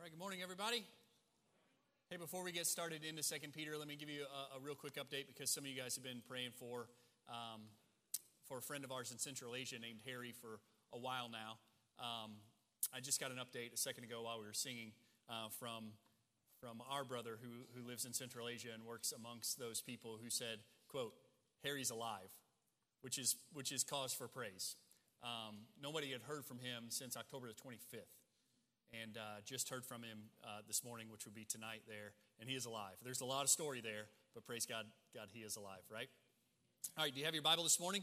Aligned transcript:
All 0.00 0.04
right, 0.04 0.12
good 0.12 0.18
morning, 0.18 0.40
everybody. 0.42 0.82
Hey, 2.08 2.16
before 2.16 2.42
we 2.42 2.52
get 2.52 2.66
started 2.66 3.04
into 3.04 3.22
Second 3.22 3.52
Peter, 3.52 3.76
let 3.76 3.86
me 3.86 3.96
give 3.96 4.08
you 4.08 4.22
a, 4.22 4.56
a, 4.56 4.58
real 4.58 4.74
quick 4.74 4.94
update 4.94 5.26
because 5.26 5.50
some 5.50 5.64
of 5.64 5.68
you 5.68 5.76
guys 5.76 5.94
have 5.94 6.02
been 6.02 6.22
praying 6.26 6.52
for 6.58 6.88
um, 7.28 7.60
for 8.48 8.56
a 8.56 8.62
friend 8.62 8.82
of 8.82 8.92
ours 8.92 9.12
in 9.12 9.18
Central 9.18 9.54
Asia 9.54 9.78
named 9.78 10.00
Harry 10.06 10.32
for 10.32 10.60
a 10.94 10.98
while 10.98 11.28
now. 11.28 11.58
Um, 12.02 12.30
I 12.94 13.00
just 13.00 13.20
got 13.20 13.30
an 13.30 13.36
update 13.36 13.74
a 13.74 13.76
second 13.76 14.04
ago 14.04 14.22
while 14.22 14.38
we 14.40 14.46
were 14.46 14.54
singing 14.54 14.92
uh, 15.28 15.50
from 15.58 15.92
from 16.58 16.80
our 16.90 17.04
brother 17.04 17.36
who 17.42 17.66
who 17.78 17.86
lives 17.86 18.06
in 18.06 18.14
Central 18.14 18.48
Asia 18.48 18.68
and 18.72 18.86
works 18.86 19.12
amongst 19.12 19.58
those 19.58 19.82
people 19.82 20.18
who 20.22 20.30
said, 20.30 20.60
"quote 20.88 21.12
Harry's 21.62 21.90
alive," 21.90 22.32
which 23.02 23.18
is 23.18 23.36
which 23.52 23.70
is 23.70 23.84
cause 23.84 24.14
for 24.14 24.28
praise. 24.28 24.76
Um, 25.22 25.66
nobody 25.78 26.10
had 26.10 26.22
heard 26.22 26.46
from 26.46 26.58
him 26.58 26.84
since 26.88 27.18
October 27.18 27.48
the 27.48 27.52
25th 27.52 28.19
and 29.02 29.16
uh, 29.16 29.40
just 29.44 29.68
heard 29.68 29.84
from 29.84 30.02
him 30.02 30.18
uh, 30.44 30.60
this 30.66 30.84
morning, 30.84 31.08
which 31.10 31.24
will 31.24 31.32
be 31.32 31.44
tonight 31.44 31.82
there, 31.86 32.12
and 32.40 32.48
he 32.48 32.56
is 32.56 32.66
alive. 32.66 32.94
There's 33.04 33.20
a 33.20 33.26
lot 33.26 33.42
of 33.42 33.50
story 33.50 33.80
there, 33.80 34.06
but 34.34 34.46
praise 34.46 34.66
God, 34.66 34.86
God, 35.14 35.28
he 35.32 35.40
is 35.40 35.56
alive, 35.56 35.82
right? 35.90 36.08
All 36.96 37.04
right, 37.04 37.12
do 37.12 37.20
you 37.20 37.26
have 37.26 37.34
your 37.34 37.42
Bible 37.42 37.62
this 37.62 37.78
morning? 37.78 38.02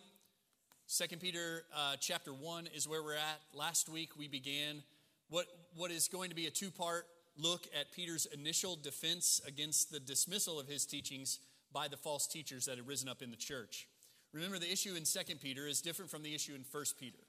Second 0.85 1.19
Peter 1.19 1.63
uh, 1.75 1.95
chapter 1.99 2.33
one 2.33 2.67
is 2.73 2.87
where 2.87 3.03
we're 3.03 3.15
at. 3.15 3.41
Last 3.53 3.89
week 3.89 4.11
we 4.17 4.27
began 4.27 4.83
what 5.29 5.45
what 5.75 5.91
is 5.91 6.07
going 6.07 6.29
to 6.29 6.35
be 6.35 6.45
a 6.45 6.51
two 6.51 6.71
part 6.71 7.05
look 7.37 7.67
at 7.77 7.91
Peter's 7.91 8.25
initial 8.27 8.77
defense 8.77 9.41
against 9.45 9.91
the 9.91 9.99
dismissal 9.99 10.59
of 10.59 10.67
his 10.67 10.85
teachings 10.85 11.39
by 11.73 11.87
the 11.87 11.97
false 11.97 12.25
teachers 12.25 12.65
that 12.65 12.77
had 12.77 12.87
risen 12.87 13.09
up 13.09 13.21
in 13.21 13.31
the 13.31 13.37
church. 13.37 13.87
Remember, 14.33 14.59
the 14.59 14.71
issue 14.71 14.95
in 14.95 15.05
Second 15.05 15.41
Peter 15.41 15.67
is 15.67 15.81
different 15.81 16.09
from 16.09 16.23
the 16.23 16.33
issue 16.33 16.55
in 16.55 16.63
First 16.63 16.97
Peter. 16.99 17.19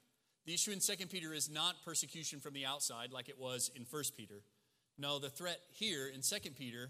The 0.49 0.55
issue 0.55 0.71
in 0.71 0.79
2 0.79 1.05
Peter 1.05 1.31
is 1.31 1.47
not 1.47 1.75
persecution 1.85 2.39
from 2.39 2.55
the 2.55 2.65
outside 2.65 3.11
like 3.11 3.29
it 3.29 3.37
was 3.37 3.69
in 3.75 3.85
1 3.87 4.03
Peter. 4.17 4.41
No, 4.97 5.19
the 5.19 5.29
threat 5.29 5.59
here 5.69 6.07
in 6.07 6.21
2 6.21 6.49
Peter 6.57 6.89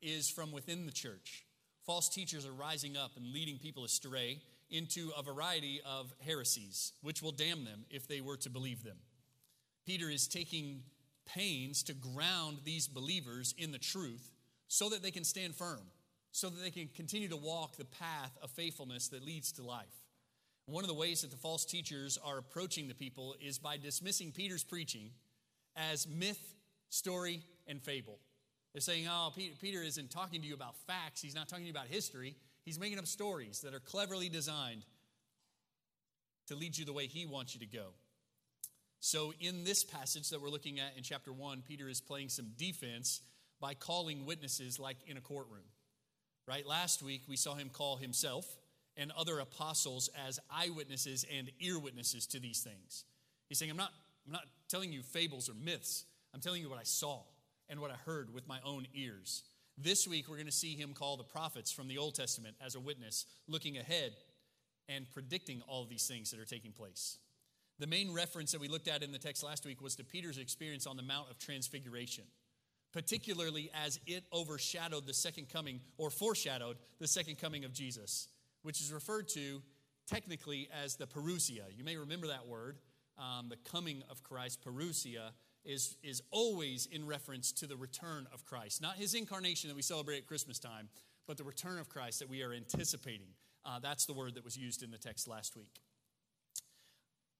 is 0.00 0.30
from 0.30 0.52
within 0.52 0.86
the 0.86 0.92
church. 0.92 1.44
False 1.84 2.08
teachers 2.08 2.46
are 2.46 2.52
rising 2.52 2.96
up 2.96 3.16
and 3.16 3.32
leading 3.32 3.58
people 3.58 3.82
astray 3.82 4.40
into 4.70 5.10
a 5.18 5.24
variety 5.24 5.80
of 5.84 6.14
heresies, 6.24 6.92
which 7.02 7.20
will 7.20 7.32
damn 7.32 7.64
them 7.64 7.84
if 7.90 8.06
they 8.06 8.20
were 8.20 8.36
to 8.36 8.48
believe 8.48 8.84
them. 8.84 8.98
Peter 9.84 10.08
is 10.08 10.28
taking 10.28 10.84
pains 11.26 11.82
to 11.82 11.94
ground 11.94 12.58
these 12.64 12.86
believers 12.86 13.56
in 13.58 13.72
the 13.72 13.78
truth 13.78 14.30
so 14.68 14.88
that 14.88 15.02
they 15.02 15.10
can 15.10 15.24
stand 15.24 15.56
firm, 15.56 15.82
so 16.30 16.48
that 16.48 16.62
they 16.62 16.70
can 16.70 16.88
continue 16.94 17.28
to 17.28 17.36
walk 17.36 17.76
the 17.76 17.84
path 17.86 18.38
of 18.40 18.52
faithfulness 18.52 19.08
that 19.08 19.26
leads 19.26 19.50
to 19.50 19.64
life. 19.64 19.99
One 20.66 20.84
of 20.84 20.88
the 20.88 20.94
ways 20.94 21.22
that 21.22 21.30
the 21.30 21.36
false 21.36 21.64
teachers 21.64 22.18
are 22.24 22.38
approaching 22.38 22.88
the 22.88 22.94
people 22.94 23.34
is 23.44 23.58
by 23.58 23.76
dismissing 23.76 24.32
Peter's 24.32 24.62
preaching 24.62 25.10
as 25.76 26.06
myth, 26.06 26.54
story, 26.88 27.42
and 27.66 27.82
fable. 27.82 28.18
They're 28.72 28.80
saying, 28.80 29.06
oh, 29.08 29.32
Peter 29.34 29.82
isn't 29.82 30.10
talking 30.10 30.42
to 30.42 30.46
you 30.46 30.54
about 30.54 30.76
facts, 30.86 31.20
he's 31.20 31.34
not 31.34 31.48
talking 31.48 31.64
to 31.64 31.68
you 31.68 31.74
about 31.74 31.88
history. 31.88 32.36
He's 32.64 32.78
making 32.78 32.98
up 32.98 33.06
stories 33.06 33.62
that 33.62 33.74
are 33.74 33.80
cleverly 33.80 34.28
designed 34.28 34.84
to 36.48 36.54
lead 36.54 36.76
you 36.76 36.84
the 36.84 36.92
way 36.92 37.06
he 37.06 37.26
wants 37.26 37.54
you 37.54 37.60
to 37.60 37.66
go. 37.66 37.86
So, 39.00 39.32
in 39.40 39.64
this 39.64 39.82
passage 39.82 40.28
that 40.28 40.42
we're 40.42 40.50
looking 40.50 40.78
at 40.78 40.92
in 40.96 41.02
chapter 41.02 41.32
1, 41.32 41.62
Peter 41.66 41.88
is 41.88 42.02
playing 42.02 42.28
some 42.28 42.50
defense 42.58 43.22
by 43.58 43.72
calling 43.72 44.26
witnesses 44.26 44.78
like 44.78 44.98
in 45.06 45.16
a 45.16 45.20
courtroom. 45.20 45.64
Right? 46.46 46.66
Last 46.66 47.02
week, 47.02 47.22
we 47.26 47.36
saw 47.36 47.54
him 47.54 47.70
call 47.70 47.96
himself 47.96 48.46
and 49.00 49.10
other 49.12 49.38
apostles 49.38 50.10
as 50.28 50.38
eyewitnesses 50.50 51.24
and 51.34 51.50
ear 51.58 51.78
witnesses 51.78 52.26
to 52.26 52.38
these 52.38 52.60
things. 52.60 53.04
He's 53.48 53.58
saying, 53.58 53.70
I'm 53.70 53.76
not, 53.76 53.92
I'm 54.26 54.32
not 54.32 54.44
telling 54.68 54.92
you 54.92 55.02
fables 55.02 55.48
or 55.48 55.54
myths, 55.54 56.04
I'm 56.34 56.40
telling 56.40 56.60
you 56.62 56.68
what 56.68 56.78
I 56.78 56.84
saw 56.84 57.22
and 57.70 57.80
what 57.80 57.90
I 57.90 57.94
heard 58.04 58.32
with 58.32 58.46
my 58.46 58.58
own 58.62 58.86
ears. 58.94 59.42
This 59.78 60.06
week, 60.06 60.28
we're 60.28 60.36
going 60.36 60.46
to 60.46 60.52
see 60.52 60.76
him 60.76 60.92
call 60.92 61.16
the 61.16 61.24
prophets 61.24 61.72
from 61.72 61.88
the 61.88 61.96
Old 61.96 62.14
Testament 62.14 62.56
as 62.64 62.74
a 62.74 62.80
witness, 62.80 63.24
looking 63.48 63.78
ahead 63.78 64.12
and 64.86 65.10
predicting 65.10 65.62
all 65.66 65.86
these 65.86 66.06
things 66.06 66.30
that 66.30 66.38
are 66.38 66.44
taking 66.44 66.72
place. 66.72 67.16
The 67.78 67.86
main 67.86 68.12
reference 68.12 68.52
that 68.52 68.60
we 68.60 68.68
looked 68.68 68.88
at 68.88 69.02
in 69.02 69.12
the 69.12 69.18
text 69.18 69.42
last 69.42 69.64
week 69.64 69.80
was 69.80 69.96
to 69.96 70.04
Peter's 70.04 70.36
experience 70.36 70.86
on 70.86 70.98
the 70.98 71.02
Mount 71.02 71.30
of 71.30 71.38
Transfiguration, 71.38 72.24
particularly 72.92 73.70
as 73.72 73.98
it 74.06 74.24
overshadowed 74.30 75.06
the 75.06 75.14
second 75.14 75.48
coming 75.48 75.80
or 75.96 76.10
foreshadowed 76.10 76.76
the 76.98 77.08
second 77.08 77.38
coming 77.38 77.64
of 77.64 77.72
Jesus 77.72 78.28
which 78.62 78.80
is 78.80 78.92
referred 78.92 79.28
to 79.28 79.62
technically 80.06 80.68
as 80.84 80.96
the 80.96 81.06
parousia. 81.06 81.64
You 81.76 81.84
may 81.84 81.96
remember 81.96 82.28
that 82.28 82.46
word. 82.46 82.78
Um, 83.18 83.48
the 83.48 83.56
coming 83.70 84.02
of 84.10 84.22
Christ, 84.22 84.64
parousia, 84.64 85.30
is, 85.64 85.96
is 86.02 86.22
always 86.30 86.86
in 86.86 87.06
reference 87.06 87.52
to 87.52 87.66
the 87.66 87.76
return 87.76 88.26
of 88.32 88.44
Christ. 88.44 88.80
Not 88.80 88.96
his 88.96 89.14
incarnation 89.14 89.68
that 89.68 89.76
we 89.76 89.82
celebrate 89.82 90.18
at 90.18 90.26
Christmas 90.26 90.58
time, 90.58 90.88
but 91.26 91.36
the 91.36 91.44
return 91.44 91.78
of 91.78 91.88
Christ 91.88 92.18
that 92.20 92.28
we 92.28 92.42
are 92.42 92.52
anticipating. 92.52 93.28
Uh, 93.64 93.78
that's 93.78 94.06
the 94.06 94.14
word 94.14 94.34
that 94.34 94.44
was 94.44 94.56
used 94.56 94.82
in 94.82 94.90
the 94.90 94.98
text 94.98 95.28
last 95.28 95.56
week. 95.56 95.80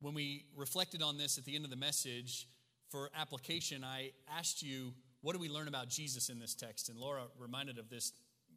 When 0.01 0.15
we 0.15 0.45
reflected 0.55 1.03
on 1.03 1.17
this 1.17 1.39
at 1.39 1.45
the 1.45 1.55
end 1.55 1.65
of 1.65 1.71
the 1.71 1.77
message 1.77 2.47
for 2.91 3.11
application, 3.19 3.85
I 3.85 4.13
asked 4.39 4.63
you, 4.63 4.93
what 5.23 5.35
do 5.35 5.39
we 5.39 5.49
learn 5.49 5.69
about 5.69 5.89
Jesus 5.89 6.29
in 6.29 6.39
this 6.39 6.55
text? 6.55 6.89
And 6.89 6.99
Laura 6.99 7.25
reminded 7.39 7.79
of 7.79 7.89
this, 7.89 8.13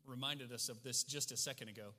reminded 0.06 0.52
us 0.52 0.70
of 0.70 0.84
this 0.84 1.04
just 1.04 1.32
a 1.32 1.38
second 1.38 1.70
ago. 1.70 1.94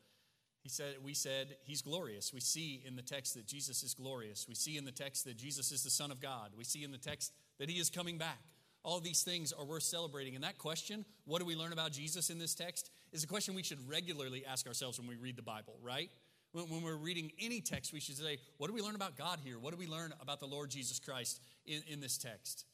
He 0.64 0.70
said, 0.70 0.94
we 1.04 1.12
said 1.12 1.56
he's 1.64 1.82
glorious. 1.82 2.32
We 2.32 2.40
see 2.40 2.82
in 2.86 2.96
the 2.96 3.02
text 3.02 3.34
that 3.34 3.46
Jesus 3.46 3.82
is 3.82 3.92
glorious. 3.92 4.46
We 4.48 4.54
see 4.54 4.78
in 4.78 4.86
the 4.86 4.92
text 4.92 5.26
that 5.26 5.36
Jesus 5.36 5.70
is 5.70 5.84
the 5.84 5.90
Son 5.90 6.10
of 6.10 6.22
God. 6.22 6.52
We 6.56 6.64
see 6.64 6.82
in 6.82 6.90
the 6.90 6.96
text 6.96 7.34
that 7.58 7.68
he 7.68 7.78
is 7.78 7.90
coming 7.90 8.16
back. 8.16 8.38
All 8.82 8.98
these 8.98 9.22
things 9.22 9.52
are 9.52 9.64
worth 9.64 9.82
celebrating. 9.82 10.34
And 10.34 10.42
that 10.42 10.56
question, 10.56 11.04
what 11.26 11.40
do 11.40 11.44
we 11.44 11.54
learn 11.54 11.74
about 11.74 11.92
Jesus 11.92 12.30
in 12.30 12.38
this 12.38 12.54
text, 12.54 12.90
is 13.12 13.22
a 13.22 13.26
question 13.26 13.54
we 13.54 13.62
should 13.62 13.86
regularly 13.86 14.46
ask 14.46 14.66
ourselves 14.66 14.98
when 14.98 15.06
we 15.06 15.16
read 15.16 15.36
the 15.36 15.42
Bible, 15.42 15.76
right? 15.82 16.10
When, 16.52 16.82
we're 16.82 16.96
reading 16.96 17.30
any 17.38 17.60
text, 17.60 17.92
we 17.92 18.00
should 18.00 18.16
say, 18.16 18.38
what 18.56 18.68
do 18.68 18.72
we 18.72 18.80
learn 18.80 18.94
about 18.94 19.18
God 19.18 19.40
here? 19.44 19.58
What 19.58 19.72
do 19.72 19.78
we 19.78 19.86
learn 19.86 20.14
about 20.22 20.40
the 20.40 20.46
Lord 20.46 20.70
Jesus 20.70 20.98
Christ 20.98 21.42
in, 21.66 21.82
in 21.88 22.00
this 22.00 22.16
text? 22.16 22.64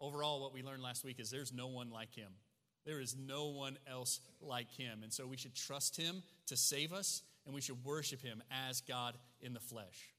Overall, 0.00 0.40
what 0.40 0.52
we 0.52 0.62
learned 0.64 0.82
last 0.82 1.04
week 1.04 1.20
is 1.20 1.30
there's 1.30 1.52
no 1.52 1.68
one 1.68 1.90
like 1.90 2.14
him. 2.14 2.32
There 2.88 3.00
is 3.00 3.14
no 3.18 3.48
one 3.48 3.76
else 3.86 4.18
like 4.40 4.70
him. 4.72 5.00
And 5.02 5.12
so 5.12 5.26
we 5.26 5.36
should 5.36 5.54
trust 5.54 5.94
him 5.94 6.22
to 6.46 6.56
save 6.56 6.94
us 6.94 7.20
and 7.44 7.54
we 7.54 7.60
should 7.60 7.84
worship 7.84 8.22
him 8.22 8.42
as 8.66 8.80
God 8.80 9.14
in 9.42 9.52
the 9.52 9.60
flesh. 9.60 10.14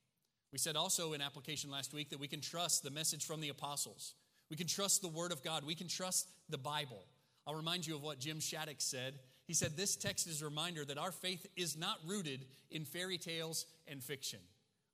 We 0.51 0.59
said 0.59 0.75
also 0.75 1.13
in 1.13 1.21
application 1.21 1.71
last 1.71 1.95
week 1.95 2.11
that 2.11 2.19
we 2.19 2.27
can 2.27 2.41
trust 2.41 2.83
the 2.83 2.91
message 2.91 3.25
from 3.25 3.41
the 3.41 3.49
apostles. 3.49 4.13
We 4.51 4.55
can 4.55 4.67
trust 4.67 5.01
the 5.01 5.07
word 5.07 5.31
of 5.31 5.43
God. 5.43 5.65
We 5.65 5.73
can 5.73 5.87
trust 5.87 6.29
the 6.47 6.59
Bible. 6.59 7.03
I'll 7.47 7.55
remind 7.55 7.87
you 7.87 7.95
of 7.95 8.03
what 8.03 8.19
Jim 8.19 8.37
Shaddix 8.37 8.83
said. 8.83 9.15
He 9.47 9.55
said, 9.55 9.75
This 9.75 9.95
text 9.95 10.27
is 10.27 10.43
a 10.43 10.45
reminder 10.45 10.85
that 10.85 10.99
our 10.99 11.11
faith 11.11 11.47
is 11.55 11.75
not 11.75 11.97
rooted 12.05 12.45
in 12.69 12.85
fairy 12.85 13.17
tales 13.17 13.65
and 13.87 14.03
fiction. 14.03 14.39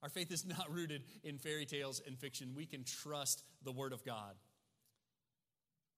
Our 0.02 0.08
faith 0.08 0.32
is 0.32 0.46
not 0.46 0.70
rooted 0.70 1.02
in 1.24 1.36
fairy 1.36 1.66
tales 1.66 2.00
and 2.06 2.18
fiction. 2.18 2.54
We 2.56 2.64
can 2.64 2.84
trust 2.84 3.42
the 3.64 3.72
Word 3.72 3.92
of 3.92 4.02
God. 4.02 4.34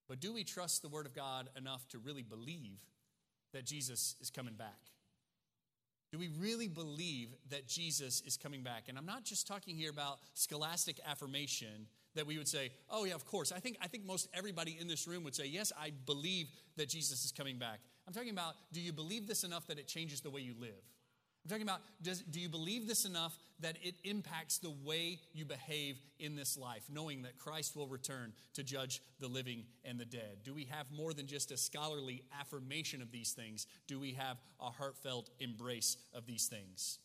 But 0.08 0.20
do 0.20 0.32
we 0.32 0.42
trust 0.42 0.82
the 0.82 0.88
Word 0.88 1.06
of 1.06 1.14
God 1.14 1.50
enough 1.56 1.86
to 1.88 1.98
really 1.98 2.22
believe 2.22 2.80
that 3.52 3.64
Jesus 3.64 4.16
is 4.20 4.30
coming 4.30 4.54
back? 4.54 4.78
Do 6.10 6.18
we 6.18 6.30
really 6.40 6.68
believe 6.68 7.28
that 7.50 7.68
Jesus 7.68 8.22
is 8.22 8.38
coming 8.38 8.62
back? 8.62 8.84
And 8.88 8.96
I'm 8.96 9.04
not 9.04 9.24
just 9.24 9.46
talking 9.46 9.76
here 9.76 9.90
about 9.90 10.20
scholastic 10.32 10.98
affirmation 11.06 11.86
that 12.14 12.26
we 12.26 12.38
would 12.38 12.48
say, 12.48 12.70
oh, 12.88 13.04
yeah, 13.04 13.14
of 13.14 13.26
course. 13.26 13.52
I 13.52 13.60
think, 13.60 13.76
I 13.82 13.88
think 13.88 14.06
most 14.06 14.28
everybody 14.32 14.78
in 14.80 14.88
this 14.88 15.06
room 15.06 15.22
would 15.24 15.34
say, 15.34 15.46
yes, 15.46 15.70
I 15.78 15.92
believe 16.06 16.48
that 16.76 16.88
Jesus 16.88 17.26
is 17.26 17.32
coming 17.32 17.58
back. 17.58 17.80
I'm 18.06 18.14
talking 18.14 18.30
about, 18.30 18.54
do 18.72 18.80
you 18.80 18.92
believe 18.92 19.26
this 19.28 19.44
enough 19.44 19.66
that 19.66 19.78
it 19.78 19.86
changes 19.86 20.22
the 20.22 20.30
way 20.30 20.40
you 20.40 20.54
live? 20.58 20.70
I'm 21.48 21.52
talking 21.52 21.66
about 21.66 21.80
does, 22.02 22.20
do 22.20 22.40
you 22.40 22.50
believe 22.50 22.86
this 22.86 23.06
enough 23.06 23.34
that 23.60 23.78
it 23.82 23.94
impacts 24.04 24.58
the 24.58 24.74
way 24.84 25.18
you 25.32 25.46
behave 25.46 25.96
in 26.18 26.36
this 26.36 26.58
life, 26.58 26.82
knowing 26.92 27.22
that 27.22 27.38
Christ 27.38 27.74
will 27.74 27.86
return 27.86 28.34
to 28.52 28.62
judge 28.62 29.00
the 29.18 29.28
living 29.28 29.64
and 29.82 29.98
the 29.98 30.04
dead? 30.04 30.40
Do 30.44 30.52
we 30.52 30.66
have 30.66 30.92
more 30.92 31.14
than 31.14 31.26
just 31.26 31.50
a 31.50 31.56
scholarly 31.56 32.22
affirmation 32.38 33.00
of 33.00 33.10
these 33.10 33.32
things? 33.32 33.66
Do 33.86 33.98
we 33.98 34.12
have 34.12 34.36
a 34.60 34.66
heartfelt 34.66 35.30
embrace 35.40 35.96
of 36.12 36.26
these 36.26 36.48
things? 36.48 36.98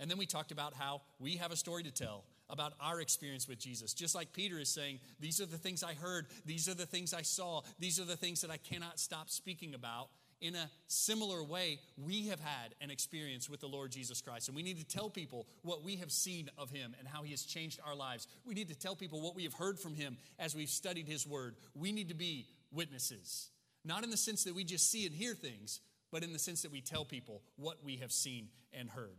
And 0.00 0.10
then 0.10 0.16
we 0.16 0.24
talked 0.24 0.52
about 0.52 0.72
how 0.72 1.02
we 1.20 1.36
have 1.36 1.52
a 1.52 1.56
story 1.56 1.82
to 1.82 1.90
tell 1.90 2.24
about 2.48 2.72
our 2.80 3.02
experience 3.02 3.46
with 3.46 3.58
Jesus. 3.58 3.92
Just 3.92 4.14
like 4.14 4.32
Peter 4.32 4.58
is 4.58 4.70
saying, 4.70 5.00
These 5.20 5.38
are 5.42 5.46
the 5.46 5.58
things 5.58 5.84
I 5.84 5.92
heard, 5.92 6.28
these 6.46 6.66
are 6.66 6.74
the 6.74 6.86
things 6.86 7.12
I 7.12 7.22
saw, 7.22 7.60
these 7.78 8.00
are 8.00 8.06
the 8.06 8.16
things 8.16 8.40
that 8.40 8.50
I 8.50 8.56
cannot 8.56 8.98
stop 8.98 9.28
speaking 9.28 9.74
about 9.74 10.08
in 10.42 10.56
a 10.56 10.68
similar 10.88 11.42
way, 11.42 11.78
we 11.96 12.26
have 12.26 12.40
had 12.40 12.74
an 12.80 12.90
experience 12.90 13.48
with 13.48 13.60
the 13.60 13.68
Lord 13.68 13.92
Jesus 13.92 14.20
Christ. 14.20 14.48
And 14.48 14.56
we 14.56 14.62
need 14.62 14.78
to 14.78 14.84
tell 14.84 15.08
people 15.08 15.46
what 15.62 15.82
we 15.82 15.96
have 15.96 16.10
seen 16.10 16.50
of 16.58 16.70
him 16.70 16.94
and 16.98 17.08
how 17.08 17.22
he 17.22 17.30
has 17.30 17.44
changed 17.44 17.80
our 17.86 17.94
lives. 17.94 18.26
We 18.44 18.54
need 18.54 18.68
to 18.68 18.74
tell 18.74 18.96
people 18.96 19.20
what 19.20 19.36
we 19.36 19.44
have 19.44 19.54
heard 19.54 19.78
from 19.78 19.94
him 19.94 20.18
as 20.38 20.54
we've 20.54 20.68
studied 20.68 21.06
his 21.06 21.26
word. 21.26 21.54
We 21.74 21.92
need 21.92 22.08
to 22.08 22.14
be 22.14 22.48
witnesses, 22.72 23.50
not 23.84 24.02
in 24.02 24.10
the 24.10 24.16
sense 24.16 24.44
that 24.44 24.54
we 24.54 24.64
just 24.64 24.90
see 24.90 25.06
and 25.06 25.14
hear 25.14 25.34
things, 25.34 25.80
but 26.10 26.24
in 26.24 26.32
the 26.32 26.38
sense 26.38 26.62
that 26.62 26.72
we 26.72 26.80
tell 26.80 27.04
people 27.04 27.40
what 27.56 27.84
we 27.84 27.96
have 27.96 28.12
seen 28.12 28.48
and 28.72 28.90
heard. 28.90 29.16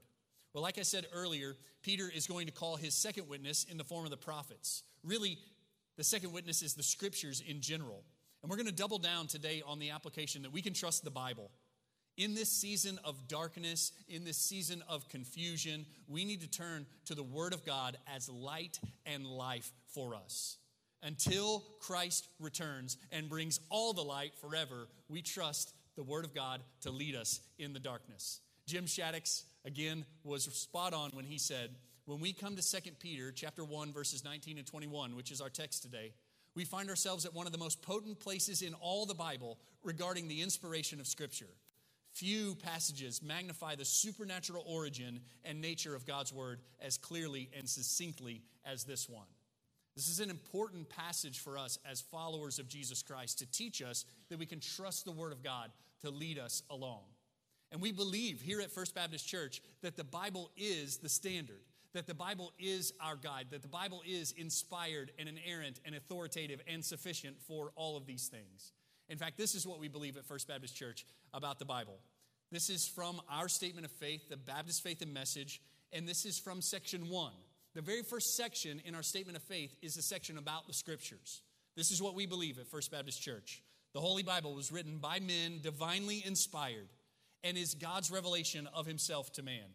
Well, 0.53 0.61
like 0.61 0.77
I 0.77 0.83
said 0.83 1.07
earlier, 1.13 1.55
Peter 1.81 2.11
is 2.13 2.27
going 2.27 2.45
to 2.45 2.51
call 2.51 2.75
his 2.75 2.93
second 2.93 3.27
witness 3.27 3.63
in 3.63 3.77
the 3.77 3.83
form 3.83 4.03
of 4.03 4.11
the 4.11 4.17
prophets. 4.17 4.83
Really, 5.03 5.39
The 5.97 6.03
second 6.03 6.33
witness 6.33 6.61
is 6.61 6.73
the 6.73 6.83
scriptures 6.83 7.41
in 7.47 7.61
general. 7.61 8.03
And 8.43 8.49
we're 8.49 8.57
going 8.57 8.67
to 8.67 8.73
double 8.73 8.99
down 8.99 9.27
today 9.27 9.63
on 9.65 9.79
the 9.79 9.91
application 9.91 10.41
that 10.41 10.51
we 10.51 10.61
can 10.61 10.73
trust 10.73 11.05
the 11.05 11.11
Bible. 11.11 11.49
In 12.17 12.35
this 12.35 12.49
season 12.49 12.99
of 13.05 13.27
darkness, 13.27 13.93
in 14.09 14.25
this 14.25 14.37
season 14.37 14.83
of 14.87 15.07
confusion, 15.07 15.85
we 16.07 16.25
need 16.25 16.41
to 16.41 16.49
turn 16.49 16.85
to 17.05 17.15
the 17.15 17.23
Word 17.23 17.53
of 17.53 17.65
God 17.65 17.97
as 18.13 18.29
light 18.29 18.79
and 19.05 19.25
life 19.25 19.71
for 19.95 20.13
us. 20.13 20.57
Until 21.01 21.63
Christ 21.79 22.27
returns 22.39 22.97
and 23.11 23.29
brings 23.29 23.59
all 23.69 23.93
the 23.93 24.03
light 24.03 24.35
forever, 24.35 24.89
we 25.07 25.21
trust 25.21 25.73
the 25.95 26.03
Word 26.03 26.25
of 26.25 26.35
God 26.35 26.61
to 26.81 26.91
lead 26.91 27.15
us 27.15 27.39
in 27.57 27.71
the 27.71 27.79
darkness. 27.79 28.41
Jim 28.67 28.85
Shaddix, 28.85 29.43
again, 29.65 30.05
was 30.23 30.43
spot 30.43 30.93
on 30.93 31.11
when 31.13 31.25
he 31.25 31.37
said, 31.37 31.69
when 32.05 32.19
we 32.19 32.33
come 32.33 32.57
to 32.57 32.61
2 32.61 32.91
Peter 32.99 33.31
chapter 33.31 33.63
1 33.63 33.93
verses 33.93 34.25
19 34.25 34.57
and 34.57 34.67
21, 34.67 35.15
which 35.15 35.31
is 35.31 35.39
our 35.39 35.49
text 35.49 35.83
today, 35.83 36.11
we 36.55 36.65
find 36.65 36.89
ourselves 36.89 37.25
at 37.25 37.33
one 37.33 37.45
of 37.45 37.51
the 37.51 37.57
most 37.57 37.81
potent 37.81 38.19
places 38.19 38.61
in 38.61 38.73
all 38.75 39.05
the 39.05 39.13
Bible 39.13 39.57
regarding 39.83 40.27
the 40.27 40.41
inspiration 40.41 40.99
of 40.99 41.07
scripture. 41.07 41.49
Few 42.11 42.55
passages 42.55 43.23
magnify 43.23 43.75
the 43.75 43.85
supernatural 43.85 44.63
origin 44.67 45.21
and 45.43 45.59
nature 45.59 45.95
of 45.95 46.05
God's 46.05 46.31
word 46.31 46.59
as 46.79 46.97
clearly 46.97 47.49
and 47.57 47.67
succinctly 47.67 48.43
as 48.63 48.83
this 48.83 49.09
one. 49.09 49.25
This 49.95 50.07
is 50.07 50.19
an 50.19 50.29
important 50.29 50.89
passage 50.89 51.39
for 51.39 51.57
us 51.57 51.79
as 51.89 52.01
followers 52.01 52.59
of 52.59 52.67
Jesus 52.67 53.01
Christ 53.01 53.39
to 53.39 53.51
teach 53.51 53.81
us 53.81 54.05
that 54.29 54.39
we 54.39 54.45
can 54.45 54.59
trust 54.59 55.05
the 55.05 55.11
word 55.11 55.31
of 55.31 55.43
God 55.43 55.71
to 56.01 56.11
lead 56.11 56.37
us 56.37 56.63
along. 56.69 57.01
And 57.71 57.81
we 57.81 57.91
believe 57.91 58.41
here 58.41 58.61
at 58.61 58.71
First 58.71 58.93
Baptist 58.93 59.27
Church 59.27 59.61
that 59.81 59.97
the 59.97 60.03
Bible 60.03 60.51
is 60.55 60.97
the 60.97 61.09
standard, 61.09 61.61
that 61.93 62.07
the 62.07 62.13
Bible 62.13 62.51
is 62.59 62.91
our 62.99 63.15
guide, 63.15 63.47
that 63.51 63.61
the 63.61 63.67
Bible 63.67 64.01
is 64.05 64.33
inspired 64.37 65.11
and 65.19 65.29
inerrant 65.29 65.79
and 65.85 65.95
authoritative 65.95 66.61
and 66.67 66.83
sufficient 66.83 67.41
for 67.41 67.71
all 67.75 67.97
of 67.97 68.05
these 68.05 68.27
things. 68.27 68.73
In 69.09 69.17
fact, 69.17 69.37
this 69.37 69.53
is 69.53 69.67
what 69.67 69.79
we 69.79 69.87
believe 69.87 70.17
at 70.17 70.25
First 70.25 70.47
Baptist 70.47 70.75
Church 70.75 71.05
about 71.33 71.59
the 71.59 71.65
Bible. 71.65 71.99
This 72.51 72.69
is 72.69 72.87
from 72.87 73.21
our 73.29 73.47
statement 73.47 73.85
of 73.85 73.91
faith, 73.91 74.29
the 74.29 74.37
Baptist 74.37 74.83
Faith 74.83 75.01
and 75.01 75.13
Message, 75.13 75.61
and 75.91 76.07
this 76.07 76.25
is 76.25 76.39
from 76.39 76.61
section 76.61 77.09
one. 77.09 77.33
The 77.75 77.81
very 77.81 78.03
first 78.03 78.35
section 78.35 78.81
in 78.85 78.95
our 78.95 79.03
statement 79.03 79.37
of 79.37 79.43
faith 79.43 79.75
is 79.81 79.95
the 79.95 80.01
section 80.03 80.37
about 80.37 80.67
the 80.67 80.73
scriptures. 80.73 81.41
This 81.75 81.91
is 81.91 82.01
what 82.01 82.15
we 82.15 82.25
believe 82.25 82.59
at 82.59 82.67
First 82.67 82.91
Baptist 82.91 83.21
Church. 83.21 83.63
The 83.93 83.99
Holy 83.99 84.23
Bible 84.23 84.55
was 84.55 84.71
written 84.71 84.97
by 84.97 85.19
men, 85.19 85.59
divinely 85.61 86.23
inspired, 86.25 86.89
and 87.43 87.57
is 87.57 87.73
God's 87.75 88.11
revelation 88.11 88.67
of 88.73 88.85
himself 88.85 89.31
to 89.33 89.43
man. 89.43 89.73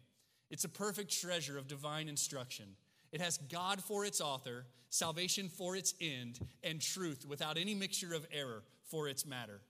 It's 0.49 0.63
a 0.63 0.69
perfect 0.69 1.11
treasure 1.19 1.57
of 1.57 1.67
divine 1.67 2.07
instruction. 2.07 2.65
It 3.11 3.21
has 3.21 3.37
God 3.37 3.81
for 3.81 4.05
its 4.05 4.21
author, 4.21 4.65
salvation 4.89 5.49
for 5.49 5.75
its 5.75 5.93
end, 6.01 6.39
and 6.63 6.81
truth 6.81 7.25
without 7.27 7.57
any 7.57 7.75
mixture 7.75 8.13
of 8.13 8.25
error 8.31 8.63
for 8.89 9.07
its 9.07 9.25
matter. 9.25 9.61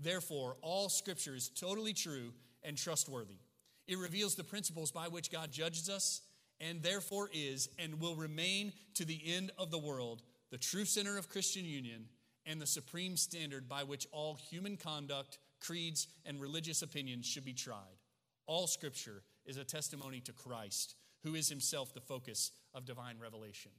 Therefore, 0.00 0.56
all 0.62 0.88
scripture 0.88 1.34
is 1.34 1.48
totally 1.48 1.92
true 1.92 2.32
and 2.62 2.76
trustworthy. 2.76 3.38
It 3.86 3.98
reveals 3.98 4.34
the 4.34 4.44
principles 4.44 4.90
by 4.90 5.08
which 5.08 5.30
God 5.30 5.52
judges 5.52 5.88
us, 5.88 6.22
and 6.60 6.82
therefore 6.82 7.28
is 7.32 7.68
and 7.78 8.00
will 8.00 8.14
remain 8.14 8.72
to 8.94 9.04
the 9.04 9.20
end 9.26 9.50
of 9.58 9.70
the 9.70 9.78
world 9.78 10.22
the 10.50 10.58
true 10.58 10.84
center 10.84 11.18
of 11.18 11.28
Christian 11.28 11.64
union 11.64 12.04
and 12.46 12.60
the 12.60 12.66
supreme 12.66 13.16
standard 13.16 13.68
by 13.68 13.84
which 13.84 14.06
all 14.12 14.34
human 14.34 14.76
conduct, 14.76 15.38
creeds, 15.60 16.08
and 16.26 16.40
religious 16.40 16.82
opinions 16.82 17.26
should 17.26 17.44
be 17.44 17.54
tried. 17.54 17.98
All 18.46 18.66
scripture 18.66 19.22
is 19.46 19.56
a 19.56 19.64
testimony 19.64 20.20
to 20.20 20.32
Christ, 20.32 20.94
who 21.22 21.34
is 21.34 21.48
himself 21.48 21.94
the 21.94 22.00
focus 22.00 22.50
of 22.74 22.84
divine 22.84 23.16
revelation. 23.20 23.72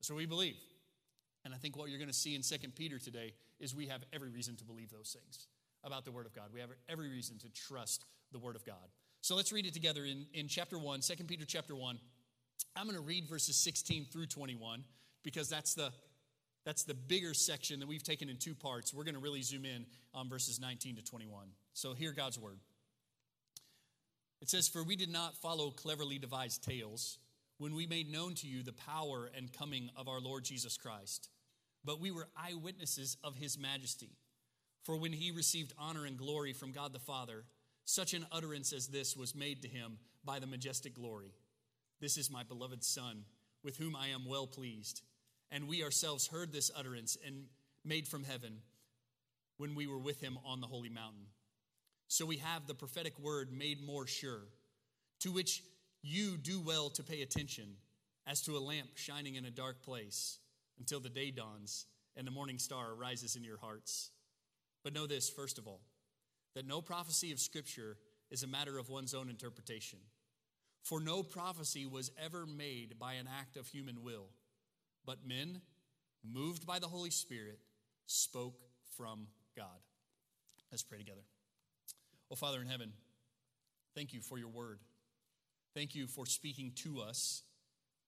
So 0.00 0.14
we 0.14 0.26
believe. 0.26 0.56
And 1.44 1.54
I 1.54 1.58
think 1.58 1.76
what 1.76 1.90
you're 1.90 1.98
going 1.98 2.08
to 2.08 2.14
see 2.14 2.34
in 2.34 2.42
2 2.42 2.56
Peter 2.74 2.98
today 2.98 3.34
is 3.60 3.74
we 3.74 3.86
have 3.86 4.02
every 4.12 4.30
reason 4.30 4.56
to 4.56 4.64
believe 4.64 4.90
those 4.90 5.16
things 5.18 5.46
about 5.82 6.04
the 6.04 6.12
Word 6.12 6.26
of 6.26 6.34
God. 6.34 6.46
We 6.52 6.60
have 6.60 6.70
every 6.88 7.10
reason 7.10 7.38
to 7.38 7.48
trust 7.50 8.04
the 8.32 8.38
Word 8.38 8.56
of 8.56 8.64
God. 8.64 8.88
So 9.20 9.36
let's 9.36 9.52
read 9.52 9.66
it 9.66 9.74
together 9.74 10.04
in, 10.04 10.26
in 10.32 10.48
chapter 10.48 10.78
1, 10.78 11.00
2 11.00 11.24
Peter 11.24 11.44
chapter 11.46 11.74
1. 11.76 11.98
I'm 12.76 12.84
going 12.84 12.96
to 12.96 13.02
read 13.02 13.28
verses 13.28 13.56
16 13.56 14.06
through 14.12 14.26
21 14.26 14.84
because 15.22 15.48
that's 15.48 15.74
the 15.74 15.92
that's 16.64 16.84
the 16.84 16.94
bigger 16.94 17.34
section 17.34 17.80
that 17.80 17.86
we've 17.86 18.02
taken 18.02 18.30
in 18.30 18.38
two 18.38 18.54
parts. 18.54 18.94
We're 18.94 19.04
going 19.04 19.16
to 19.16 19.20
really 19.20 19.42
zoom 19.42 19.66
in 19.66 19.84
on 20.14 20.30
verses 20.30 20.58
19 20.58 20.96
to 20.96 21.04
21. 21.04 21.48
So 21.74 21.92
hear 21.92 22.12
God's 22.12 22.38
word. 22.38 22.58
It 24.44 24.50
says, 24.50 24.68
For 24.68 24.84
we 24.84 24.94
did 24.94 25.10
not 25.10 25.34
follow 25.34 25.70
cleverly 25.70 26.18
devised 26.18 26.62
tales 26.62 27.18
when 27.58 27.74
we 27.74 27.86
made 27.86 28.12
known 28.12 28.34
to 28.34 28.46
you 28.46 28.62
the 28.62 28.72
power 28.72 29.28
and 29.36 29.52
coming 29.52 29.90
of 29.96 30.06
our 30.06 30.20
Lord 30.20 30.44
Jesus 30.44 30.76
Christ 30.76 31.30
but 31.84 32.00
we 32.00 32.10
were 32.10 32.28
eyewitnesses 32.36 33.16
of 33.22 33.36
his 33.36 33.58
majesty. 33.58 34.16
For 34.82 34.96
when 34.96 35.12
he 35.12 35.30
received 35.30 35.72
honor 35.78 36.06
and 36.06 36.16
glory 36.16 36.52
from 36.52 36.72
God 36.72 36.92
the 36.92 36.98
Father, 36.98 37.44
such 37.84 38.14
an 38.14 38.26
utterance 38.32 38.72
as 38.72 38.88
this 38.88 39.16
was 39.16 39.34
made 39.34 39.62
to 39.62 39.68
him 39.68 39.98
by 40.24 40.38
the 40.38 40.46
majestic 40.46 40.94
glory 40.94 41.34
This 42.00 42.16
is 42.16 42.30
my 42.30 42.42
beloved 42.42 42.82
Son, 42.82 43.24
with 43.62 43.76
whom 43.76 43.94
I 43.94 44.08
am 44.08 44.26
well 44.26 44.46
pleased. 44.46 45.02
And 45.50 45.68
we 45.68 45.82
ourselves 45.82 46.26
heard 46.26 46.52
this 46.52 46.70
utterance 46.76 47.16
and 47.24 47.44
made 47.84 48.08
from 48.08 48.24
heaven 48.24 48.58
when 49.58 49.74
we 49.74 49.86
were 49.86 49.98
with 49.98 50.20
him 50.20 50.38
on 50.44 50.60
the 50.60 50.66
holy 50.66 50.88
mountain. 50.88 51.26
So 52.08 52.26
we 52.26 52.36
have 52.38 52.66
the 52.66 52.74
prophetic 52.74 53.18
word 53.18 53.52
made 53.52 53.84
more 53.84 54.06
sure, 54.06 54.42
to 55.20 55.32
which 55.32 55.62
you 56.02 56.36
do 56.36 56.60
well 56.60 56.90
to 56.90 57.02
pay 57.02 57.22
attention, 57.22 57.76
as 58.26 58.42
to 58.42 58.56
a 58.56 58.58
lamp 58.58 58.88
shining 58.94 59.34
in 59.34 59.44
a 59.44 59.50
dark 59.50 59.82
place 59.82 60.38
until 60.78 61.00
the 61.00 61.08
day 61.08 61.30
dawns 61.30 61.86
and 62.16 62.26
the 62.26 62.30
morning 62.30 62.58
star 62.58 62.94
rises 62.94 63.36
in 63.36 63.44
your 63.44 63.58
hearts. 63.58 64.10
But 64.82 64.94
know 64.94 65.06
this, 65.06 65.28
first 65.28 65.58
of 65.58 65.66
all, 65.66 65.80
that 66.54 66.66
no 66.66 66.80
prophecy 66.80 67.32
of 67.32 67.40
Scripture 67.40 67.96
is 68.30 68.42
a 68.42 68.46
matter 68.46 68.78
of 68.78 68.88
one's 68.88 69.14
own 69.14 69.28
interpretation. 69.28 69.98
For 70.82 71.00
no 71.00 71.22
prophecy 71.22 71.86
was 71.86 72.10
ever 72.22 72.46
made 72.46 72.98
by 72.98 73.14
an 73.14 73.28
act 73.40 73.56
of 73.56 73.66
human 73.66 74.02
will, 74.02 74.26
but 75.06 75.26
men, 75.26 75.60
moved 76.22 76.66
by 76.66 76.78
the 76.78 76.88
Holy 76.88 77.10
Spirit, 77.10 77.58
spoke 78.06 78.60
from 78.96 79.26
God. 79.56 79.80
Let's 80.70 80.82
pray 80.82 80.98
together. 80.98 81.22
Oh, 82.34 82.36
Father 82.36 82.60
in 82.60 82.66
heaven, 82.66 82.92
thank 83.94 84.12
you 84.12 84.20
for 84.20 84.36
your 84.36 84.48
word. 84.48 84.80
Thank 85.72 85.94
you 85.94 86.08
for 86.08 86.26
speaking 86.26 86.72
to 86.82 87.00
us 87.00 87.44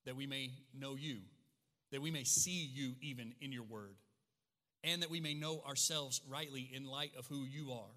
that 0.05 0.17
we 0.17 0.27
may 0.27 0.51
know 0.77 0.97
you 0.97 1.19
that 1.93 2.03
we 2.03 2.11
may 2.11 2.25
see 2.25 2.69
you 2.75 2.95
even 3.01 3.35
in 3.41 3.53
your 3.53 3.63
word, 3.63 3.95
and 4.83 5.03
that 5.03 5.11
we 5.11 5.21
may 5.21 5.33
know 5.33 5.63
ourselves 5.65 6.21
rightly 6.29 6.69
in 6.75 6.85
light 6.85 7.13
of 7.17 7.29
who 7.29 7.45
you 7.45 7.71
are. 7.71 7.95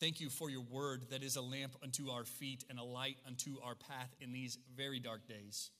Thank 0.00 0.20
you 0.20 0.28
for 0.28 0.50
your 0.50 0.64
word 0.70 1.06
that 1.10 1.22
is 1.22 1.36
a 1.36 1.40
lamp 1.40 1.72
unto 1.82 2.10
our 2.10 2.24
feet 2.24 2.66
and 2.68 2.78
a 2.78 2.84
light 2.84 3.16
unto 3.26 3.56
our 3.64 3.74
path 3.74 4.14
in 4.20 4.34
these 4.34 4.58
very 4.76 5.00
dark 5.00 5.26
days. 5.26 5.70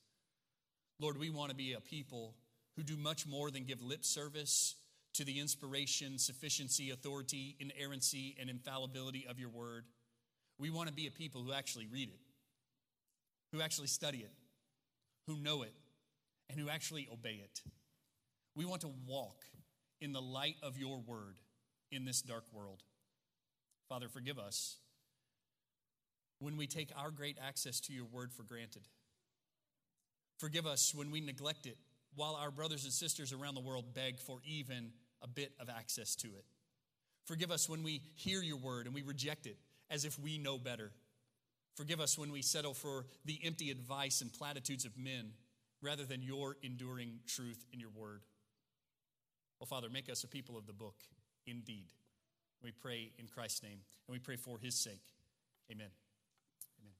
Lord, 0.98 1.18
we 1.18 1.28
want 1.28 1.50
to 1.50 1.56
be 1.56 1.74
a 1.74 1.80
people 1.80 2.32
who 2.74 2.82
do 2.82 2.96
much 2.96 3.26
more 3.26 3.50
than 3.50 3.64
give 3.64 3.82
lip 3.82 4.02
service 4.02 4.76
to 5.16 5.24
the 5.24 5.40
inspiration, 5.40 6.18
sufficiency, 6.18 6.90
authority, 6.90 7.56
inerrancy, 7.58 8.36
and 8.40 8.50
infallibility 8.50 9.26
of 9.28 9.38
your 9.38 9.48
word. 9.48 9.84
We 10.58 10.70
want 10.70 10.88
to 10.88 10.94
be 10.94 11.06
a 11.06 11.10
people 11.10 11.42
who 11.42 11.52
actually 11.52 11.86
read 11.86 12.08
it, 12.08 12.20
who 13.52 13.62
actually 13.62 13.88
study 13.88 14.18
it, 14.18 14.32
who 15.26 15.36
know 15.36 15.62
it, 15.62 15.72
and 16.50 16.58
who 16.58 16.68
actually 16.68 17.08
obey 17.12 17.40
it. 17.42 17.62
We 18.54 18.64
want 18.64 18.82
to 18.82 18.90
walk 19.06 19.44
in 20.00 20.12
the 20.12 20.22
light 20.22 20.56
of 20.62 20.78
your 20.78 20.98
word 21.00 21.36
in 21.90 22.04
this 22.04 22.22
dark 22.22 22.44
world. 22.52 22.82
Father, 23.88 24.08
forgive 24.08 24.38
us 24.38 24.76
when 26.38 26.56
we 26.56 26.66
take 26.66 26.90
our 26.96 27.10
great 27.10 27.38
access 27.44 27.80
to 27.80 27.92
your 27.92 28.04
word 28.04 28.32
for 28.32 28.42
granted. 28.42 28.82
Forgive 30.38 30.66
us 30.66 30.94
when 30.94 31.10
we 31.10 31.20
neglect 31.20 31.66
it 31.66 31.78
while 32.14 32.34
our 32.34 32.50
brothers 32.50 32.84
and 32.84 32.92
sisters 32.92 33.32
around 33.32 33.54
the 33.54 33.60
world 33.60 33.94
beg 33.94 34.18
for 34.18 34.38
even 34.44 34.90
a 35.26 35.28
bit 35.28 35.52
of 35.60 35.68
access 35.68 36.14
to 36.16 36.28
it. 36.28 36.44
Forgive 37.26 37.50
us 37.50 37.68
when 37.68 37.82
we 37.82 38.00
hear 38.14 38.40
your 38.40 38.56
word 38.56 38.86
and 38.86 38.94
we 38.94 39.02
reject 39.02 39.46
it 39.46 39.58
as 39.90 40.04
if 40.04 40.18
we 40.18 40.38
know 40.38 40.58
better. 40.58 40.92
Forgive 41.74 42.00
us 42.00 42.16
when 42.16 42.32
we 42.32 42.40
settle 42.40 42.72
for 42.72 43.04
the 43.24 43.38
empty 43.44 43.70
advice 43.70 44.22
and 44.22 44.32
platitudes 44.32 44.84
of 44.84 44.96
men 44.96 45.32
rather 45.82 46.04
than 46.04 46.22
your 46.22 46.56
enduring 46.62 47.18
truth 47.26 47.64
in 47.72 47.80
your 47.80 47.90
word. 47.90 48.22
Oh, 49.60 49.66
Father, 49.66 49.88
make 49.90 50.10
us 50.10 50.24
a 50.24 50.28
people 50.28 50.56
of 50.56 50.66
the 50.66 50.72
book 50.72 50.96
indeed. 51.46 51.86
We 52.62 52.72
pray 52.72 53.12
in 53.18 53.26
Christ's 53.26 53.62
name, 53.62 53.78
and 54.08 54.12
we 54.12 54.18
pray 54.18 54.36
for 54.36 54.58
his 54.58 54.74
sake. 54.74 55.02
Amen. 55.70 55.88
Amen. 56.80 56.94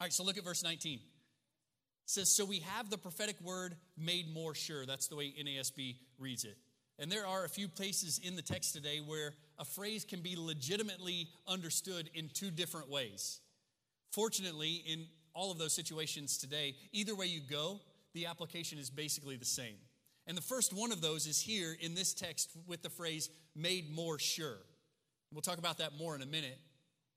All 0.00 0.06
right, 0.06 0.12
so 0.12 0.24
look 0.24 0.38
at 0.38 0.44
verse 0.44 0.62
19. 0.62 0.94
It 0.94 1.00
says, 2.06 2.34
So 2.34 2.44
we 2.44 2.60
have 2.60 2.90
the 2.90 2.98
prophetic 2.98 3.40
word 3.40 3.76
made 3.96 4.32
more 4.32 4.54
sure. 4.54 4.86
That's 4.86 5.08
the 5.08 5.16
way 5.16 5.32
NASB 5.38 5.96
reads 6.18 6.44
it. 6.44 6.56
And 6.98 7.10
there 7.10 7.26
are 7.26 7.44
a 7.44 7.48
few 7.48 7.68
places 7.68 8.20
in 8.22 8.36
the 8.36 8.42
text 8.42 8.72
today 8.72 8.98
where 8.98 9.34
a 9.58 9.64
phrase 9.64 10.04
can 10.04 10.20
be 10.20 10.36
legitimately 10.36 11.28
understood 11.46 12.08
in 12.14 12.28
two 12.32 12.50
different 12.50 12.88
ways. 12.88 13.40
Fortunately, 14.12 14.82
in 14.86 15.06
all 15.34 15.50
of 15.50 15.58
those 15.58 15.72
situations 15.72 16.38
today, 16.38 16.76
either 16.92 17.16
way 17.16 17.26
you 17.26 17.40
go, 17.40 17.80
the 18.14 18.26
application 18.26 18.78
is 18.78 18.90
basically 18.90 19.36
the 19.36 19.44
same. 19.44 19.74
And 20.26 20.36
the 20.36 20.42
first 20.42 20.72
one 20.72 20.92
of 20.92 21.00
those 21.00 21.26
is 21.26 21.40
here 21.40 21.76
in 21.80 21.94
this 21.94 22.14
text 22.14 22.50
with 22.66 22.82
the 22.82 22.90
phrase 22.90 23.28
made 23.56 23.94
more 23.94 24.18
sure. 24.18 24.58
We'll 25.32 25.42
talk 25.42 25.58
about 25.58 25.78
that 25.78 25.98
more 25.98 26.14
in 26.14 26.22
a 26.22 26.26
minute. 26.26 26.58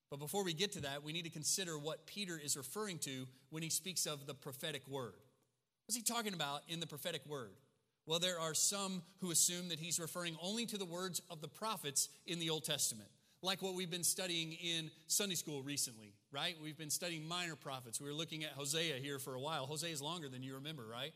But 0.10 0.20
before 0.20 0.44
we 0.44 0.54
get 0.54 0.72
to 0.74 0.82
that, 0.82 1.04
we 1.04 1.14
need 1.14 1.26
to 1.26 1.30
consider 1.30 1.78
what 1.78 2.08
Peter 2.08 2.40
is 2.44 2.58
referring 2.58 2.98
to 3.00 3.28
when 3.50 3.62
he 3.62 3.70
speaks 3.70 4.06
of 4.06 4.26
the 4.26 4.34
prophetic 4.34 4.88
word. 4.88 5.14
What's 5.86 5.96
he 5.96 6.02
talking 6.02 6.34
about 6.34 6.62
in 6.68 6.80
the 6.80 6.88
prophetic 6.88 7.22
word? 7.28 7.52
Well, 8.08 8.20
there 8.20 8.40
are 8.40 8.54
some 8.54 9.04
who 9.20 9.32
assume 9.32 9.68
that 9.68 9.80
he's 9.80 10.00
referring 10.00 10.38
only 10.42 10.66
to 10.68 10.78
the 10.78 10.86
words 10.86 11.22
of 11.30 11.42
the 11.42 11.50
prophets 11.50 12.08
in 12.26 12.40
the 12.40 12.50
Old 12.50 12.64
Testament, 12.64 13.10
like 13.42 13.62
what 13.62 13.76
we've 13.76 13.92
been 13.92 14.06
studying 14.06 14.54
in 14.54 14.90
Sunday 15.08 15.36
school 15.36 15.62
recently, 15.62 16.14
right? 16.32 16.56
We've 16.64 16.78
been 16.78 16.90
studying 16.90 17.28
minor 17.28 17.58
prophets. 17.58 18.00
We 18.00 18.08
were 18.08 18.16
looking 18.16 18.46
at 18.46 18.52
Hosea 18.52 18.96
here 18.96 19.20
for 19.20 19.36
a 19.36 19.42
while. 19.42 19.66
Hosea 19.66 19.92
is 19.92 20.02
longer 20.02 20.30
than 20.30 20.42
you 20.42 20.56
remember, 20.56 20.86
right? 20.90 21.12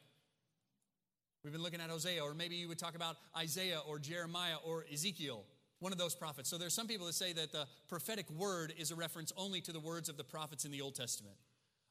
We've 1.45 1.53
been 1.53 1.63
looking 1.63 1.79
at 1.79 1.89
Hosea, 1.89 2.21
or 2.21 2.33
maybe 2.33 2.55
you 2.55 2.67
would 2.67 2.77
talk 2.77 2.95
about 2.95 3.15
Isaiah 3.37 3.79
or 3.87 3.97
Jeremiah 3.97 4.57
or 4.61 4.85
Ezekiel, 4.91 5.45
one 5.79 5.93
of 5.93 5.97
those 5.97 6.13
prophets. 6.13 6.49
So 6.49 6.57
there's 6.57 6.73
some 6.73 6.87
people 6.87 7.07
that 7.07 7.15
say 7.15 7.31
that 7.31 7.53
the 7.53 7.67
prophetic 7.87 8.29
word 8.29 8.73
is 8.77 8.91
a 8.91 8.95
reference 8.95 9.31
only 9.37 9.61
to 9.61 9.71
the 9.71 9.79
words 9.79 10.09
of 10.09 10.17
the 10.17 10.25
prophets 10.25 10.65
in 10.65 10.71
the 10.71 10.81
Old 10.81 10.95
Testament. 10.95 11.37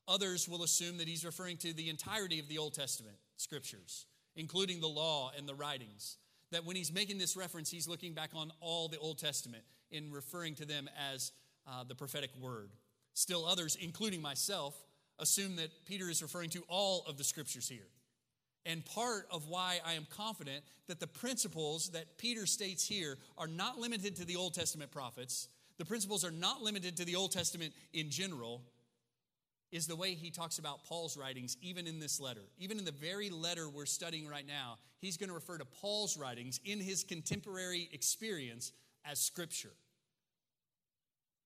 Others 0.07 0.47
will 0.47 0.63
assume 0.63 0.99
that 0.99 1.09
he's 1.09 1.25
referring 1.25 1.57
to 1.59 1.73
the 1.73 1.89
entirety 1.89 2.39
of 2.39 2.49
the 2.49 2.59
Old 2.59 2.75
Testament 2.75 3.17
scriptures 3.39 4.05
including 4.41 4.81
the 4.81 4.89
law 4.89 5.31
and 5.37 5.47
the 5.47 5.55
writings. 5.55 6.17
That 6.51 6.65
when 6.65 6.75
he's 6.75 6.93
making 6.93 7.19
this 7.19 7.37
reference, 7.37 7.71
he's 7.71 7.87
looking 7.87 8.15
back 8.15 8.31
on 8.35 8.51
all 8.61 8.89
the 8.89 8.99
Old 8.99 9.19
Testament 9.19 9.63
in 9.91 10.11
referring 10.11 10.55
to 10.57 10.65
them 10.65 10.89
as 11.13 11.31
uh, 11.69 11.85
the 11.85 11.95
prophetic 11.95 12.31
word. 12.41 12.71
Still, 13.13 13.45
others, 13.45 13.77
including 13.81 14.23
myself, 14.23 14.75
assume 15.19 15.57
that 15.57 15.69
Peter 15.87 16.09
is 16.09 16.23
referring 16.23 16.49
to 16.51 16.65
all 16.69 17.05
of 17.07 17.19
the 17.19 17.25
scriptures 17.25 17.69
here. 17.69 17.87
And 18.65 18.85
part 18.85 19.27
of 19.31 19.47
why 19.47 19.81
I 19.87 19.93
am 19.93 20.07
confident 20.17 20.65
that 20.87 21.01
the 21.01 21.07
principles 21.07 21.91
that 21.91 22.19
Peter 22.19 22.47
states 22.47 22.87
here 22.87 23.19
are 23.37 23.47
not 23.47 23.79
limited 23.79 24.17
to 24.17 24.25
the 24.25 24.37
Old 24.37 24.55
Testament 24.55 24.91
prophets, 24.91 25.49
the 25.79 25.85
principles 25.85 26.25
are 26.25 26.31
not 26.31 26.63
limited 26.63 26.97
to 26.97 27.05
the 27.05 27.17
Old 27.17 27.33
Testament 27.33 27.73
in 27.93 28.11
general, 28.11 28.63
is 29.73 29.87
the 29.87 29.97
way 29.97 30.15
he 30.15 30.31
talks 30.31 30.59
about 30.59 30.85
Paul's 30.85 31.17
writings, 31.17 31.57
even 31.63 31.87
in 31.87 32.01
this 32.01 32.21
letter. 32.21 32.43
Even 32.59 32.79
in 32.79 32.85
the 32.85 32.91
very 32.91 33.31
letter 33.31 33.69
we're 33.69 33.87
studying 33.87 34.29
right 34.29 34.47
now, 34.47 34.79
he's 34.99 35.17
going 35.17 35.29
to 35.29 35.35
refer 35.35 35.59
to 35.59 35.65
Paul's 35.65 36.17
writings 36.17 36.61
in 36.65 36.81
his 36.81 37.05
contemporary 37.05 37.89
experience 37.93 38.73
as 39.05 39.21
scripture. 39.21 39.73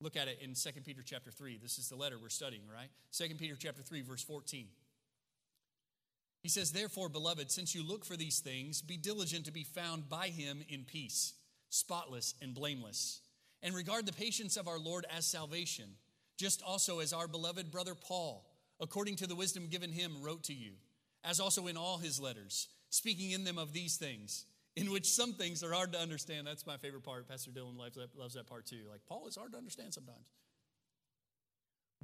Look 0.01 0.17
at 0.17 0.29
it 0.29 0.39
in 0.43 0.55
2 0.55 0.81
Peter 0.85 1.03
chapter 1.05 1.31
3. 1.31 1.59
This 1.63 1.79
is 1.79 1.89
the 1.89 1.97
letter 1.97 2.17
we're 2.21 2.29
studying, 2.29 2.63
right? 2.73 2.89
2 3.13 3.35
Peter 3.37 3.57
chapter 3.59 3.83
3, 3.83 4.03
verse 4.03 4.23
14. 4.23 4.67
He 6.43 6.49
says, 6.49 6.73
Therefore, 6.73 7.09
beloved, 7.09 7.51
since 7.51 7.75
you 7.75 7.87
look 7.87 8.05
for 8.05 8.17
these 8.17 8.41
things, 8.41 8.83
be 8.83 8.97
diligent 8.97 9.47
to 9.47 9.53
be 9.53 9.65
found 9.65 10.09
by 10.09 10.29
him 10.29 10.63
in 10.69 10.85
peace, 10.85 11.35
spotless 11.71 12.35
and 12.43 12.55
blameless, 12.55 13.21
and 13.63 13.75
regard 13.75 14.05
the 14.05 14.13
patience 14.13 14.57
of 14.59 14.69
our 14.69 14.79
Lord 14.79 15.07
as 15.15 15.25
salvation 15.25 15.87
just 16.37 16.63
also 16.63 17.01
as 17.01 17.13
our 17.13 17.29
beloved 17.29 17.71
brother 17.71 17.95
Paul, 17.95 18.45
according 18.81 19.17
to 19.17 19.27
the 19.27 19.37
wisdom 19.37 19.69
given 19.69 19.93
him, 19.93 20.23
wrote 20.23 20.45
to 20.45 20.55
you, 20.55 20.73
as 21.23 21.41
also 21.41 21.67
in 21.67 21.77
all 21.77 21.99
his 21.99 22.21
letters, 22.21 22.69
speaking 22.91 23.31
in 23.31 23.45
them 23.45 23.59
of 23.59 23.73
these 23.73 23.97
things, 23.97 24.47
in 24.77 24.91
which 24.91 25.07
some 25.09 25.33
things 25.33 25.63
are 25.63 25.73
hard 25.73 25.93
to 25.93 25.99
understand. 25.99 26.47
That's 26.47 26.67
my 26.67 26.77
favorite 26.77 27.05
part. 27.05 27.29
Pastor 27.29 27.51
Dylan 27.51 27.79
loves 27.79 27.95
that, 27.95 28.19
loves 28.19 28.35
that 28.35 28.47
part 28.47 28.67
too. 28.67 28.83
Like, 28.91 29.01
Paul 29.07 29.27
is 29.29 29.37
hard 29.37 29.53
to 29.53 29.59
understand 29.59 29.95
sometimes. 29.95 30.27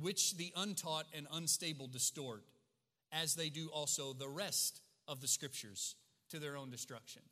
Which 0.00 0.36
the 0.36 0.52
untaught 0.56 1.06
and 1.12 1.26
unstable 1.32 1.88
distort, 1.88 2.44
as 3.12 3.34
they 3.34 3.48
do 3.48 3.68
also 3.68 4.12
the 4.12 4.28
rest 4.28 4.80
of 5.08 5.20
the 5.20 5.28
scriptures 5.28 5.96
to 6.30 6.38
their 6.38 6.56
own 6.56 6.70
destruction. 6.70 7.22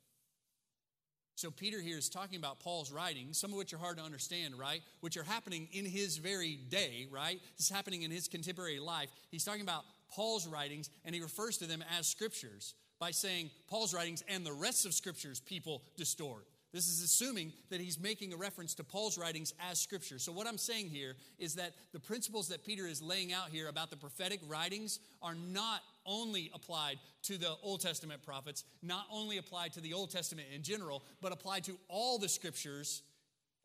So, 1.39 1.49
Peter 1.49 1.79
here 1.79 1.97
is 1.97 2.09
talking 2.09 2.37
about 2.37 2.59
Paul's 2.59 2.91
writings, 2.91 3.37
some 3.37 3.51
of 3.51 3.57
which 3.57 3.73
are 3.73 3.77
hard 3.77 3.97
to 3.97 4.03
understand, 4.03 4.59
right? 4.59 4.81
Which 4.99 5.15
are 5.15 5.23
happening 5.23 5.69
in 5.71 5.85
his 5.85 6.17
very 6.17 6.59
day, 6.67 7.07
right? 7.09 7.39
It's 7.55 7.69
happening 7.69 8.01
in 8.01 8.11
his 8.11 8.27
contemporary 8.27 8.77
life. 8.77 9.07
He's 9.31 9.45
talking 9.45 9.61
about 9.61 9.85
Paul's 10.11 10.45
writings, 10.45 10.89
and 11.05 11.15
he 11.15 11.21
refers 11.21 11.57
to 11.59 11.65
them 11.65 11.81
as 11.97 12.07
scriptures 12.07 12.75
by 12.99 13.11
saying 13.11 13.51
Paul's 13.69 13.93
writings 13.93 14.21
and 14.27 14.45
the 14.45 14.51
rest 14.51 14.85
of 14.85 14.93
scriptures 14.93 15.39
people 15.39 15.81
distort. 15.95 16.45
This 16.73 16.89
is 16.89 17.01
assuming 17.01 17.53
that 17.69 17.79
he's 17.79 17.97
making 17.97 18.33
a 18.33 18.37
reference 18.37 18.73
to 18.73 18.83
Paul's 18.83 19.17
writings 19.17 19.53
as 19.71 19.79
scripture. 19.79 20.19
So, 20.19 20.33
what 20.33 20.45
I'm 20.45 20.57
saying 20.57 20.89
here 20.89 21.15
is 21.39 21.55
that 21.55 21.71
the 21.93 22.01
principles 22.01 22.49
that 22.49 22.65
Peter 22.65 22.85
is 22.85 23.01
laying 23.01 23.31
out 23.31 23.47
here 23.49 23.69
about 23.69 23.91
the 23.91 23.95
prophetic 23.95 24.41
writings 24.45 24.99
are 25.21 25.35
not 25.35 25.79
only 26.05 26.51
applied 26.53 26.99
to 27.23 27.37
the 27.37 27.55
Old 27.61 27.81
Testament 27.81 28.23
prophets, 28.23 28.63
not 28.81 29.05
only 29.11 29.37
applied 29.37 29.73
to 29.73 29.81
the 29.81 29.93
Old 29.93 30.11
Testament 30.11 30.47
in 30.53 30.63
general, 30.63 31.03
but 31.21 31.31
applied 31.31 31.63
to 31.65 31.77
all 31.87 32.17
the 32.17 32.29
scriptures, 32.29 33.03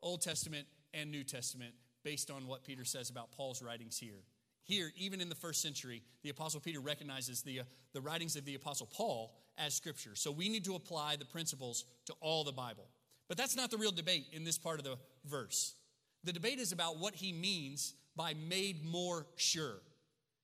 Old 0.01 0.21
Testament 0.21 0.67
and 0.93 1.11
New 1.11 1.23
Testament, 1.23 1.73
based 2.03 2.29
on 2.29 2.47
what 2.47 2.63
Peter 2.63 2.85
says 2.85 3.09
about 3.09 3.31
Paul's 3.31 3.61
writings 3.61 3.97
here. 3.97 4.23
Here, 4.63 4.91
even 4.97 5.21
in 5.21 5.29
the 5.29 5.35
first 5.35 5.61
century, 5.61 6.01
the 6.23 6.29
Apostle 6.29 6.59
Peter 6.59 6.79
recognizes 6.79 7.43
the, 7.43 7.59
uh, 7.59 7.63
the 7.93 8.01
writings 8.01 8.35
of 8.35 8.45
the 8.45 8.55
Apostle 8.55 8.87
Paul 8.91 9.35
as 9.57 9.75
scripture. 9.75 10.15
So 10.15 10.31
we 10.31 10.49
need 10.49 10.65
to 10.65 10.75
apply 10.75 11.17
the 11.17 11.25
principles 11.25 11.85
to 12.07 12.13
all 12.19 12.43
the 12.43 12.51
Bible. 12.51 12.87
But 13.27 13.37
that's 13.37 13.55
not 13.55 13.71
the 13.71 13.77
real 13.77 13.91
debate 13.91 14.25
in 14.31 14.43
this 14.43 14.57
part 14.57 14.79
of 14.79 14.85
the 14.85 14.97
verse. 15.25 15.75
The 16.23 16.33
debate 16.33 16.59
is 16.59 16.71
about 16.71 16.97
what 16.97 17.15
he 17.15 17.31
means 17.31 17.93
by 18.15 18.33
made 18.33 18.83
more 18.83 19.27
sure. 19.35 19.81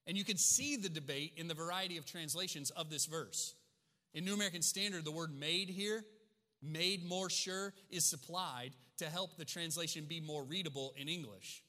And 0.08 0.18
you 0.18 0.24
can 0.24 0.38
see 0.38 0.78
the 0.78 0.90
debate 0.90 1.34
in 1.38 1.48
the 1.48 1.54
variety 1.54 1.98
of 1.98 2.06
translations 2.06 2.70
of 2.72 2.90
this 2.90 3.06
verse. 3.06 3.56
In 4.14 4.26
New 4.26 4.34
American 4.34 4.62
Standard, 4.62 5.06
the 5.06 5.12
word 5.12 5.32
made 5.34 5.70
here, 5.70 6.04
made 6.62 7.08
more 7.08 7.30
sure, 7.30 7.74
is 7.90 8.04
supplied 8.04 8.72
to 8.98 9.06
help 9.06 9.38
the 9.38 9.46
translation 9.46 10.06
be 10.06 10.20
more 10.20 10.44
readable 10.44 10.94
in 10.98 11.08
English. 11.08 11.64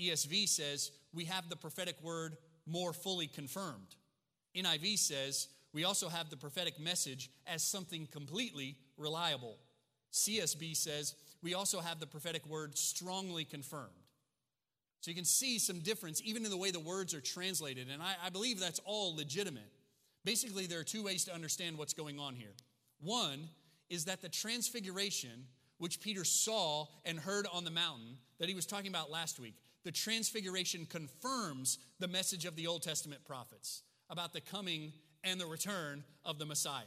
ESV 0.00 0.48
says, 0.48 0.92
we 1.12 1.24
have 1.24 1.48
the 1.48 1.56
prophetic 1.56 1.96
word 2.02 2.36
more 2.66 2.92
fully 2.92 3.26
confirmed. 3.26 3.96
NIV 4.54 4.98
says, 4.98 5.48
we 5.72 5.84
also 5.84 6.08
have 6.08 6.30
the 6.30 6.36
prophetic 6.36 6.78
message 6.78 7.30
as 7.46 7.62
something 7.62 8.06
completely 8.10 8.76
reliable. 8.96 9.58
CSB 10.12 10.74
says 10.76 11.14
we 11.42 11.54
also 11.54 11.80
have 11.80 12.00
the 12.00 12.06
prophetic 12.06 12.46
word 12.46 12.78
strongly 12.78 13.44
confirmed. 13.44 14.05
So 15.00 15.10
you 15.10 15.14
can 15.14 15.24
see 15.24 15.58
some 15.58 15.80
difference 15.80 16.20
even 16.24 16.44
in 16.44 16.50
the 16.50 16.56
way 16.56 16.70
the 16.70 16.80
words 16.80 17.14
are 17.14 17.20
translated, 17.20 17.88
and 17.92 18.02
I, 18.02 18.14
I 18.24 18.30
believe 18.30 18.58
that's 18.58 18.80
all 18.84 19.14
legitimate. 19.14 19.70
Basically, 20.24 20.66
there 20.66 20.80
are 20.80 20.84
two 20.84 21.04
ways 21.04 21.24
to 21.26 21.34
understand 21.34 21.78
what's 21.78 21.94
going 21.94 22.18
on 22.18 22.34
here. 22.34 22.54
One 23.00 23.48
is 23.88 24.06
that 24.06 24.22
the 24.22 24.28
transfiguration, 24.28 25.46
which 25.78 26.00
Peter 26.00 26.24
saw 26.24 26.86
and 27.04 27.18
heard 27.18 27.46
on 27.52 27.64
the 27.64 27.70
mountain, 27.70 28.16
that 28.38 28.48
he 28.48 28.54
was 28.54 28.66
talking 28.66 28.88
about 28.88 29.10
last 29.10 29.38
week, 29.38 29.54
the 29.84 29.92
transfiguration 29.92 30.86
confirms 30.86 31.78
the 32.00 32.08
message 32.08 32.44
of 32.44 32.56
the 32.56 32.66
Old 32.66 32.82
Testament 32.82 33.24
prophets 33.24 33.82
about 34.10 34.32
the 34.32 34.40
coming 34.40 34.92
and 35.22 35.40
the 35.40 35.46
return 35.46 36.02
of 36.24 36.38
the 36.38 36.46
Messiah. 36.46 36.84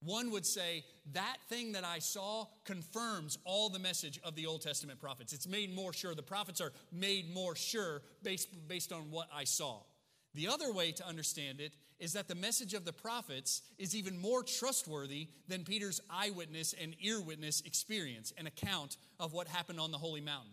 One 0.00 0.30
would 0.30 0.46
say, 0.46 0.84
that 1.12 1.38
thing 1.48 1.72
that 1.72 1.84
I 1.84 1.98
saw 1.98 2.46
confirms 2.64 3.38
all 3.44 3.68
the 3.68 3.78
message 3.80 4.20
of 4.22 4.36
the 4.36 4.46
Old 4.46 4.62
Testament 4.62 5.00
prophets. 5.00 5.32
It's 5.32 5.48
made 5.48 5.74
more 5.74 5.92
sure. 5.92 6.14
The 6.14 6.22
prophets 6.22 6.60
are 6.60 6.72
made 6.92 7.34
more 7.34 7.56
sure 7.56 8.02
based, 8.22 8.48
based 8.68 8.92
on 8.92 9.10
what 9.10 9.28
I 9.34 9.44
saw. 9.44 9.80
The 10.34 10.48
other 10.48 10.72
way 10.72 10.92
to 10.92 11.06
understand 11.06 11.60
it 11.60 11.74
is 11.98 12.12
that 12.12 12.28
the 12.28 12.34
message 12.34 12.74
of 12.74 12.84
the 12.84 12.92
prophets 12.92 13.62
is 13.76 13.96
even 13.96 14.16
more 14.16 14.44
trustworthy 14.44 15.26
than 15.48 15.64
Peter's 15.64 16.00
eyewitness 16.08 16.74
and 16.80 16.94
ear 17.00 17.20
witness 17.20 17.60
experience 17.62 18.32
and 18.38 18.46
account 18.46 18.98
of 19.18 19.32
what 19.32 19.48
happened 19.48 19.80
on 19.80 19.90
the 19.90 19.98
holy 19.98 20.20
mountain. 20.20 20.52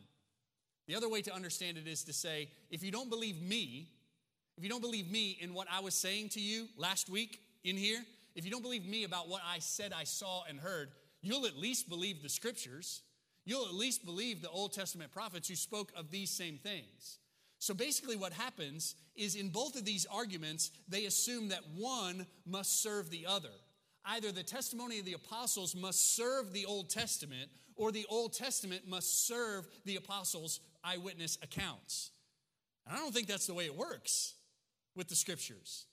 The 0.88 0.96
other 0.96 1.10
way 1.10 1.22
to 1.22 1.34
understand 1.34 1.78
it 1.78 1.88
is 1.88 2.04
to 2.06 2.14
say, 2.14 2.50
if 2.72 2.84
you 2.84 2.92
don't 2.92 3.12
believe 3.12 3.42
me, 3.42 3.90
if 4.58 4.64
you 4.64 4.70
don't 4.70 4.82
believe 4.82 5.12
me 5.12 5.38
in 5.40 5.54
what 5.54 5.68
I 5.72 5.82
was 5.82 5.94
saying 5.94 6.30
to 6.30 6.40
you 6.40 6.68
last 6.78 7.10
week 7.10 7.42
in 7.64 7.78
here, 7.78 8.04
if 8.36 8.46
you 8.46 8.52
don't 8.52 8.62
believe 8.62 8.86
me 8.86 9.04
about 9.06 9.30
what 9.30 9.42
I 9.46 9.60
said 9.60 9.94
I 9.94 10.04
saw 10.04 10.44
and 10.48 10.60
heard, 10.60 10.92
you'll 11.22 11.46
at 11.46 11.58
least 11.58 11.90
believe 11.90 12.22
the 12.22 12.30
scriptures. 12.30 13.02
You'll 13.46 13.66
at 13.66 13.74
least 13.74 14.06
believe 14.06 14.42
the 14.42 14.50
Old 14.50 14.74
Testament 14.74 15.12
prophets 15.12 15.48
who 15.48 15.56
spoke 15.56 15.92
of 15.96 16.12
these 16.12 16.32
same 16.32 16.58
things. 16.58 17.20
So 17.60 17.74
basically, 17.74 18.16
what 18.16 18.34
happens 18.34 18.96
is 19.16 19.36
in 19.36 19.50
both 19.50 19.76
of 19.76 19.86
these 19.86 20.06
arguments, 20.12 20.72
they 20.90 21.06
assume 21.06 21.50
that 21.50 21.62
one 21.76 22.28
must 22.46 22.84
serve 22.84 23.10
the 23.10 23.26
other. 23.26 23.50
Either 24.06 24.32
the 24.32 24.44
testimony 24.44 25.00
of 25.00 25.06
the 25.06 25.14
apostles 25.14 25.76
must 25.76 26.16
serve 26.16 26.54
the 26.54 26.66
Old 26.66 26.90
Testament, 26.90 27.50
or 27.76 27.92
the 27.92 28.06
Old 28.10 28.34
Testament 28.34 28.88
must 28.88 29.28
serve 29.28 29.68
the 29.86 29.96
apostles' 29.96 30.60
eyewitness 30.84 31.38
accounts. 31.42 32.12
And 32.86 32.96
I 32.96 33.00
don't 33.00 33.14
think 33.14 33.28
that's 33.28 33.48
the 33.48 33.54
way 33.54 33.66
it 33.66 33.76
works 33.76 34.36
with 34.96 35.08
the 35.08 35.16
scriptures. 35.16 35.86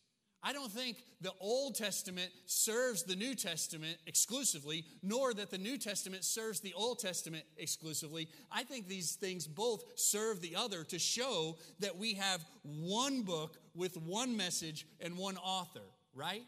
I 0.43 0.53
don't 0.53 0.73
think 0.73 0.97
the 1.21 1.33
Old 1.41 1.77
Testament 1.77 2.31
serves 2.47 3.05
the 3.05 3.15
New 3.15 3.37
Testament 3.37 3.97
exclusively, 4.07 4.85
nor 5.03 5.33
that 5.35 5.51
the 5.51 5.59
New 5.59 5.79
Testament 5.79 6.25
serves 6.25 6.59
the 6.59 6.75
Old 6.75 6.99
Testament 6.99 7.45
exclusively. 7.57 8.29
I 8.51 8.65
think 8.65 8.89
these 8.89 9.13
things 9.13 9.47
both 9.47 9.85
serve 9.95 10.41
the 10.41 10.57
other 10.57 10.83
to 10.85 10.99
show 10.99 11.59
that 11.79 11.97
we 11.97 12.15
have 12.15 12.45
one 12.65 13.23
book 13.23 13.57
with 13.75 13.97
one 13.97 14.37
message 14.37 14.85
and 15.01 15.17
one 15.17 15.37
author, 15.37 15.85
right? 16.13 16.43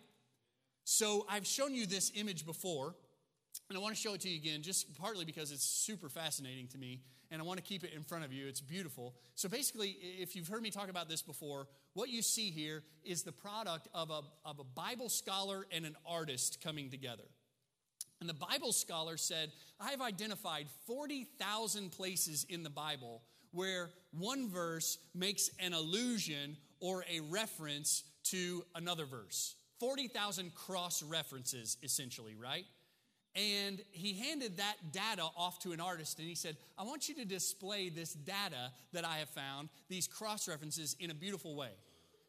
So 0.82 1.24
I've 1.30 1.46
shown 1.46 1.74
you 1.74 1.86
this 1.86 2.10
image 2.16 2.44
before, 2.44 2.96
and 3.68 3.78
I 3.78 3.80
want 3.80 3.94
to 3.94 4.00
show 4.00 4.14
it 4.14 4.20
to 4.22 4.28
you 4.28 4.36
again, 4.36 4.62
just 4.62 4.98
partly 4.98 5.24
because 5.24 5.52
it's 5.52 5.64
super 5.64 6.08
fascinating 6.08 6.66
to 6.68 6.78
me, 6.78 7.00
and 7.34 7.42
I 7.42 7.44
want 7.44 7.58
to 7.58 7.64
keep 7.64 7.82
it 7.82 7.92
in 7.92 8.04
front 8.04 8.24
of 8.24 8.32
you. 8.32 8.46
It's 8.46 8.60
beautiful. 8.60 9.12
So 9.34 9.48
basically, 9.48 9.96
if 10.20 10.36
you've 10.36 10.46
heard 10.46 10.62
me 10.62 10.70
talk 10.70 10.88
about 10.88 11.08
this 11.08 11.20
before, 11.20 11.66
what 11.92 12.08
you 12.08 12.22
see 12.22 12.50
here 12.50 12.84
is 13.04 13.24
the 13.24 13.32
product 13.32 13.88
of 13.92 14.10
a, 14.10 14.20
of 14.44 14.60
a 14.60 14.64
Bible 14.64 15.08
scholar 15.08 15.66
and 15.72 15.84
an 15.84 15.96
artist 16.06 16.62
coming 16.62 16.90
together. 16.90 17.24
And 18.20 18.28
the 18.28 18.34
Bible 18.34 18.72
scholar 18.72 19.16
said, 19.16 19.50
I've 19.80 20.00
identified 20.00 20.68
40,000 20.86 21.90
places 21.90 22.46
in 22.48 22.62
the 22.62 22.70
Bible 22.70 23.22
where 23.50 23.90
one 24.12 24.48
verse 24.48 24.98
makes 25.12 25.50
an 25.58 25.72
allusion 25.72 26.56
or 26.78 27.04
a 27.12 27.18
reference 27.18 28.04
to 28.26 28.64
another 28.76 29.06
verse. 29.06 29.56
40,000 29.80 30.54
cross 30.54 31.02
references, 31.02 31.78
essentially, 31.82 32.36
right? 32.36 32.64
And 33.36 33.80
he 33.90 34.14
handed 34.14 34.58
that 34.58 34.76
data 34.92 35.24
off 35.36 35.58
to 35.60 35.72
an 35.72 35.80
artist 35.80 36.20
and 36.20 36.28
he 36.28 36.36
said, 36.36 36.56
I 36.78 36.84
want 36.84 37.08
you 37.08 37.16
to 37.16 37.24
display 37.24 37.88
this 37.88 38.12
data 38.12 38.70
that 38.92 39.04
I 39.04 39.16
have 39.16 39.28
found, 39.28 39.70
these 39.88 40.06
cross 40.06 40.46
references, 40.46 40.94
in 41.00 41.10
a 41.10 41.14
beautiful 41.14 41.56
way. 41.56 41.72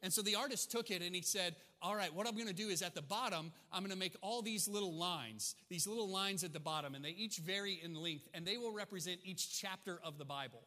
And 0.02 0.12
so 0.12 0.20
the 0.20 0.34
artist 0.34 0.70
took 0.70 0.90
it 0.90 1.02
and 1.02 1.14
he 1.14 1.22
said, 1.22 1.54
All 1.80 1.94
right, 1.94 2.12
what 2.12 2.26
I'm 2.26 2.34
going 2.34 2.48
to 2.48 2.52
do 2.52 2.68
is 2.68 2.82
at 2.82 2.94
the 2.94 3.02
bottom, 3.02 3.52
I'm 3.72 3.80
going 3.80 3.92
to 3.92 3.98
make 3.98 4.16
all 4.20 4.42
these 4.42 4.66
little 4.66 4.94
lines, 4.94 5.54
these 5.68 5.86
little 5.86 6.08
lines 6.08 6.42
at 6.42 6.52
the 6.52 6.60
bottom, 6.60 6.94
and 6.94 7.04
they 7.04 7.10
each 7.10 7.38
vary 7.38 7.80
in 7.82 7.94
length, 7.94 8.28
and 8.34 8.44
they 8.44 8.56
will 8.56 8.72
represent 8.72 9.20
each 9.24 9.60
chapter 9.60 10.00
of 10.04 10.18
the 10.18 10.24
Bible. 10.24 10.62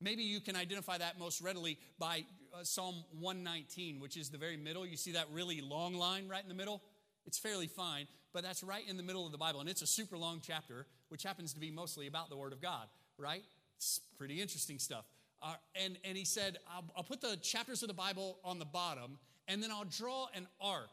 Maybe 0.00 0.22
you 0.22 0.40
can 0.40 0.54
identify 0.54 0.98
that 0.98 1.18
most 1.18 1.40
readily 1.40 1.78
by 1.98 2.24
uh, 2.54 2.62
Psalm 2.62 3.04
119, 3.18 3.98
which 4.00 4.16
is 4.16 4.28
the 4.28 4.38
very 4.38 4.56
middle. 4.56 4.86
You 4.86 4.96
see 4.96 5.12
that 5.12 5.26
really 5.32 5.60
long 5.60 5.94
line 5.94 6.28
right 6.28 6.42
in 6.42 6.48
the 6.48 6.54
middle? 6.54 6.82
It's 7.28 7.38
fairly 7.38 7.66
fine, 7.66 8.06
but 8.32 8.42
that's 8.42 8.62
right 8.62 8.82
in 8.88 8.96
the 8.96 9.02
middle 9.02 9.26
of 9.26 9.32
the 9.32 9.38
Bible. 9.38 9.60
And 9.60 9.68
it's 9.68 9.82
a 9.82 9.86
super 9.86 10.16
long 10.16 10.40
chapter, 10.42 10.86
which 11.10 11.22
happens 11.22 11.52
to 11.52 11.60
be 11.60 11.70
mostly 11.70 12.06
about 12.06 12.30
the 12.30 12.38
Word 12.38 12.54
of 12.54 12.62
God, 12.62 12.88
right? 13.18 13.42
It's 13.76 14.00
pretty 14.16 14.40
interesting 14.40 14.78
stuff. 14.78 15.04
Uh, 15.42 15.56
and, 15.74 15.98
and 16.04 16.16
he 16.16 16.24
said, 16.24 16.56
I'll, 16.74 16.84
I'll 16.96 17.04
put 17.04 17.20
the 17.20 17.36
chapters 17.36 17.82
of 17.82 17.88
the 17.88 17.94
Bible 17.94 18.38
on 18.42 18.58
the 18.58 18.64
bottom, 18.64 19.18
and 19.46 19.62
then 19.62 19.70
I'll 19.70 19.84
draw 19.84 20.28
an 20.34 20.46
arc. 20.58 20.88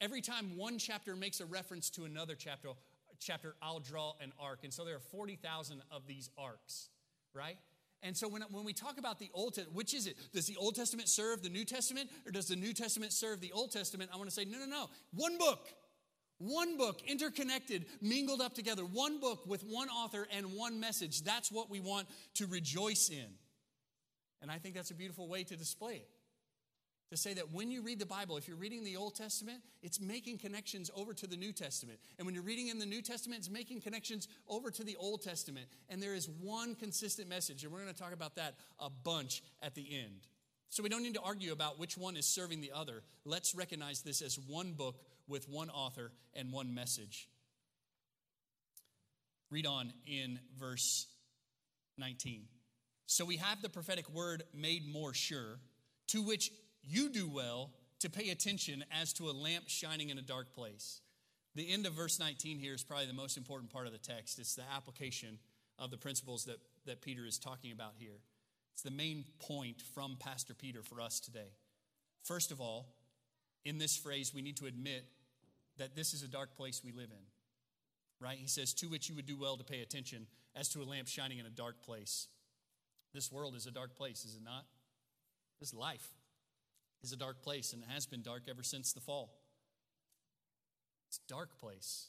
Every 0.00 0.20
time 0.20 0.56
one 0.56 0.78
chapter 0.78 1.14
makes 1.14 1.38
a 1.38 1.46
reference 1.46 1.90
to 1.90 2.04
another 2.04 2.34
chapter, 2.34 2.70
chapter 3.20 3.54
I'll 3.62 3.78
draw 3.78 4.14
an 4.20 4.32
arc. 4.40 4.64
And 4.64 4.74
so 4.74 4.84
there 4.84 4.96
are 4.96 5.10
40,000 5.12 5.80
of 5.92 6.08
these 6.08 6.28
arcs, 6.36 6.88
right? 7.32 7.56
And 8.02 8.16
so 8.16 8.28
when, 8.28 8.42
when 8.50 8.64
we 8.64 8.72
talk 8.72 8.98
about 8.98 9.18
the 9.18 9.30
Old 9.34 9.54
Testament, 9.54 9.76
which 9.76 9.92
is 9.92 10.06
it? 10.06 10.16
Does 10.32 10.46
the 10.46 10.56
Old 10.56 10.76
Testament 10.76 11.08
serve 11.08 11.42
the 11.42 11.48
New 11.48 11.64
Testament 11.64 12.10
or 12.26 12.30
does 12.30 12.46
the 12.46 12.56
New 12.56 12.72
Testament 12.72 13.12
serve 13.12 13.40
the 13.40 13.52
Old 13.52 13.72
Testament? 13.72 14.10
I 14.12 14.16
want 14.16 14.28
to 14.28 14.34
say, 14.34 14.44
no, 14.44 14.58
no, 14.58 14.66
no. 14.66 14.86
One 15.12 15.36
book. 15.38 15.68
One 16.40 16.76
book, 16.76 17.02
interconnected, 17.04 17.86
mingled 18.00 18.40
up 18.40 18.54
together. 18.54 18.82
One 18.82 19.18
book 19.18 19.44
with 19.44 19.62
one 19.62 19.88
author 19.88 20.28
and 20.30 20.52
one 20.52 20.78
message. 20.78 21.22
That's 21.22 21.50
what 21.50 21.68
we 21.68 21.80
want 21.80 22.06
to 22.34 22.46
rejoice 22.46 23.08
in. 23.08 23.26
And 24.40 24.48
I 24.48 24.58
think 24.58 24.76
that's 24.76 24.92
a 24.92 24.94
beautiful 24.94 25.26
way 25.26 25.42
to 25.42 25.56
display 25.56 25.94
it 25.94 26.08
to 27.10 27.16
say 27.16 27.34
that 27.34 27.52
when 27.52 27.70
you 27.70 27.82
read 27.82 27.98
the 27.98 28.06
Bible, 28.06 28.36
if 28.36 28.46
you're 28.46 28.56
reading 28.56 28.84
the 28.84 28.96
Old 28.96 29.14
Testament, 29.14 29.62
it's 29.82 30.00
making 30.00 30.38
connections 30.38 30.90
over 30.94 31.14
to 31.14 31.26
the 31.26 31.36
New 31.36 31.52
Testament. 31.52 31.98
And 32.18 32.26
when 32.26 32.34
you're 32.34 32.44
reading 32.44 32.68
in 32.68 32.78
the 32.78 32.86
New 32.86 33.00
Testament, 33.00 33.40
it's 33.40 33.50
making 33.50 33.80
connections 33.80 34.28
over 34.46 34.70
to 34.70 34.84
the 34.84 34.96
Old 34.96 35.22
Testament. 35.22 35.66
And 35.88 36.02
there 36.02 36.14
is 36.14 36.28
one 36.28 36.74
consistent 36.74 37.28
message, 37.28 37.64
and 37.64 37.72
we're 37.72 37.80
going 37.80 37.92
to 37.92 37.98
talk 37.98 38.12
about 38.12 38.36
that 38.36 38.54
a 38.78 38.90
bunch 38.90 39.42
at 39.62 39.74
the 39.74 39.86
end. 39.90 40.26
So 40.68 40.82
we 40.82 40.90
don't 40.90 41.02
need 41.02 41.14
to 41.14 41.22
argue 41.22 41.52
about 41.52 41.78
which 41.78 41.96
one 41.96 42.16
is 42.16 42.26
serving 42.26 42.60
the 42.60 42.72
other. 42.74 43.02
Let's 43.24 43.54
recognize 43.54 44.02
this 44.02 44.20
as 44.20 44.38
one 44.38 44.72
book 44.72 45.00
with 45.26 45.48
one 45.48 45.70
author 45.70 46.12
and 46.34 46.52
one 46.52 46.74
message. 46.74 47.28
Read 49.50 49.66
on 49.66 49.94
in 50.06 50.38
verse 50.58 51.06
19. 51.96 52.42
So 53.06 53.24
we 53.24 53.38
have 53.38 53.62
the 53.62 53.70
prophetic 53.70 54.10
word 54.10 54.42
made 54.54 54.86
more 54.86 55.14
sure, 55.14 55.58
to 56.08 56.22
which 56.22 56.50
you 56.82 57.10
do 57.10 57.28
well 57.28 57.70
to 58.00 58.10
pay 58.10 58.30
attention 58.30 58.84
as 58.92 59.12
to 59.14 59.28
a 59.28 59.32
lamp 59.32 59.64
shining 59.68 60.10
in 60.10 60.18
a 60.18 60.22
dark 60.22 60.52
place. 60.52 61.00
The 61.54 61.72
end 61.72 61.86
of 61.86 61.94
verse 61.94 62.20
19 62.20 62.58
here 62.58 62.74
is 62.74 62.84
probably 62.84 63.06
the 63.06 63.12
most 63.12 63.36
important 63.36 63.72
part 63.72 63.86
of 63.86 63.92
the 63.92 63.98
text. 63.98 64.38
It's 64.38 64.54
the 64.54 64.62
application 64.74 65.38
of 65.78 65.90
the 65.90 65.96
principles 65.96 66.44
that, 66.44 66.58
that 66.86 67.02
Peter 67.02 67.26
is 67.26 67.38
talking 67.38 67.72
about 67.72 67.94
here. 67.98 68.20
It's 68.72 68.82
the 68.82 68.90
main 68.90 69.24
point 69.40 69.82
from 69.94 70.16
Pastor 70.20 70.54
Peter 70.54 70.82
for 70.82 71.00
us 71.00 71.18
today. 71.18 71.50
First 72.22 72.52
of 72.52 72.60
all, 72.60 72.86
in 73.64 73.78
this 73.78 73.96
phrase, 73.96 74.32
we 74.32 74.42
need 74.42 74.56
to 74.58 74.66
admit 74.66 75.04
that 75.78 75.96
this 75.96 76.14
is 76.14 76.22
a 76.22 76.28
dark 76.28 76.56
place 76.56 76.82
we 76.84 76.92
live 76.92 77.10
in. 77.10 77.26
Right? 78.20 78.38
He 78.38 78.48
says, 78.48 78.72
To 78.74 78.86
which 78.86 79.08
you 79.08 79.16
would 79.16 79.26
do 79.26 79.36
well 79.36 79.56
to 79.56 79.64
pay 79.64 79.80
attention 79.80 80.26
as 80.54 80.68
to 80.70 80.82
a 80.82 80.84
lamp 80.84 81.08
shining 81.08 81.38
in 81.38 81.46
a 81.46 81.50
dark 81.50 81.82
place. 81.82 82.28
This 83.14 83.32
world 83.32 83.56
is 83.56 83.66
a 83.66 83.70
dark 83.70 83.96
place, 83.96 84.24
is 84.24 84.36
it 84.36 84.44
not? 84.44 84.64
This 85.60 85.74
life 85.74 86.08
is 87.02 87.12
a 87.12 87.16
dark 87.16 87.42
place 87.42 87.72
and 87.72 87.82
it 87.82 87.88
has 87.90 88.06
been 88.06 88.22
dark 88.22 88.42
ever 88.48 88.62
since 88.62 88.92
the 88.92 89.00
fall. 89.00 89.30
It's 91.08 91.18
a 91.18 91.32
dark 91.32 91.58
place. 91.58 92.08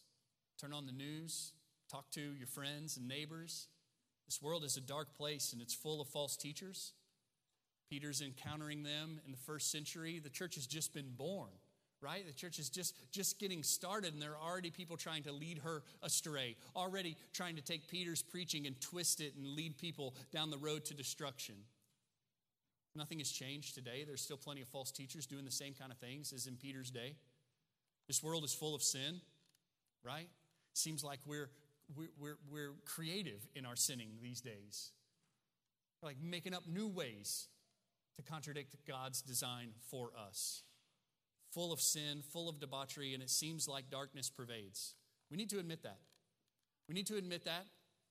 Turn 0.59 0.73
on 0.73 0.85
the 0.85 0.91
news, 0.91 1.53
talk 1.89 2.11
to 2.11 2.21
your 2.21 2.47
friends 2.47 2.97
and 2.97 3.07
neighbors. 3.07 3.67
This 4.27 4.41
world 4.41 4.63
is 4.63 4.77
a 4.77 4.81
dark 4.81 5.15
place 5.15 5.53
and 5.53 5.61
it's 5.61 5.73
full 5.73 6.01
of 6.01 6.07
false 6.07 6.35
teachers. 6.35 6.93
Peter's 7.89 8.21
encountering 8.21 8.83
them 8.83 9.19
in 9.25 9.31
the 9.31 9.37
first 9.37 9.71
century. 9.71 10.19
The 10.19 10.29
church 10.29 10.55
has 10.55 10.67
just 10.67 10.93
been 10.93 11.11
born, 11.17 11.49
right? 12.01 12.25
The 12.25 12.33
church 12.33 12.59
is 12.59 12.69
just, 12.69 12.95
just 13.11 13.39
getting 13.39 13.63
started, 13.63 14.13
and 14.13 14.21
there 14.21 14.33
are 14.33 14.51
already 14.51 14.69
people 14.69 14.95
trying 14.95 15.23
to 15.23 15.31
lead 15.31 15.59
her 15.59 15.81
astray, 16.03 16.55
already 16.75 17.17
trying 17.33 17.55
to 17.55 17.63
take 17.63 17.87
Peter's 17.87 18.21
preaching 18.21 18.67
and 18.67 18.79
twist 18.79 19.21
it 19.21 19.33
and 19.35 19.47
lead 19.47 19.77
people 19.77 20.13
down 20.31 20.51
the 20.51 20.57
road 20.57 20.85
to 20.85 20.93
destruction. 20.93 21.55
Nothing 22.99 23.19
has 23.19 23.31
changed 23.31 23.75
today. 23.75 24.03
There's 24.05 24.19
still 24.19 24.35
plenty 24.35 24.61
of 24.61 24.67
false 24.67 24.91
teachers 24.91 25.25
doing 25.25 25.45
the 25.45 25.51
same 25.51 25.73
kind 25.73 25.89
of 25.89 25.97
things 25.99 26.33
as 26.33 26.47
in 26.47 26.57
Peter's 26.57 26.91
day. 26.91 27.15
This 28.07 28.21
world 28.21 28.43
is 28.43 28.53
full 28.53 28.75
of 28.75 28.83
sin, 28.83 29.21
right? 30.03 30.27
Seems 30.73 31.01
like 31.01 31.19
we're, 31.25 31.49
we're, 31.95 32.37
we're 32.51 32.73
creative 32.85 33.47
in 33.55 33.65
our 33.65 33.77
sinning 33.77 34.09
these 34.21 34.41
days. 34.41 34.91
We're 36.01 36.09
like 36.09 36.17
making 36.21 36.53
up 36.53 36.63
new 36.67 36.89
ways 36.89 37.47
to 38.17 38.21
contradict 38.21 38.75
God's 38.85 39.21
design 39.21 39.69
for 39.89 40.11
us. 40.27 40.63
Full 41.53 41.71
of 41.71 41.79
sin, 41.79 42.21
full 42.21 42.49
of 42.49 42.59
debauchery, 42.59 43.13
and 43.13 43.23
it 43.23 43.29
seems 43.29 43.65
like 43.65 43.89
darkness 43.89 44.29
pervades. 44.29 44.95
We 45.31 45.37
need 45.37 45.49
to 45.51 45.59
admit 45.59 45.83
that. 45.83 45.99
We 46.89 46.95
need 46.95 47.07
to 47.07 47.15
admit 47.15 47.45
that 47.45 47.65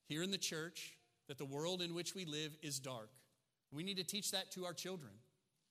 here 0.09 0.23
in 0.23 0.31
the 0.31 0.39
church, 0.39 0.95
that 1.29 1.37
the 1.37 1.45
world 1.45 1.83
in 1.83 1.95
which 1.95 2.15
we 2.15 2.25
live 2.25 2.57
is 2.63 2.79
dark. 2.79 3.11
We 3.73 3.83
need 3.83 3.99
to 3.99 4.05
teach 4.05 4.31
that 4.33 4.51
to 4.53 4.65
our 4.65 4.73
children 4.73 5.13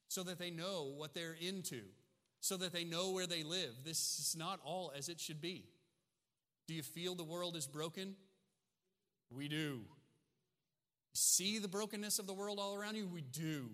so 0.08 0.24
that 0.24 0.40
they 0.40 0.50
know 0.50 0.94
what 0.96 1.14
they're 1.14 1.36
into, 1.40 1.82
so 2.40 2.58
that 2.58 2.72
they 2.72 2.84
know 2.84 3.12
where 3.12 3.28
they 3.28 3.44
live. 3.44 3.72
This 3.84 4.20
is 4.20 4.36
not 4.38 4.60
all 4.64 4.92
as 4.98 5.10
it 5.10 5.20
should 5.20 5.42
be. 5.42 5.66
Do 6.68 6.74
you 6.74 6.84
feel 6.84 7.16
the 7.16 7.24
world 7.24 7.56
is 7.56 7.68
broken? 7.68 8.16
We 9.30 9.48
do. 9.48 9.82
See 11.14 11.60
the 11.60 11.68
brokenness 11.68 12.20
of 12.20 12.28
the 12.28 12.34
world 12.34 12.60
all 12.60 12.76
around 12.76 12.96
you? 12.96 13.08
We 13.08 13.22
do. 13.22 13.70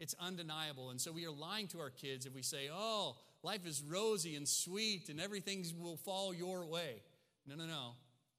It's 0.00 0.14
undeniable. 0.20 0.90
And 0.90 1.00
so 1.00 1.12
we 1.12 1.26
are 1.26 1.32
lying 1.32 1.68
to 1.68 1.80
our 1.80 1.90
kids 1.90 2.26
if 2.26 2.34
we 2.34 2.42
say, 2.42 2.68
oh, 2.72 3.16
life 3.42 3.66
is 3.66 3.82
rosy 3.82 4.36
and 4.36 4.46
sweet 4.46 5.08
and 5.08 5.20
everything 5.20 5.64
will 5.78 5.96
fall 5.96 6.34
your 6.34 6.66
way. 6.66 7.02
No, 7.46 7.54
no, 7.54 7.66
no. 7.66 7.92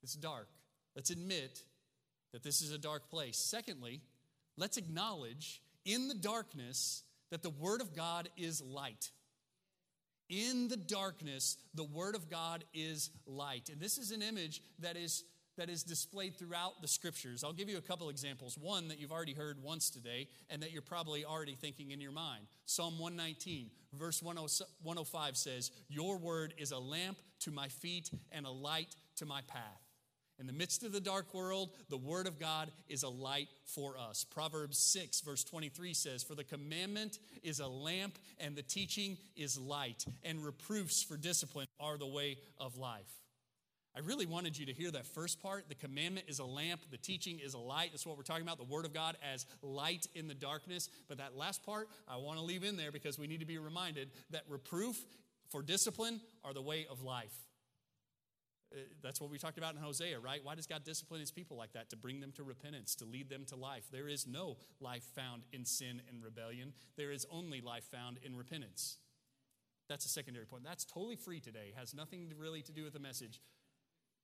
It's 0.04 0.14
dark. 0.14 0.48
Let's 0.96 1.10
admit 1.10 1.64
that 2.32 2.44
this 2.44 2.62
is 2.62 2.72
a 2.72 2.78
dark 2.78 3.10
place. 3.10 3.38
Secondly, 3.38 4.02
let's 4.60 4.78
acknowledge 4.78 5.62
in 5.86 6.08
the 6.08 6.14
darkness 6.14 7.04
that 7.32 7.44
the 7.44 7.50
Word 7.50 7.82
of 7.82 7.96
God 7.96 8.30
is 8.38 8.62
light. 8.62 9.12
In 10.30 10.68
the 10.68 10.78
darkness, 10.78 11.58
the 11.74 11.84
Word 11.84 12.16
of 12.16 12.30
God 12.30 12.64
is 12.74 13.10
light. 13.26 13.70
And 13.72 13.82
this 13.82 13.98
is 13.98 14.12
an 14.12 14.22
image 14.22 14.62
that 14.80 14.96
is, 14.96 15.24
that 15.58 15.70
is 15.70 15.84
displayed 15.84 16.38
throughout 16.38 16.82
the 16.82 16.88
scriptures. 16.88 17.44
I'll 17.44 17.54
give 17.54 17.70
you 17.70 17.78
a 17.78 17.82
couple 17.82 18.10
examples. 18.10 18.58
One 18.58 18.90
that 18.90 19.00
you've 19.00 19.12
already 19.12 19.34
heard 19.34 19.64
once 19.64 19.90
today, 19.90 20.28
and 20.50 20.62
that 20.62 20.72
you're 20.72 20.82
probably 20.82 21.26
already 21.26 21.56
thinking 21.56 21.92
in 21.92 22.00
your 22.00 22.12
mind. 22.12 22.46
Psalm 22.66 23.00
119, 23.00 23.72
verse 23.94 24.22
105 24.22 25.38
says, 25.38 25.72
Your 25.88 26.18
word 26.18 26.54
is 26.58 26.72
a 26.72 26.80
lamp 26.80 27.18
to 27.40 27.52
my 27.52 27.68
feet 27.70 28.12
and 28.32 28.46
a 28.46 28.52
light 28.52 28.96
to 29.16 29.26
my 29.26 29.42
path. 29.48 29.89
In 30.40 30.48
the 30.48 30.54
midst 30.54 30.84
of 30.84 30.94
the 30.94 31.02
dark 31.02 31.34
world, 31.34 31.72
the 31.90 31.98
Word 31.98 32.26
of 32.26 32.40
God 32.40 32.72
is 32.88 33.04
a 33.04 33.10
light 33.10 33.50
for 33.66 33.98
us. 33.98 34.24
Proverbs 34.24 34.78
6, 34.78 35.20
verse 35.22 35.44
23 35.44 35.94
says, 35.94 36.24
For 36.24 36.34
the 36.34 36.46
commandment 36.46 37.20
is 37.44 37.60
a 37.60 37.68
lamp, 37.68 38.18
and 38.40 38.56
the 38.56 38.62
teaching 38.62 39.18
is 39.36 39.60
light, 39.60 40.06
and 40.24 40.44
reproofs 40.44 41.04
for 41.04 41.18
discipline 41.18 41.68
are 41.78 41.98
the 41.98 42.08
way 42.08 42.38
of 42.58 42.78
life. 42.78 43.20
I 43.94 44.00
really 44.00 44.26
wanted 44.26 44.58
you 44.58 44.66
to 44.68 44.74
hear 44.74 44.92
that 44.92 45.08
first 45.08 45.42
part. 45.42 45.68
The 45.68 45.76
commandment 45.76 46.28
is 46.30 46.40
a 46.40 46.46
lamp, 46.46 46.82
the 46.90 46.98
teaching 46.98 47.40
is 47.40 47.54
a 47.54 47.60
light. 47.60 47.90
That's 47.92 48.06
what 48.06 48.16
we're 48.16 48.24
talking 48.24 48.44
about, 48.44 48.60
the 48.60 48.64
Word 48.64 48.86
of 48.86 48.94
God 48.94 49.18
as 49.34 49.46
light 49.62 50.08
in 50.16 50.30
the 50.30 50.34
darkness. 50.34 50.90
But 51.10 51.18
that 51.18 51.36
last 51.36 51.66
part, 51.66 51.90
I 52.08 52.16
want 52.16 52.40
to 52.40 52.46
leave 52.46 52.64
in 52.64 52.78
there 52.78 52.94
because 52.94 53.20
we 53.20 53.28
need 53.28 53.42
to 53.42 53.46
be 53.46 53.58
reminded 53.58 54.10
that 54.30 54.44
reproof 54.48 54.98
for 55.50 55.62
discipline 55.62 56.22
are 56.46 56.54
the 56.54 56.62
way 56.62 56.88
of 56.90 57.04
life. 57.04 57.34
Uh, 58.72 58.82
that's 59.02 59.20
what 59.20 59.30
we 59.30 59.38
talked 59.38 59.58
about 59.58 59.76
in 59.76 59.82
Hosea, 59.82 60.20
right? 60.20 60.42
Why 60.44 60.56
does 60.56 60.68
God 60.68 60.84
discipline 60.84 61.20
his 61.20 61.32
people 61.32 61.58
like 61.58 61.74
that? 61.74 61.90
To 61.90 61.96
bring 61.96 62.20
them 62.20 62.32
to 62.34 62.44
repentance, 62.44 62.96
to 62.96 63.06
lead 63.06 63.30
them 63.30 63.46
to 63.46 63.56
life. 63.56 63.86
There 63.92 64.08
is 64.08 64.28
no 64.28 64.58
life 64.80 65.04
found 65.16 65.44
in 65.52 65.66
sin 65.66 66.02
and 66.10 66.24
rebellion, 66.24 66.74
there 66.98 67.12
is 67.12 67.26
only 67.32 67.62
life 67.62 67.86
found 67.92 68.20
in 68.24 68.36
repentance. 68.36 68.98
That's 69.88 70.06
a 70.06 70.10
secondary 70.10 70.46
point. 70.46 70.64
That's 70.64 70.86
totally 70.86 71.16
free 71.16 71.40
today, 71.40 71.74
has 71.76 71.96
nothing 71.96 72.32
really 72.38 72.62
to 72.62 72.72
do 72.72 72.84
with 72.84 72.94
the 72.94 73.00
message. 73.00 73.42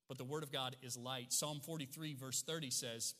But 0.07 0.19
the 0.19 0.23
Word 0.23 0.43
of 0.43 0.51
God 0.51 0.75
is 0.83 0.95
light. 0.95 1.33
Psalm 1.33 1.59
43, 1.59 2.13
verse 2.13 2.43
30 2.43 2.69
says, 2.69 3.15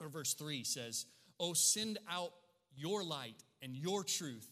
or 0.00 0.08
verse 0.08 0.34
3 0.34 0.64
says, 0.64 1.06
Oh, 1.38 1.52
send 1.52 1.98
out 2.10 2.32
your 2.74 3.04
light 3.04 3.42
and 3.62 3.76
your 3.76 4.02
truth. 4.04 4.48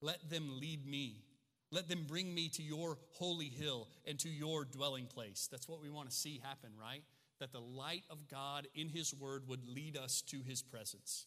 Let 0.00 0.28
them 0.28 0.60
lead 0.60 0.86
me. 0.86 1.24
Let 1.72 1.88
them 1.88 2.04
bring 2.06 2.32
me 2.32 2.50
to 2.50 2.62
your 2.62 2.98
holy 3.12 3.48
hill 3.48 3.88
and 4.06 4.18
to 4.18 4.28
your 4.28 4.66
dwelling 4.66 5.06
place. 5.06 5.48
That's 5.50 5.66
what 5.66 5.80
we 5.80 5.88
want 5.88 6.10
to 6.10 6.14
see 6.14 6.38
happen, 6.44 6.68
right? 6.78 7.02
That 7.40 7.50
the 7.50 7.60
light 7.60 8.04
of 8.10 8.28
God 8.28 8.68
in 8.74 8.90
His 8.90 9.14
Word 9.14 9.48
would 9.48 9.66
lead 9.66 9.96
us 9.96 10.20
to 10.28 10.42
His 10.46 10.60
presence, 10.60 11.24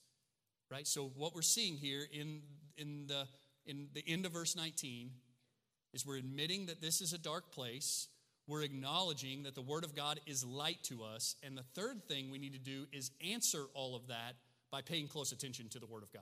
right? 0.70 0.86
So, 0.86 1.12
what 1.16 1.34
we're 1.34 1.42
seeing 1.42 1.76
here 1.76 2.06
in, 2.14 2.44
in, 2.78 3.08
the, 3.08 3.28
in 3.66 3.88
the 3.96 4.04
end 4.08 4.28
of 4.28 4.34
verse 4.34 4.56
19 4.56 5.10
is 5.94 6.06
we're 6.06 6.18
admitting 6.18 6.68
that 6.68 6.80
this 6.80 7.02
is 7.02 7.12
a 7.12 7.18
dark 7.18 7.52
place. 7.52 8.08
We're 8.46 8.62
acknowledging 8.62 9.44
that 9.44 9.56
the 9.56 9.64
Word 9.64 9.84
of 9.84 9.96
God 9.96 10.20
is 10.28 10.46
light 10.46 10.78
to 10.84 11.04
us. 11.04 11.36
And 11.42 11.58
the 11.58 11.66
third 11.74 12.08
thing 12.08 12.30
we 12.30 12.38
need 12.38 12.54
to 12.54 12.60
do 12.60 12.86
is 12.94 13.10
answer 13.28 13.66
all 13.74 13.96
of 13.96 14.08
that 14.10 14.36
by 14.70 14.84
paying 14.84 15.08
close 15.08 15.32
attention 15.32 15.70
to 15.70 15.80
the 15.80 15.88
Word 15.88 16.04
of 16.04 16.14
God, 16.14 16.22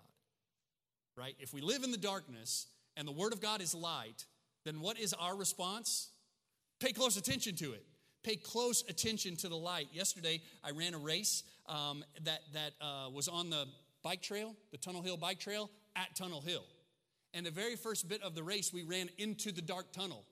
right? 1.17 1.35
If 1.39 1.53
we 1.53 1.59
live 1.59 1.83
in 1.83 1.91
the 1.91 1.97
darkness, 1.97 2.67
and 2.95 3.07
the 3.07 3.11
Word 3.11 3.33
of 3.33 3.41
God 3.41 3.61
is 3.61 3.73
light, 3.73 4.25
then 4.65 4.79
what 4.81 4.99
is 4.99 5.13
our 5.13 5.35
response? 5.35 6.09
Pay 6.79 6.91
close 6.91 7.17
attention 7.17 7.55
to 7.55 7.73
it. 7.73 7.85
Pay 8.23 8.37
close 8.37 8.83
attention 8.87 9.35
to 9.37 9.49
the 9.49 9.55
light. 9.55 9.87
Yesterday, 9.91 10.41
I 10.63 10.71
ran 10.71 10.93
a 10.93 10.97
race 10.97 11.43
um, 11.67 12.03
that, 12.23 12.39
that 12.53 12.71
uh, 12.79 13.09
was 13.09 13.27
on 13.27 13.49
the 13.49 13.67
bike 14.01 14.21
trail, 14.21 14.55
the 14.71 14.77
Tunnel 14.77 15.01
Hill 15.01 15.17
bike 15.17 15.39
trail, 15.39 15.69
at 15.95 16.15
Tunnel 16.15 16.41
Hill. 16.41 16.63
And 17.33 17.45
the 17.45 17.51
very 17.51 17.75
first 17.75 18.07
bit 18.07 18.21
of 18.21 18.35
the 18.35 18.43
race, 18.43 18.71
we 18.71 18.83
ran 18.83 19.09
into 19.17 19.51
the 19.51 19.61
dark 19.61 19.91
tunnel, 19.91 20.23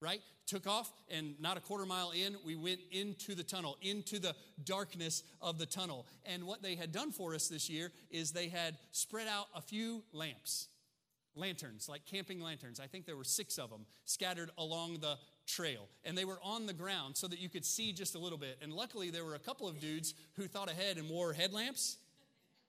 right? 0.00 0.20
Took 0.46 0.66
off, 0.66 0.90
and 1.10 1.34
not 1.40 1.56
a 1.56 1.60
quarter 1.60 1.84
mile 1.84 2.12
in, 2.12 2.36
we 2.44 2.56
went 2.56 2.80
into 2.90 3.34
the 3.34 3.42
tunnel, 3.42 3.76
into 3.82 4.18
the 4.18 4.34
darkness 4.64 5.22
of 5.40 5.58
the 5.58 5.66
tunnel. 5.66 6.06
And 6.24 6.44
what 6.44 6.62
they 6.62 6.74
had 6.74 6.90
done 6.90 7.12
for 7.12 7.34
us 7.34 7.48
this 7.48 7.68
year 7.68 7.92
is 8.10 8.32
they 8.32 8.48
had 8.48 8.78
spread 8.92 9.28
out 9.28 9.46
a 9.54 9.60
few 9.60 10.02
lamps 10.12 10.68
lanterns, 11.36 11.88
like 11.88 12.06
camping 12.06 12.40
lanterns. 12.40 12.80
I 12.80 12.86
think 12.86 13.06
there 13.06 13.16
were 13.16 13.24
six 13.24 13.58
of 13.58 13.70
them 13.70 13.86
scattered 14.04 14.50
along 14.58 14.98
the 15.00 15.16
trail. 15.46 15.88
And 16.04 16.16
they 16.16 16.24
were 16.24 16.38
on 16.42 16.66
the 16.66 16.72
ground 16.72 17.16
so 17.16 17.28
that 17.28 17.38
you 17.38 17.48
could 17.48 17.64
see 17.64 17.92
just 17.92 18.14
a 18.14 18.18
little 18.18 18.38
bit. 18.38 18.58
And 18.62 18.72
luckily, 18.72 19.10
there 19.10 19.24
were 19.24 19.34
a 19.34 19.40
couple 19.40 19.68
of 19.68 19.80
dudes 19.80 20.14
who 20.34 20.46
thought 20.48 20.70
ahead 20.70 20.96
and 20.96 21.08
wore 21.08 21.32
headlamps. 21.32 21.98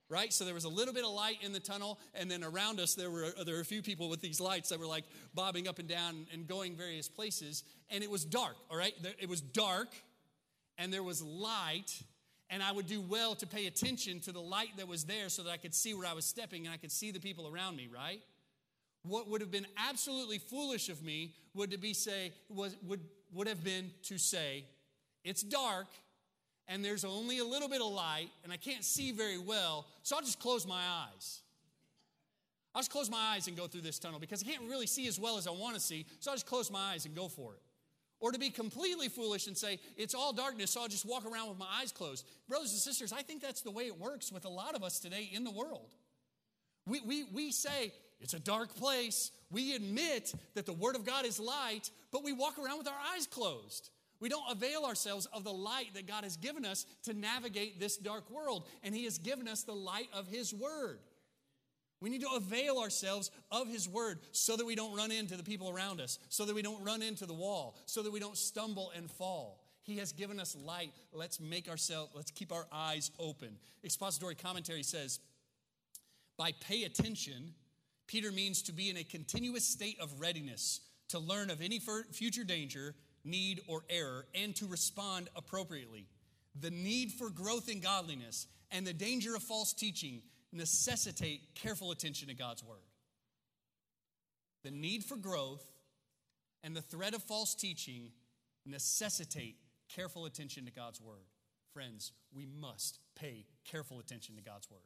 Right? 0.09 0.31
So 0.31 0.45
there 0.45 0.53
was 0.53 0.63
a 0.63 0.69
little 0.69 0.93
bit 0.93 1.03
of 1.03 1.11
light 1.11 1.39
in 1.41 1.51
the 1.51 1.59
tunnel, 1.59 1.99
and 2.13 2.31
then 2.31 2.41
around 2.41 2.79
us 2.79 2.95
there 2.95 3.11
were, 3.11 3.25
uh, 3.37 3.43
there 3.43 3.55
were 3.55 3.61
a 3.61 3.65
few 3.65 3.81
people 3.81 4.07
with 4.09 4.21
these 4.21 4.39
lights 4.39 4.69
that 4.69 4.79
were 4.79 4.85
like 4.85 5.03
bobbing 5.33 5.67
up 5.67 5.79
and 5.79 5.87
down 5.89 6.27
and 6.31 6.47
going 6.47 6.77
various 6.77 7.09
places. 7.09 7.65
And 7.89 8.01
it 8.01 8.09
was 8.09 8.23
dark, 8.23 8.55
all 8.71 8.77
right? 8.77 8.93
It 9.19 9.27
was 9.27 9.41
dark, 9.41 9.89
and 10.77 10.93
there 10.93 11.03
was 11.03 11.21
light, 11.21 11.91
and 12.49 12.63
I 12.63 12.71
would 12.71 12.87
do 12.87 13.01
well 13.01 13.35
to 13.35 13.45
pay 13.45 13.67
attention 13.67 14.21
to 14.21 14.31
the 14.31 14.39
light 14.39 14.77
that 14.77 14.87
was 14.87 15.03
there 15.03 15.27
so 15.27 15.43
that 15.43 15.51
I 15.51 15.57
could 15.57 15.75
see 15.75 15.93
where 15.93 16.07
I 16.07 16.13
was 16.13 16.23
stepping 16.23 16.65
and 16.65 16.73
I 16.73 16.77
could 16.77 16.93
see 16.93 17.11
the 17.11 17.19
people 17.19 17.45
around 17.45 17.75
me, 17.75 17.89
right? 17.93 18.21
What 19.07 19.29
would 19.29 19.41
have 19.41 19.51
been 19.51 19.67
absolutely 19.77 20.37
foolish 20.37 20.89
of 20.89 21.03
me 21.03 21.33
would 21.53 21.71
to 21.71 21.77
be 21.77 21.93
say 21.93 22.33
was 22.49 22.75
would 22.83 23.01
would 23.33 23.47
have 23.47 23.63
been 23.63 23.91
to 24.03 24.17
say, 24.17 24.65
it's 25.23 25.41
dark 25.41 25.87
and 26.67 26.83
there's 26.83 27.05
only 27.05 27.39
a 27.39 27.45
little 27.45 27.69
bit 27.69 27.81
of 27.81 27.91
light 27.91 28.29
and 28.43 28.51
I 28.51 28.57
can't 28.57 28.83
see 28.83 29.11
very 29.11 29.37
well, 29.37 29.85
so 30.03 30.15
I'll 30.15 30.21
just 30.21 30.39
close 30.39 30.65
my 30.65 30.81
eyes. 30.81 31.41
I'll 32.75 32.81
just 32.81 32.91
close 32.91 33.09
my 33.09 33.33
eyes 33.33 33.47
and 33.47 33.57
go 33.57 33.67
through 33.67 33.81
this 33.81 33.99
tunnel 33.99 34.19
because 34.19 34.43
I 34.43 34.45
can't 34.45 34.69
really 34.69 34.87
see 34.87 35.07
as 35.07 35.19
well 35.19 35.37
as 35.37 35.47
I 35.47 35.51
want 35.51 35.75
to 35.75 35.81
see, 35.81 36.05
so 36.19 36.31
I'll 36.31 36.35
just 36.37 36.45
close 36.45 36.69
my 36.69 36.91
eyes 36.91 37.05
and 37.05 37.15
go 37.15 37.27
for 37.27 37.53
it. 37.53 37.61
Or 38.19 38.31
to 38.31 38.39
be 38.39 38.49
completely 38.49 39.09
foolish 39.09 39.47
and 39.47 39.55
say, 39.55 39.79
it's 39.95 40.15
all 40.15 40.33
darkness, 40.33 40.71
so 40.71 40.81
I'll 40.81 40.87
just 40.87 41.05
walk 41.05 41.25
around 41.25 41.49
with 41.49 41.59
my 41.59 41.67
eyes 41.79 41.91
closed. 41.91 42.25
Brothers 42.47 42.71
and 42.71 42.79
sisters, 42.79 43.13
I 43.13 43.21
think 43.21 43.41
that's 43.41 43.61
the 43.61 43.71
way 43.71 43.83
it 43.83 43.99
works 43.99 44.31
with 44.31 44.45
a 44.45 44.49
lot 44.49 44.75
of 44.75 44.83
us 44.83 44.99
today 44.99 45.29
in 45.31 45.43
the 45.43 45.51
world. 45.51 45.93
We, 46.87 47.01
we, 47.01 47.25
we 47.25 47.51
say, 47.51 47.93
it's 48.19 48.33
a 48.33 48.39
dark 48.39 48.75
place. 48.75 49.31
We 49.51 49.75
admit 49.75 50.33
that 50.55 50.65
the 50.65 50.73
Word 50.73 50.95
of 50.95 51.05
God 51.05 51.25
is 51.25 51.39
light, 51.39 51.91
but 52.11 52.23
we 52.23 52.33
walk 52.33 52.57
around 52.57 52.79
with 52.79 52.87
our 52.87 52.99
eyes 53.13 53.27
closed. 53.27 53.89
We 54.19 54.29
don't 54.29 54.51
avail 54.51 54.83
ourselves 54.85 55.27
of 55.27 55.43
the 55.43 55.53
light 55.53 55.93
that 55.93 56.07
God 56.07 56.23
has 56.23 56.37
given 56.37 56.65
us 56.65 56.85
to 57.03 57.13
navigate 57.13 57.79
this 57.79 57.97
dark 57.97 58.29
world, 58.31 58.67
and 58.83 58.95
He 58.95 59.03
has 59.03 59.19
given 59.19 59.47
us 59.47 59.63
the 59.63 59.75
light 59.75 60.09
of 60.13 60.27
His 60.27 60.53
Word. 60.53 60.99
We 61.99 62.09
need 62.09 62.21
to 62.21 62.29
avail 62.35 62.79
ourselves 62.79 63.31
of 63.51 63.67
His 63.67 63.87
Word 63.87 64.19
so 64.31 64.55
that 64.55 64.65
we 64.65 64.75
don't 64.75 64.95
run 64.95 65.11
into 65.11 65.35
the 65.35 65.43
people 65.43 65.69
around 65.69 66.01
us, 66.01 66.17
so 66.29 66.45
that 66.45 66.55
we 66.55 66.61
don't 66.61 66.83
run 66.83 67.01
into 67.01 67.25
the 67.25 67.33
wall, 67.33 67.75
so 67.85 68.01
that 68.01 68.11
we 68.11 68.19
don't 68.19 68.37
stumble 68.37 68.91
and 68.95 69.09
fall. 69.09 69.63
He 69.83 69.97
has 69.97 70.11
given 70.11 70.39
us 70.39 70.55
light. 70.65 70.91
Let's 71.13 71.39
make 71.39 71.69
ourselves, 71.69 72.11
let's 72.13 72.31
keep 72.31 72.51
our 72.51 72.67
eyes 72.71 73.11
open. 73.19 73.57
Expository 73.83 74.35
commentary 74.35 74.83
says, 74.83 75.19
by 76.37 76.51
pay 76.59 76.83
attention, 76.83 77.53
Peter 78.07 78.31
means 78.31 78.61
to 78.63 78.71
be 78.71 78.89
in 78.89 78.97
a 78.97 79.03
continuous 79.03 79.65
state 79.65 79.99
of 79.99 80.19
readiness 80.19 80.81
to 81.09 81.19
learn 81.19 81.49
of 81.49 81.61
any 81.61 81.79
future 82.11 82.43
danger, 82.43 82.95
need, 83.23 83.61
or 83.67 83.83
error, 83.89 84.25
and 84.33 84.55
to 84.55 84.65
respond 84.65 85.29
appropriately. 85.35 86.07
The 86.59 86.71
need 86.71 87.11
for 87.11 87.29
growth 87.29 87.69
in 87.69 87.81
godliness 87.81 88.47
and 88.71 88.85
the 88.85 88.93
danger 88.93 89.35
of 89.35 89.43
false 89.43 89.73
teaching 89.73 90.21
necessitate 90.51 91.55
careful 91.55 91.91
attention 91.91 92.29
to 92.29 92.33
God's 92.33 92.63
word. 92.63 92.77
The 94.63 94.71
need 94.71 95.03
for 95.03 95.17
growth 95.17 95.63
and 96.63 96.75
the 96.75 96.81
threat 96.81 97.13
of 97.13 97.23
false 97.23 97.55
teaching 97.55 98.11
necessitate 98.65 99.57
careful 99.93 100.25
attention 100.25 100.65
to 100.65 100.71
God's 100.71 100.99
word. 100.99 101.25
Friends, 101.73 102.11
we 102.33 102.45
must 102.45 102.99
pay 103.15 103.45
careful 103.65 103.99
attention 103.99 104.35
to 104.35 104.41
God's 104.41 104.69
word. 104.69 104.81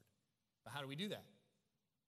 But 0.63 0.73
how 0.73 0.81
do 0.81 0.88
we 0.88 0.95
do 0.95 1.10
that? 1.10 1.23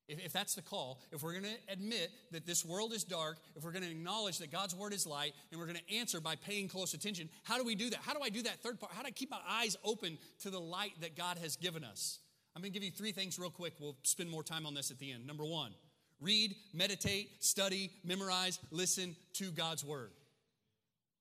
If, 0.07 0.25
if 0.25 0.33
that's 0.33 0.55
the 0.55 0.61
call, 0.61 0.99
if 1.11 1.23
we're 1.23 1.31
going 1.31 1.45
to 1.45 1.73
admit 1.73 2.11
that 2.31 2.45
this 2.45 2.65
world 2.65 2.91
is 2.93 3.03
dark, 3.03 3.37
if 3.55 3.63
we're 3.63 3.71
going 3.71 3.83
to 3.83 3.91
acknowledge 3.91 4.37
that 4.39 4.51
God's 4.51 4.75
word 4.75 4.93
is 4.93 5.07
light, 5.07 5.33
and 5.51 5.59
we're 5.59 5.65
going 5.65 5.79
to 5.87 5.95
answer 5.95 6.19
by 6.19 6.35
paying 6.35 6.67
close 6.67 6.93
attention, 6.93 7.29
how 7.43 7.57
do 7.57 7.63
we 7.63 7.75
do 7.75 7.89
that? 7.89 7.99
How 8.01 8.13
do 8.13 8.19
I 8.21 8.29
do 8.29 8.41
that 8.43 8.61
third 8.61 8.79
part? 8.79 8.91
How 8.93 9.01
do 9.01 9.07
I 9.07 9.11
keep 9.11 9.31
my 9.31 9.39
eyes 9.47 9.77
open 9.83 10.17
to 10.41 10.49
the 10.49 10.59
light 10.59 10.93
that 11.01 11.15
God 11.15 11.37
has 11.37 11.55
given 11.55 11.83
us? 11.83 12.19
I'm 12.55 12.61
going 12.61 12.71
to 12.71 12.79
give 12.79 12.83
you 12.83 12.91
three 12.91 13.11
things 13.11 13.39
real 13.39 13.49
quick. 13.49 13.73
We'll 13.79 13.97
spend 14.03 14.29
more 14.29 14.43
time 14.43 14.65
on 14.65 14.73
this 14.73 14.91
at 14.91 14.99
the 14.99 15.11
end. 15.11 15.25
Number 15.25 15.45
one, 15.45 15.71
read, 16.19 16.55
meditate, 16.73 17.43
study, 17.43 17.89
memorize, 18.03 18.59
listen 18.71 19.15
to 19.33 19.51
God's 19.51 19.83
word. 19.83 20.11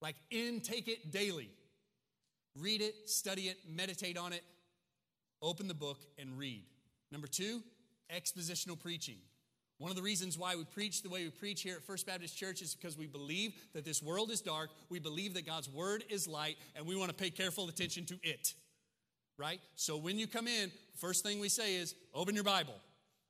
Like 0.01 0.17
intake 0.31 0.89
it 0.89 1.13
daily. 1.13 1.51
Read 2.59 2.83
it, 2.83 3.09
study 3.09 3.43
it, 3.43 3.57
meditate 3.67 4.19
on 4.19 4.33
it, 4.33 4.43
open 5.41 5.69
the 5.69 5.75
book, 5.75 6.01
and 6.19 6.37
read. 6.37 6.65
Number 7.11 7.27
two, 7.27 7.63
expositional 8.15 8.79
preaching. 8.79 9.17
One 9.79 9.91
of 9.91 9.97
the 9.97 10.03
reasons 10.03 10.39
why 10.39 10.55
we 10.55 10.65
preach 10.65 11.03
the 11.03 11.09
way 11.09 11.25
we 11.25 11.31
preach 11.31 11.63
here 11.63 11.77
at 11.77 11.83
First 11.83 12.07
Baptist 12.07 12.37
Church 12.37 12.63
is 12.63 12.75
because 12.75 12.97
we 12.97 13.07
believe 13.07 13.53
that 13.73 13.85
this 13.85 14.01
world 14.01 14.31
is 14.31 14.41
dark, 14.41 14.71
we 14.89 15.01
believe 15.01 15.35
that 15.35 15.45
God's 15.45 15.69
word 15.69 16.05
is 16.09 16.29
light, 16.29 16.57
and 16.77 16.87
we 16.87 16.95
want 16.95 17.11
to 17.11 17.17
pay 17.17 17.31
careful 17.31 17.69
attention 17.69 18.05
to 18.07 18.19
it. 18.23 18.55
Right? 19.39 19.61
So 19.75 19.97
when 19.97 20.19
you 20.19 20.29
come 20.29 20.47
in, 20.47 20.71
first 20.95 21.25
thing 21.25 21.41
we 21.41 21.49
say 21.49 21.75
is 21.75 21.95
open 22.15 22.35
your 22.35 22.45
Bible. 22.45 22.75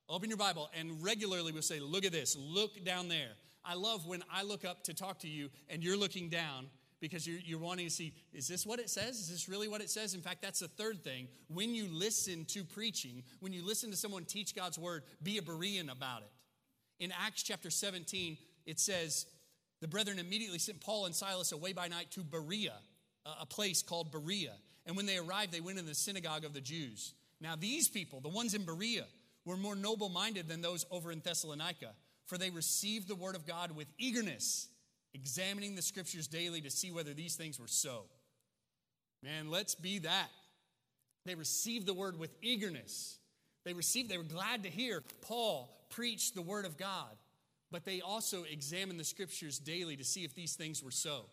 Open 0.09 0.29
your 0.29 0.37
Bible, 0.37 0.69
and 0.79 1.03
regularly 1.03 1.53
we'll 1.53 1.63
say, 1.63 1.81
Look 1.81 2.05
at 2.05 2.13
this, 2.13 2.37
look 2.39 2.85
down 2.85 3.09
there. 3.09 3.31
I 3.65 3.75
love 3.75 4.07
when 4.07 4.23
I 4.31 4.43
look 4.43 4.65
up 4.65 4.85
to 4.85 4.95
talk 4.95 5.21
to 5.21 5.29
you 5.29 5.49
and 5.69 5.83
you're 5.83 5.97
looking 5.97 6.29
down 6.29 6.67
because 7.03 7.27
you're, 7.27 7.41
you're 7.45 7.59
wanting 7.59 7.85
to 7.85 7.93
see 7.93 8.15
is 8.33 8.47
this 8.47 8.65
what 8.65 8.79
it 8.79 8.89
says? 8.89 9.19
Is 9.19 9.29
this 9.29 9.49
really 9.49 9.67
what 9.67 9.83
it 9.83 9.91
says? 9.91 10.15
In 10.15 10.23
fact, 10.23 10.41
that's 10.41 10.61
the 10.61 10.69
third 10.69 11.03
thing. 11.03 11.27
When 11.49 11.75
you 11.75 11.89
listen 11.91 12.47
to 12.47 12.65
preaching, 12.65 13.25
when 13.41 13.53
you 13.53 13.67
listen 13.67 13.91
to 13.91 13.97
someone 13.97 14.25
teach 14.25 14.55
God's 14.55 14.79
word, 14.79 15.03
be 15.23 15.37
a 15.37 15.43
Berean 15.43 15.91
about 15.91 16.23
it. 16.23 17.05
In 17.05 17.13
Acts 17.13 17.43
chapter 17.43 17.71
17, 17.71 18.39
it 18.67 18.79
says, 18.79 19.27
The 19.81 19.89
brethren 19.89 20.21
immediately 20.21 20.61
sent 20.61 20.81
Paul 20.81 21.07
and 21.07 21.15
Silas 21.15 21.51
away 21.51 21.73
by 21.73 21.89
night 21.89 22.13
to 22.13 22.21
Berea, 22.21 22.75
a 23.41 23.47
place 23.47 23.83
called 23.83 24.13
Berea. 24.13 24.55
And 24.87 24.97
when 24.97 25.07
they 25.07 25.19
arrived, 25.19 25.53
they 25.53 25.61
went 25.61 25.81
in 25.81 25.87
the 25.87 25.95
synagogue 25.95 26.45
of 26.45 26.55
the 26.55 26.61
Jews. 26.61 27.15
Now, 27.41 27.57
these 27.57 27.89
people, 27.89 28.21
the 28.21 28.29
ones 28.29 28.55
in 28.55 28.65
Berea, 28.65 29.07
were 29.45 29.57
more 29.57 29.75
noble 29.75 30.09
minded 30.09 30.49
than 30.49 30.63
those 30.63 30.87
over 30.93 31.11
in 31.11 31.19
Thessalonica, 31.19 31.91
for 32.27 32.39
they 32.39 32.51
received 32.51 33.09
the 33.09 33.17
word 33.17 33.35
of 33.35 33.45
God 33.45 33.73
with 33.73 33.89
eagerness 33.99 34.69
examining 35.15 35.75
the 35.75 35.83
scriptures 35.83 36.27
daily 36.27 36.61
to 36.61 36.71
see 36.71 36.91
whether 36.91 37.13
these 37.15 37.37
things 37.37 37.61
were 37.61 37.69
so. 37.69 38.05
Man, 39.23 39.51
let's 39.51 39.75
be 39.75 39.99
that. 40.01 40.29
They 41.25 41.35
received 41.35 41.87
the 41.87 41.95
word 41.95 42.19
with 42.19 42.35
eagerness. 42.43 43.19
They 43.65 43.75
received, 43.75 44.09
they 44.09 44.19
were 44.19 44.25
glad 44.25 44.65
to 44.65 44.71
hear 44.71 45.03
Paul 45.21 45.73
preach 45.91 46.33
the 46.33 46.43
word 46.43 46.65
of 46.65 46.77
God. 46.77 47.17
but 47.73 47.87
they 47.87 48.03
also 48.03 48.45
examined 48.45 49.01
the 49.01 49.05
scriptures 49.05 49.59
daily 49.59 49.97
to 49.97 50.05
see 50.05 50.25
if 50.25 50.35
these 50.35 50.55
things 50.55 50.83
were 50.85 50.91
so. 50.91 51.25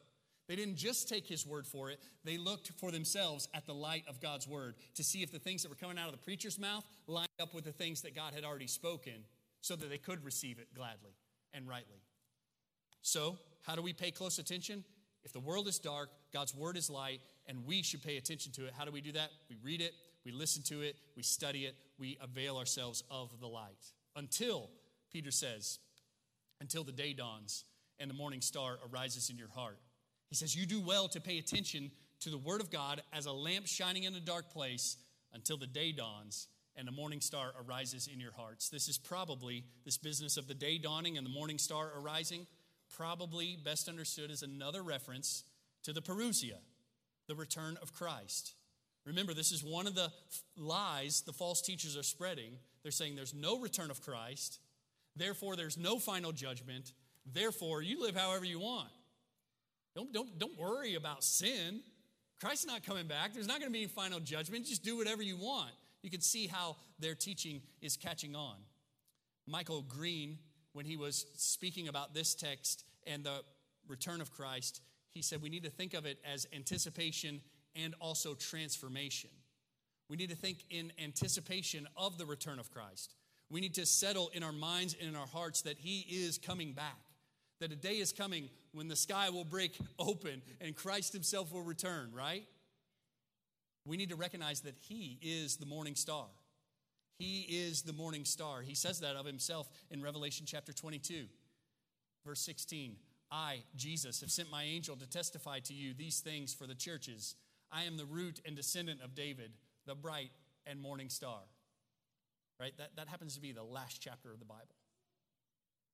They 0.47 0.55
didn't 0.55 0.77
just 0.77 1.07
take 1.07 1.27
his 1.27 1.45
word 1.45 1.67
for 1.67 1.91
it, 1.91 1.99
they 2.23 2.37
looked 2.37 2.71
for 2.79 2.91
themselves 2.91 3.47
at 3.53 3.67
the 3.67 3.73
light 3.73 4.05
of 4.07 4.19
God's 4.19 4.47
word 4.47 4.75
to 4.95 5.03
see 5.03 5.21
if 5.21 5.31
the 5.31 5.37
things 5.37 5.61
that 5.61 5.69
were 5.69 5.75
coming 5.75 5.99
out 5.99 6.07
of 6.07 6.13
the 6.13 6.25
preacher's 6.25 6.57
mouth 6.57 6.83
lined 7.05 7.27
up 7.39 7.53
with 7.53 7.65
the 7.65 7.71
things 7.71 8.01
that 8.01 8.15
God 8.15 8.33
had 8.33 8.43
already 8.43 8.65
spoken 8.65 9.13
so 9.61 9.75
that 9.75 9.89
they 9.89 9.99
could 9.99 10.25
receive 10.25 10.57
it 10.57 10.73
gladly 10.73 11.11
and 11.53 11.67
rightly. 11.67 12.01
So, 13.01 13.37
how 13.63 13.75
do 13.75 13.81
we 13.81 13.93
pay 13.93 14.11
close 14.11 14.39
attention? 14.39 14.83
If 15.23 15.33
the 15.33 15.39
world 15.39 15.67
is 15.67 15.79
dark, 15.79 16.09
God's 16.33 16.55
word 16.55 16.77
is 16.77 16.89
light, 16.89 17.21
and 17.47 17.65
we 17.65 17.83
should 17.83 18.01
pay 18.01 18.17
attention 18.17 18.51
to 18.53 18.65
it. 18.65 18.73
How 18.77 18.85
do 18.85 18.91
we 18.91 19.01
do 19.01 19.11
that? 19.13 19.29
We 19.49 19.57
read 19.63 19.81
it, 19.81 19.93
we 20.25 20.31
listen 20.31 20.63
to 20.63 20.81
it, 20.81 20.95
we 21.15 21.23
study 21.23 21.65
it, 21.65 21.75
we 21.97 22.17
avail 22.21 22.57
ourselves 22.57 23.03
of 23.11 23.37
the 23.39 23.47
light. 23.47 23.91
Until, 24.15 24.69
Peter 25.11 25.31
says, 25.31 25.79
until 26.61 26.83
the 26.83 26.91
day 26.91 27.13
dawns 27.13 27.65
and 27.99 28.09
the 28.09 28.15
morning 28.15 28.41
star 28.41 28.77
arises 28.91 29.29
in 29.29 29.37
your 29.37 29.49
heart. 29.49 29.79
He 30.29 30.35
says, 30.35 30.55
You 30.55 30.65
do 30.65 30.79
well 30.79 31.07
to 31.09 31.21
pay 31.21 31.37
attention 31.37 31.91
to 32.21 32.29
the 32.29 32.37
word 32.37 32.61
of 32.61 32.69
God 32.69 33.01
as 33.13 33.25
a 33.25 33.31
lamp 33.31 33.67
shining 33.67 34.03
in 34.03 34.15
a 34.15 34.19
dark 34.19 34.51
place 34.51 34.97
until 35.33 35.57
the 35.57 35.67
day 35.67 35.91
dawns 35.91 36.47
and 36.75 36.87
the 36.87 36.91
morning 36.91 37.21
star 37.21 37.51
arises 37.67 38.09
in 38.11 38.19
your 38.19 38.31
hearts. 38.31 38.69
This 38.69 38.87
is 38.87 38.97
probably 38.97 39.65
this 39.85 39.97
business 39.97 40.37
of 40.37 40.47
the 40.47 40.53
day 40.53 40.77
dawning 40.77 41.17
and 41.17 41.25
the 41.25 41.31
morning 41.31 41.57
star 41.57 41.91
arising, 41.97 42.47
probably 42.95 43.57
best 43.63 43.87
understood 43.87 44.31
as 44.31 44.41
another 44.41 44.81
reference 44.81 45.43
to 45.83 45.93
the 45.93 46.01
parousia, 46.01 46.57
the 47.27 47.35
return 47.35 47.77
of 47.81 47.93
Christ. 47.93 48.53
Remember, 49.05 49.33
this 49.33 49.51
is 49.51 49.63
one 49.63 49.87
of 49.87 49.95
the 49.95 50.11
lies 50.57 51.21
the 51.21 51.33
false 51.33 51.61
teachers 51.61 51.97
are 51.97 52.03
spreading. 52.03 52.53
They're 52.83 52.91
saying 52.91 53.15
there's 53.15 53.33
no 53.33 53.59
return 53.59 53.91
of 53.91 54.01
Christ, 54.01 54.59
therefore, 55.15 55.55
there's 55.55 55.77
no 55.77 55.99
final 55.99 56.31
judgment, 56.31 56.93
therefore, 57.25 57.81
you 57.81 58.01
live 58.01 58.15
however 58.15 58.45
you 58.45 58.59
want. 58.59 58.89
Don't, 59.95 60.13
don't, 60.13 60.37
don't 60.37 60.57
worry 60.57 60.95
about 60.95 61.23
sin. 61.23 61.81
Christ's 62.39 62.65
not 62.65 62.83
coming 62.85 63.07
back. 63.07 63.33
There's 63.33 63.47
not 63.47 63.59
going 63.59 63.69
to 63.69 63.73
be 63.73 63.79
any 63.79 63.87
final 63.87 64.19
judgment. 64.19 64.65
Just 64.65 64.83
do 64.83 64.95
whatever 64.95 65.21
you 65.21 65.35
want. 65.35 65.71
You 66.01 66.09
can 66.09 66.21
see 66.21 66.47
how 66.47 66.77
their 66.99 67.15
teaching 67.15 67.61
is 67.81 67.97
catching 67.97 68.35
on. 68.35 68.55
Michael 69.45 69.81
Green, 69.81 70.37
when 70.79 70.85
he 70.85 70.95
was 70.95 71.25
speaking 71.35 71.89
about 71.89 72.13
this 72.13 72.33
text 72.33 72.85
and 73.05 73.21
the 73.25 73.41
return 73.89 74.21
of 74.21 74.31
Christ, 74.31 74.79
he 75.09 75.21
said 75.21 75.41
we 75.41 75.49
need 75.49 75.65
to 75.65 75.69
think 75.69 75.93
of 75.93 76.05
it 76.05 76.19
as 76.23 76.47
anticipation 76.55 77.41
and 77.75 77.93
also 77.99 78.33
transformation. 78.33 79.29
We 80.07 80.15
need 80.15 80.29
to 80.29 80.37
think 80.37 80.59
in 80.69 80.93
anticipation 81.03 81.85
of 81.97 82.17
the 82.17 82.25
return 82.25 82.59
of 82.59 82.71
Christ. 82.71 83.13
We 83.49 83.59
need 83.59 83.73
to 83.73 83.85
settle 83.85 84.29
in 84.33 84.41
our 84.41 84.53
minds 84.53 84.95
and 84.97 85.09
in 85.09 85.17
our 85.17 85.27
hearts 85.27 85.63
that 85.63 85.77
he 85.77 86.05
is 86.09 86.37
coming 86.37 86.71
back. 86.71 87.01
That 87.59 87.73
a 87.73 87.75
day 87.75 87.95
is 87.95 88.13
coming 88.13 88.47
when 88.71 88.87
the 88.87 88.95
sky 88.95 89.31
will 89.31 89.43
break 89.43 89.77
open 89.99 90.41
and 90.61 90.77
Christ 90.77 91.11
himself 91.11 91.51
will 91.51 91.63
return, 91.63 92.11
right? 92.13 92.45
We 93.85 93.97
need 93.97 94.11
to 94.11 94.15
recognize 94.15 94.61
that 94.61 94.75
he 94.79 95.19
is 95.21 95.57
the 95.57 95.65
morning 95.65 95.95
star. 95.95 96.27
He 97.19 97.41
is 97.41 97.81
the 97.81 97.93
morning 97.93 98.23
star. 98.23 98.61
He 98.61 98.73
says 98.73 99.01
that 99.01 99.17
of 99.17 99.25
himself 99.25 99.69
in 99.91 100.01
Revelation 100.01 100.45
chapter 100.47 100.71
22, 100.71 101.25
verse 102.25 102.39
16. 102.39 102.95
I, 103.29 103.57
Jesus, 103.75 104.21
have 104.21 104.31
sent 104.31 104.49
my 104.49 104.63
angel 104.63 104.95
to 104.95 105.07
testify 105.07 105.59
to 105.59 105.73
you 105.73 105.93
these 105.93 106.21
things 106.21 106.53
for 106.53 106.65
the 106.65 106.73
churches. 106.73 107.35
I 107.71 107.83
am 107.83 107.97
the 107.97 108.05
root 108.05 108.39
and 108.45 108.55
descendant 108.55 109.01
of 109.01 109.15
David, 109.15 109.51
the 109.85 109.95
bright 109.95 110.31
and 110.65 110.79
morning 110.79 111.09
star. 111.09 111.41
Right? 112.57 112.73
That, 112.77 112.95
that 112.95 113.09
happens 113.09 113.35
to 113.35 113.41
be 113.41 113.51
the 113.51 113.63
last 113.63 114.01
chapter 114.01 114.31
of 114.31 114.39
the 114.39 114.45
Bible. 114.45 114.75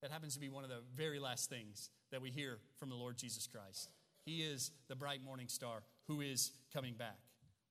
That 0.03 0.11
happens 0.11 0.35
to 0.35 0.39
be 0.39 0.49
one 0.49 0.63
of 0.63 0.69
the 0.69 0.83
very 0.93 1.19
last 1.19 1.49
things 1.49 1.89
that 2.11 2.21
we 2.21 2.29
hear 2.29 2.59
from 2.77 2.89
the 2.89 2.95
Lord 2.95 3.17
Jesus 3.17 3.47
Christ. 3.47 3.89
He 4.25 4.43
is 4.43 4.71
the 4.87 4.95
bright 4.95 5.23
morning 5.23 5.47
star 5.47 5.81
who 6.07 6.21
is 6.21 6.51
coming 6.71 6.93
back. 6.93 7.17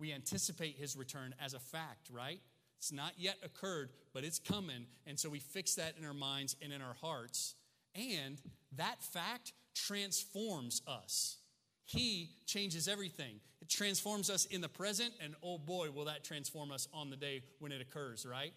We 0.00 0.12
anticipate 0.12 0.76
his 0.76 0.96
return 0.96 1.36
as 1.40 1.54
a 1.54 1.60
fact, 1.60 2.10
right? 2.10 2.40
It's 2.84 2.92
not 2.92 3.14
yet 3.16 3.38
occurred, 3.42 3.88
but 4.12 4.24
it's 4.24 4.38
coming. 4.38 4.84
And 5.06 5.18
so 5.18 5.30
we 5.30 5.38
fix 5.38 5.76
that 5.76 5.94
in 5.98 6.04
our 6.04 6.12
minds 6.12 6.54
and 6.60 6.70
in 6.70 6.82
our 6.82 6.92
hearts. 7.00 7.54
And 7.94 8.38
that 8.76 9.02
fact 9.02 9.54
transforms 9.74 10.82
us. 10.86 11.38
He 11.86 12.28
changes 12.44 12.86
everything. 12.86 13.40
It 13.62 13.70
transforms 13.70 14.28
us 14.28 14.44
in 14.44 14.60
the 14.60 14.68
present, 14.68 15.14
and 15.22 15.34
oh 15.42 15.56
boy, 15.56 15.92
will 15.92 16.04
that 16.04 16.24
transform 16.24 16.70
us 16.70 16.86
on 16.92 17.08
the 17.08 17.16
day 17.16 17.40
when 17.58 17.72
it 17.72 17.80
occurs, 17.80 18.26
right? 18.30 18.52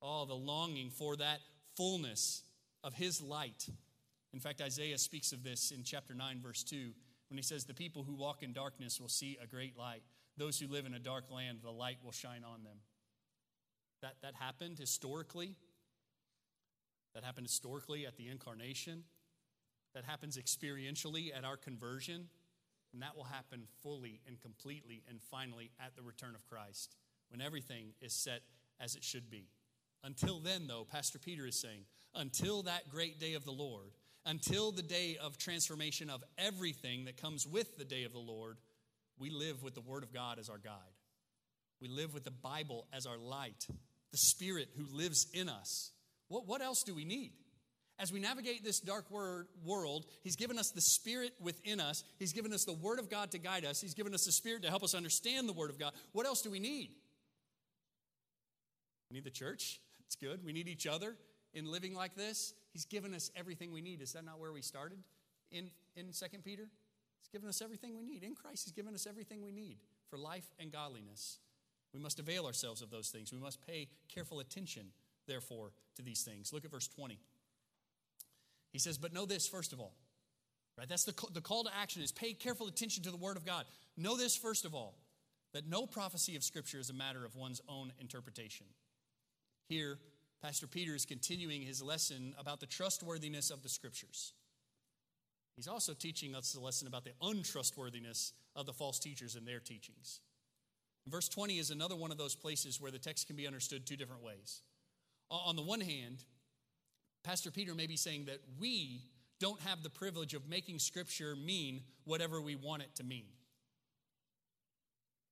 Oh, 0.00 0.24
the 0.24 0.32
longing 0.32 0.88
for 0.88 1.14
that 1.16 1.40
fullness 1.76 2.42
of 2.82 2.94
His 2.94 3.20
light. 3.20 3.68
In 4.32 4.40
fact, 4.40 4.62
Isaiah 4.62 4.96
speaks 4.96 5.32
of 5.32 5.44
this 5.44 5.72
in 5.72 5.82
chapter 5.82 6.14
9, 6.14 6.40
verse 6.42 6.62
2, 6.62 6.90
when 7.28 7.36
he 7.36 7.42
says, 7.42 7.66
The 7.66 7.74
people 7.74 8.02
who 8.02 8.14
walk 8.14 8.42
in 8.42 8.54
darkness 8.54 8.98
will 8.98 9.10
see 9.10 9.36
a 9.42 9.46
great 9.46 9.76
light. 9.76 10.00
Those 10.38 10.58
who 10.58 10.68
live 10.68 10.86
in 10.86 10.94
a 10.94 10.98
dark 10.98 11.30
land, 11.30 11.58
the 11.62 11.70
light 11.70 11.98
will 12.02 12.12
shine 12.12 12.42
on 12.42 12.64
them. 12.64 12.78
That, 14.02 14.16
that 14.22 14.34
happened 14.34 14.78
historically. 14.78 15.56
That 17.14 17.24
happened 17.24 17.46
historically 17.46 18.06
at 18.06 18.16
the 18.16 18.28
incarnation 18.28 19.04
that 19.96 20.04
happens 20.04 20.36
experientially 20.36 21.34
at 21.34 21.46
our 21.46 21.56
conversion, 21.56 22.28
and 22.92 23.00
that 23.00 23.16
will 23.16 23.24
happen 23.24 23.62
fully 23.82 24.20
and 24.28 24.38
completely 24.38 25.02
and 25.08 25.22
finally 25.22 25.70
at 25.80 25.96
the 25.96 26.02
return 26.02 26.34
of 26.34 26.44
Christ 26.44 26.96
when 27.30 27.40
everything 27.40 27.94
is 28.02 28.12
set 28.12 28.42
as 28.78 28.94
it 28.94 29.02
should 29.02 29.30
be. 29.30 29.48
Until 30.04 30.38
then, 30.38 30.66
though, 30.66 30.84
Pastor 30.84 31.18
Peter 31.18 31.46
is 31.46 31.58
saying, 31.58 31.86
until 32.14 32.64
that 32.64 32.90
great 32.90 33.18
day 33.18 33.32
of 33.32 33.46
the 33.46 33.52
Lord, 33.52 33.92
until 34.26 34.70
the 34.70 34.82
day 34.82 35.16
of 35.18 35.38
transformation 35.38 36.10
of 36.10 36.22
everything 36.36 37.06
that 37.06 37.16
comes 37.16 37.46
with 37.46 37.78
the 37.78 37.84
day 37.84 38.04
of 38.04 38.12
the 38.12 38.18
Lord, 38.18 38.58
we 39.18 39.30
live 39.30 39.62
with 39.62 39.74
the 39.74 39.80
Word 39.80 40.02
of 40.02 40.12
God 40.12 40.38
as 40.38 40.50
our 40.50 40.58
guide. 40.58 40.74
We 41.80 41.88
live 41.88 42.14
with 42.14 42.24
the 42.24 42.30
Bible 42.30 42.86
as 42.92 43.06
our 43.06 43.18
light, 43.18 43.66
the 44.10 44.16
Spirit 44.16 44.68
who 44.76 44.96
lives 44.96 45.26
in 45.32 45.48
us. 45.48 45.92
What, 46.28 46.46
what 46.46 46.62
else 46.62 46.82
do 46.82 46.94
we 46.94 47.04
need? 47.04 47.32
As 47.98 48.12
we 48.12 48.20
navigate 48.20 48.62
this 48.62 48.80
dark 48.80 49.10
word, 49.10 49.46
world, 49.64 50.06
He's 50.22 50.36
given 50.36 50.58
us 50.58 50.70
the 50.70 50.80
Spirit 50.80 51.32
within 51.40 51.80
us. 51.80 52.04
He's 52.18 52.32
given 52.32 52.52
us 52.52 52.64
the 52.64 52.74
Word 52.74 52.98
of 52.98 53.10
God 53.10 53.30
to 53.30 53.38
guide 53.38 53.64
us. 53.64 53.80
He's 53.80 53.94
given 53.94 54.12
us 54.12 54.24
the 54.24 54.32
Spirit 54.32 54.62
to 54.62 54.68
help 54.68 54.82
us 54.82 54.94
understand 54.94 55.48
the 55.48 55.54
Word 55.54 55.70
of 55.70 55.78
God. 55.78 55.92
What 56.12 56.26
else 56.26 56.42
do 56.42 56.50
we 56.50 56.60
need? 56.60 56.90
We 59.10 59.14
need 59.14 59.24
the 59.24 59.30
church. 59.30 59.80
It's 60.04 60.16
good. 60.16 60.44
We 60.44 60.52
need 60.52 60.68
each 60.68 60.86
other 60.86 61.16
in 61.54 61.70
living 61.70 61.94
like 61.94 62.14
this. 62.14 62.52
He's 62.72 62.84
given 62.84 63.14
us 63.14 63.30
everything 63.34 63.72
we 63.72 63.80
need. 63.80 64.02
Is 64.02 64.12
that 64.12 64.24
not 64.24 64.38
where 64.38 64.52
we 64.52 64.60
started 64.60 64.98
in, 65.50 65.70
in 65.94 66.06
2 66.06 66.38
Peter? 66.44 66.64
He's 67.20 67.28
given 67.32 67.48
us 67.48 67.62
everything 67.62 67.96
we 67.96 68.04
need. 68.04 68.22
In 68.22 68.34
Christ, 68.34 68.64
He's 68.64 68.74
given 68.74 68.94
us 68.94 69.06
everything 69.06 69.42
we 69.42 69.52
need 69.52 69.78
for 70.10 70.18
life 70.18 70.44
and 70.58 70.70
godliness. 70.70 71.38
We 71.96 72.02
must 72.02 72.18
avail 72.18 72.44
ourselves 72.44 72.82
of 72.82 72.90
those 72.90 73.08
things. 73.08 73.32
We 73.32 73.38
must 73.38 73.66
pay 73.66 73.88
careful 74.14 74.40
attention, 74.40 74.88
therefore, 75.26 75.72
to 75.94 76.02
these 76.02 76.22
things. 76.22 76.52
Look 76.52 76.66
at 76.66 76.70
verse 76.70 76.86
20. 76.88 77.18
He 78.70 78.78
says, 78.78 78.98
But 78.98 79.14
know 79.14 79.24
this 79.24 79.48
first 79.48 79.72
of 79.72 79.80
all. 79.80 79.94
Right? 80.76 80.86
That's 80.86 81.04
the, 81.04 81.14
the 81.32 81.40
call 81.40 81.64
to 81.64 81.70
action 81.74 82.02
is 82.02 82.12
pay 82.12 82.34
careful 82.34 82.66
attention 82.66 83.02
to 83.04 83.10
the 83.10 83.16
word 83.16 83.38
of 83.38 83.46
God. 83.46 83.64
Know 83.96 84.14
this 84.14 84.36
first 84.36 84.66
of 84.66 84.74
all, 84.74 84.98
that 85.54 85.66
no 85.66 85.86
prophecy 85.86 86.36
of 86.36 86.44
Scripture 86.44 86.78
is 86.78 86.90
a 86.90 86.92
matter 86.92 87.24
of 87.24 87.34
one's 87.34 87.62
own 87.66 87.90
interpretation. 87.98 88.66
Here, 89.66 89.96
Pastor 90.42 90.66
Peter 90.66 90.94
is 90.94 91.06
continuing 91.06 91.62
his 91.62 91.80
lesson 91.80 92.34
about 92.38 92.60
the 92.60 92.66
trustworthiness 92.66 93.50
of 93.50 93.62
the 93.62 93.70
Scriptures. 93.70 94.34
He's 95.54 95.66
also 95.66 95.94
teaching 95.94 96.34
us 96.34 96.54
a 96.54 96.60
lesson 96.60 96.88
about 96.88 97.04
the 97.04 97.12
untrustworthiness 97.22 98.34
of 98.54 98.66
the 98.66 98.74
false 98.74 98.98
teachers 98.98 99.34
and 99.34 99.48
their 99.48 99.60
teachings. 99.60 100.20
Verse 101.08 101.28
20 101.28 101.58
is 101.58 101.70
another 101.70 101.94
one 101.94 102.10
of 102.10 102.18
those 102.18 102.34
places 102.34 102.80
where 102.80 102.90
the 102.90 102.98
text 102.98 103.26
can 103.26 103.36
be 103.36 103.46
understood 103.46 103.86
two 103.86 103.96
different 103.96 104.22
ways. 104.22 104.62
On 105.30 105.56
the 105.56 105.62
one 105.62 105.80
hand, 105.80 106.24
Pastor 107.22 107.50
Peter 107.50 107.74
may 107.74 107.86
be 107.86 107.96
saying 107.96 108.26
that 108.26 108.40
we 108.58 109.02
don't 109.40 109.60
have 109.62 109.82
the 109.82 109.90
privilege 109.90 110.34
of 110.34 110.48
making 110.48 110.78
Scripture 110.78 111.36
mean 111.36 111.80
whatever 112.04 112.40
we 112.40 112.56
want 112.56 112.82
it 112.82 112.94
to 112.96 113.04
mean. 113.04 113.26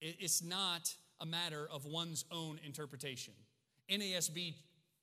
It's 0.01 0.43
not 0.43 0.93
a 1.21 1.27
matter 1.27 1.67
of 1.71 1.87
one's 1.87 2.25
own 2.31 2.61
interpretation. 2.65 3.33
NASB 3.91 4.55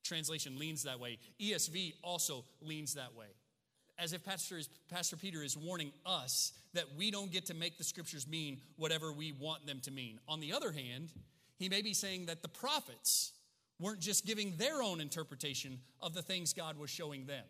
translation 0.04 0.60
leans 0.60 0.84
that 0.84 1.00
way, 1.00 1.18
ESV 1.40 1.94
also 2.04 2.46
leans 2.62 2.96
that 2.96 3.16
way. 3.16 3.28
As 4.02 4.14
if 4.14 4.24
Pastor, 4.24 4.58
is, 4.58 4.68
Pastor 4.90 5.16
Peter 5.16 5.44
is 5.44 5.56
warning 5.56 5.92
us 6.08 6.54
that 6.74 6.86
we 6.98 7.12
don't 7.12 7.32
get 7.32 7.46
to 7.46 7.54
make 7.54 7.78
the 7.78 7.84
scriptures 7.84 8.28
mean 8.28 8.60
whatever 8.76 9.14
we 9.14 9.32
want 9.32 9.68
them 9.68 9.80
to 9.82 9.92
mean. 9.92 10.20
On 10.28 10.40
the 10.40 10.54
other 10.54 10.72
hand, 10.72 11.10
he 11.58 11.70
may 11.70 11.84
be 11.84 11.94
saying 11.94 12.26
that 12.26 12.42
the 12.42 12.48
prophets 12.48 13.34
weren't 13.80 14.00
just 14.00 14.26
giving 14.26 14.56
their 14.58 14.82
own 14.82 15.02
interpretation 15.02 15.80
of 16.02 16.16
the 16.16 16.24
things 16.24 16.52
God 16.52 16.80
was 16.80 16.90
showing 16.90 17.28
them. 17.28 17.46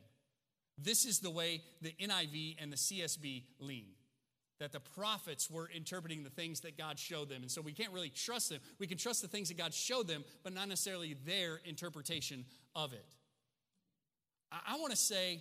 This 0.77 1.05
is 1.05 1.19
the 1.19 1.29
way 1.29 1.61
the 1.81 1.95
NIV 2.01 2.57
and 2.59 2.69
the 2.69 2.77
CSB 2.77 3.43
lean. 3.59 3.87
That 4.59 4.73
the 4.73 4.81
prophets 4.81 5.49
were 5.49 5.69
interpreting 5.73 6.23
the 6.23 6.29
things 6.29 6.59
that 6.61 6.77
God 6.77 6.99
showed 6.99 7.29
them. 7.29 7.43
And 7.43 7.49
so 7.49 7.61
we 7.61 7.71
can't 7.71 7.93
really 7.93 8.09
trust 8.09 8.49
them. 8.49 8.59
We 8.77 8.87
can 8.87 8.97
trust 8.97 9.21
the 9.21 9.27
things 9.29 9.47
that 9.47 9.57
God 9.57 9.73
showed 9.73 10.07
them, 10.07 10.25
but 10.43 10.53
not 10.53 10.67
necessarily 10.67 11.15
their 11.25 11.61
interpretation 11.63 12.43
of 12.75 12.91
it. 12.91 13.05
I, 14.51 14.73
I 14.73 14.79
want 14.79 14.91
to 14.91 14.97
say, 14.97 15.39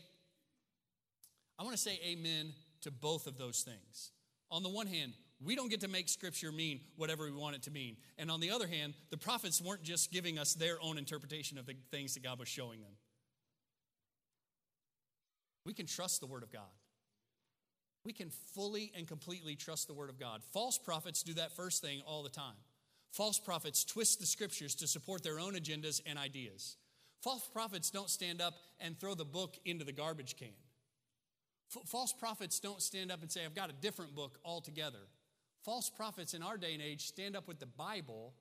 I 1.61 1.62
want 1.62 1.77
to 1.77 1.83
say 1.83 2.01
amen 2.03 2.55
to 2.81 2.90
both 2.90 3.27
of 3.27 3.37
those 3.37 3.61
things. 3.61 4.12
On 4.51 4.62
the 4.62 4.70
one 4.70 4.87
hand, 4.87 5.12
we 5.44 5.55
don't 5.55 5.68
get 5.68 5.81
to 5.83 5.88
make 5.88 6.09
scripture 6.09 6.51
mean 6.51 6.81
whatever 6.96 7.25
we 7.25 7.33
want 7.33 7.55
it 7.55 7.62
to 7.64 7.70
mean. 7.70 7.99
And 8.16 8.31
on 8.31 8.40
the 8.40 8.51
other 8.51 8.66
hand, 8.66 8.94
the 9.11 9.18
prophets 9.18 9.61
weren't 9.61 9.83
just 9.83 10.11
giving 10.11 10.38
us 10.38 10.55
their 10.55 10.79
own 10.83 10.96
interpretation 10.96 11.59
of 11.59 11.66
the 11.66 11.77
things 11.90 12.14
that 12.14 12.23
God 12.23 12.38
was 12.38 12.49
showing 12.49 12.81
them. 12.81 12.92
We 15.66 15.75
can 15.75 15.85
trust 15.85 16.20
the 16.20 16.27
Word 16.27 16.42
of 16.42 16.51
God. 16.51 16.62
We 18.07 18.14
can 18.14 18.31
fully 18.55 18.90
and 18.96 19.07
completely 19.07 19.55
trust 19.55 19.87
the 19.87 19.94
Word 19.94 20.09
of 20.09 20.18
God. 20.18 20.40
False 20.55 20.79
prophets 20.79 21.23
do 21.23 21.35
that 21.35 21.55
first 21.55 21.83
thing 21.83 22.01
all 22.07 22.23
the 22.23 22.31
time. 22.31 22.57
False 23.12 23.38
prophets 23.38 23.85
twist 23.85 24.18
the 24.18 24.27
scriptures 24.27 24.75
to 24.77 24.87
support 24.87 25.23
their 25.23 25.38
own 25.38 25.53
agendas 25.53 26.01
and 26.07 26.18
ideas. 26.18 26.79
False 27.20 27.46
prophets 27.53 27.90
don't 27.90 28.09
stand 28.09 28.40
up 28.40 28.55
and 28.81 28.99
throw 28.99 29.14
the 29.14 29.27
book 29.27 29.59
into 29.66 29.85
the 29.85 29.92
garbage 29.92 30.37
can. 30.38 30.55
F- 31.74 31.87
false 31.87 32.12
prophets 32.12 32.61
don't 32.61 32.83
stand 32.83 33.12
up 33.12 33.22
and 33.22 33.30
say, 33.30 33.44
I've 33.44 33.54
got 33.54 33.70
a 33.70 33.74
different 33.74 34.14
book 34.14 34.38
altogether. 34.44 34.98
False 35.64 35.90
prophets 35.90 36.35
in 36.35 36.42
our 36.42 36.56
day 36.56 36.74
and 36.74 36.83
age 36.83 37.06
stand 37.06 37.37
up 37.37 37.46
with 37.46 37.61
the 37.61 37.66
Bible 37.66 38.35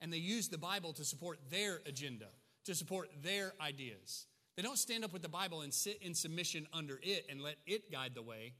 and 0.00 0.12
they 0.12 0.18
use 0.18 0.48
the 0.48 0.58
Bible 0.58 0.92
to 0.94 1.04
support 1.04 1.38
their 1.50 1.80
agenda, 1.86 2.26
to 2.64 2.74
support 2.74 3.08
their 3.22 3.52
ideas. 3.60 4.26
They 4.56 4.62
don't 4.62 4.78
stand 4.78 5.04
up 5.04 5.12
with 5.12 5.22
the 5.22 5.28
Bible 5.28 5.60
and 5.60 5.72
sit 5.72 6.02
in 6.02 6.14
submission 6.14 6.66
under 6.72 6.98
it 7.02 7.26
and 7.30 7.40
let 7.40 7.56
it 7.66 7.90
guide 7.90 8.12
the 8.14 8.22
way. 8.22 8.54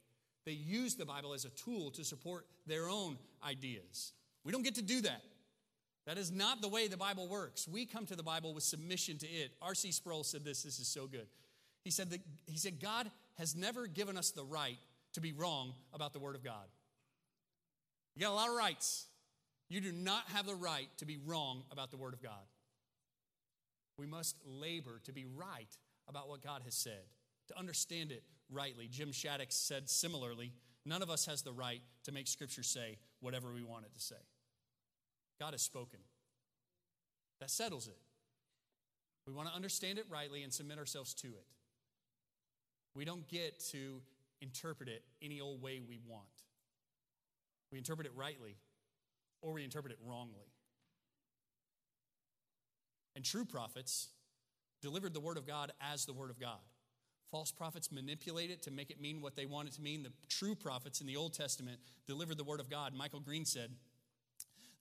They 0.44 0.52
use 0.52 0.94
the 0.94 1.04
Bible 1.04 1.34
as 1.34 1.44
a 1.44 1.50
tool 1.50 1.90
to 1.92 2.04
support 2.04 2.46
their 2.66 2.88
own 2.88 3.18
ideas. 3.44 4.12
We 4.44 4.52
don't 4.52 4.62
get 4.62 4.76
to 4.76 4.82
do 4.82 5.00
that. 5.02 5.22
That 6.06 6.18
is 6.18 6.32
not 6.32 6.62
the 6.62 6.68
way 6.68 6.88
the 6.88 6.96
Bible 6.96 7.28
works. 7.28 7.68
We 7.68 7.86
come 7.86 8.06
to 8.06 8.16
the 8.16 8.22
Bible 8.22 8.54
with 8.54 8.64
submission 8.64 9.18
to 9.18 9.26
it. 9.26 9.52
R.C. 9.60 9.92
Sproul 9.92 10.24
said 10.24 10.44
this, 10.44 10.62
this 10.62 10.80
is 10.80 10.88
so 10.88 11.06
good. 11.06 11.26
He 11.84 11.90
said, 11.90 12.10
that, 12.10 12.20
he 12.46 12.58
said, 12.58 12.80
God 12.80 13.10
has 13.38 13.54
never 13.56 13.86
given 13.86 14.16
us 14.16 14.30
the 14.30 14.44
right 14.44 14.78
to 15.14 15.20
be 15.20 15.32
wrong 15.32 15.72
about 15.92 16.12
the 16.12 16.18
Word 16.18 16.34
of 16.34 16.44
God. 16.44 16.66
You 18.14 18.22
got 18.22 18.32
a 18.32 18.34
lot 18.34 18.48
of 18.48 18.54
rights. 18.54 19.06
You 19.68 19.80
do 19.80 19.92
not 19.92 20.24
have 20.34 20.46
the 20.46 20.54
right 20.54 20.88
to 20.98 21.06
be 21.06 21.18
wrong 21.24 21.62
about 21.70 21.90
the 21.90 21.96
Word 21.96 22.12
of 22.12 22.22
God. 22.22 22.46
We 23.98 24.06
must 24.06 24.36
labor 24.44 25.00
to 25.04 25.12
be 25.12 25.24
right 25.24 25.76
about 26.08 26.28
what 26.28 26.42
God 26.42 26.62
has 26.64 26.74
said, 26.74 27.02
to 27.48 27.58
understand 27.58 28.12
it 28.12 28.22
rightly. 28.50 28.88
Jim 28.90 29.12
Shaddix 29.12 29.52
said 29.52 29.88
similarly 29.88 30.52
none 30.84 31.02
of 31.02 31.10
us 31.10 31.26
has 31.26 31.42
the 31.42 31.52
right 31.52 31.80
to 32.04 32.12
make 32.12 32.26
Scripture 32.26 32.62
say 32.62 32.98
whatever 33.20 33.52
we 33.52 33.62
want 33.62 33.84
it 33.84 33.94
to 33.94 34.00
say. 34.00 34.16
God 35.38 35.52
has 35.52 35.62
spoken. 35.62 36.00
That 37.40 37.50
settles 37.50 37.88
it. 37.88 37.98
We 39.26 39.32
want 39.32 39.48
to 39.48 39.54
understand 39.54 39.98
it 39.98 40.06
rightly 40.10 40.42
and 40.42 40.52
submit 40.52 40.78
ourselves 40.78 41.14
to 41.14 41.28
it. 41.28 41.46
We 42.94 43.04
don't 43.04 43.26
get 43.28 43.60
to 43.70 44.00
interpret 44.40 44.88
it 44.88 45.02
any 45.22 45.40
old 45.40 45.62
way 45.62 45.80
we 45.86 45.98
want. 46.06 46.26
We 47.70 47.78
interpret 47.78 48.06
it 48.06 48.12
rightly 48.14 48.56
or 49.40 49.52
we 49.52 49.64
interpret 49.64 49.92
it 49.92 49.98
wrongly. 50.04 50.46
And 53.14 53.24
true 53.24 53.44
prophets 53.44 54.08
delivered 54.80 55.14
the 55.14 55.20
Word 55.20 55.36
of 55.36 55.46
God 55.46 55.72
as 55.80 56.04
the 56.06 56.12
Word 56.12 56.30
of 56.30 56.40
God. 56.40 56.60
False 57.30 57.50
prophets 57.50 57.90
manipulate 57.90 58.50
it 58.50 58.62
to 58.62 58.70
make 58.70 58.90
it 58.90 59.00
mean 59.00 59.22
what 59.22 59.36
they 59.36 59.46
want 59.46 59.68
it 59.68 59.74
to 59.74 59.82
mean. 59.82 60.02
The 60.02 60.12
true 60.28 60.54
prophets 60.54 61.00
in 61.00 61.06
the 61.06 61.16
Old 61.16 61.32
Testament 61.32 61.78
delivered 62.06 62.36
the 62.36 62.44
Word 62.44 62.60
of 62.60 62.68
God. 62.68 62.94
Michael 62.94 63.20
Green 63.20 63.44
said, 63.46 63.70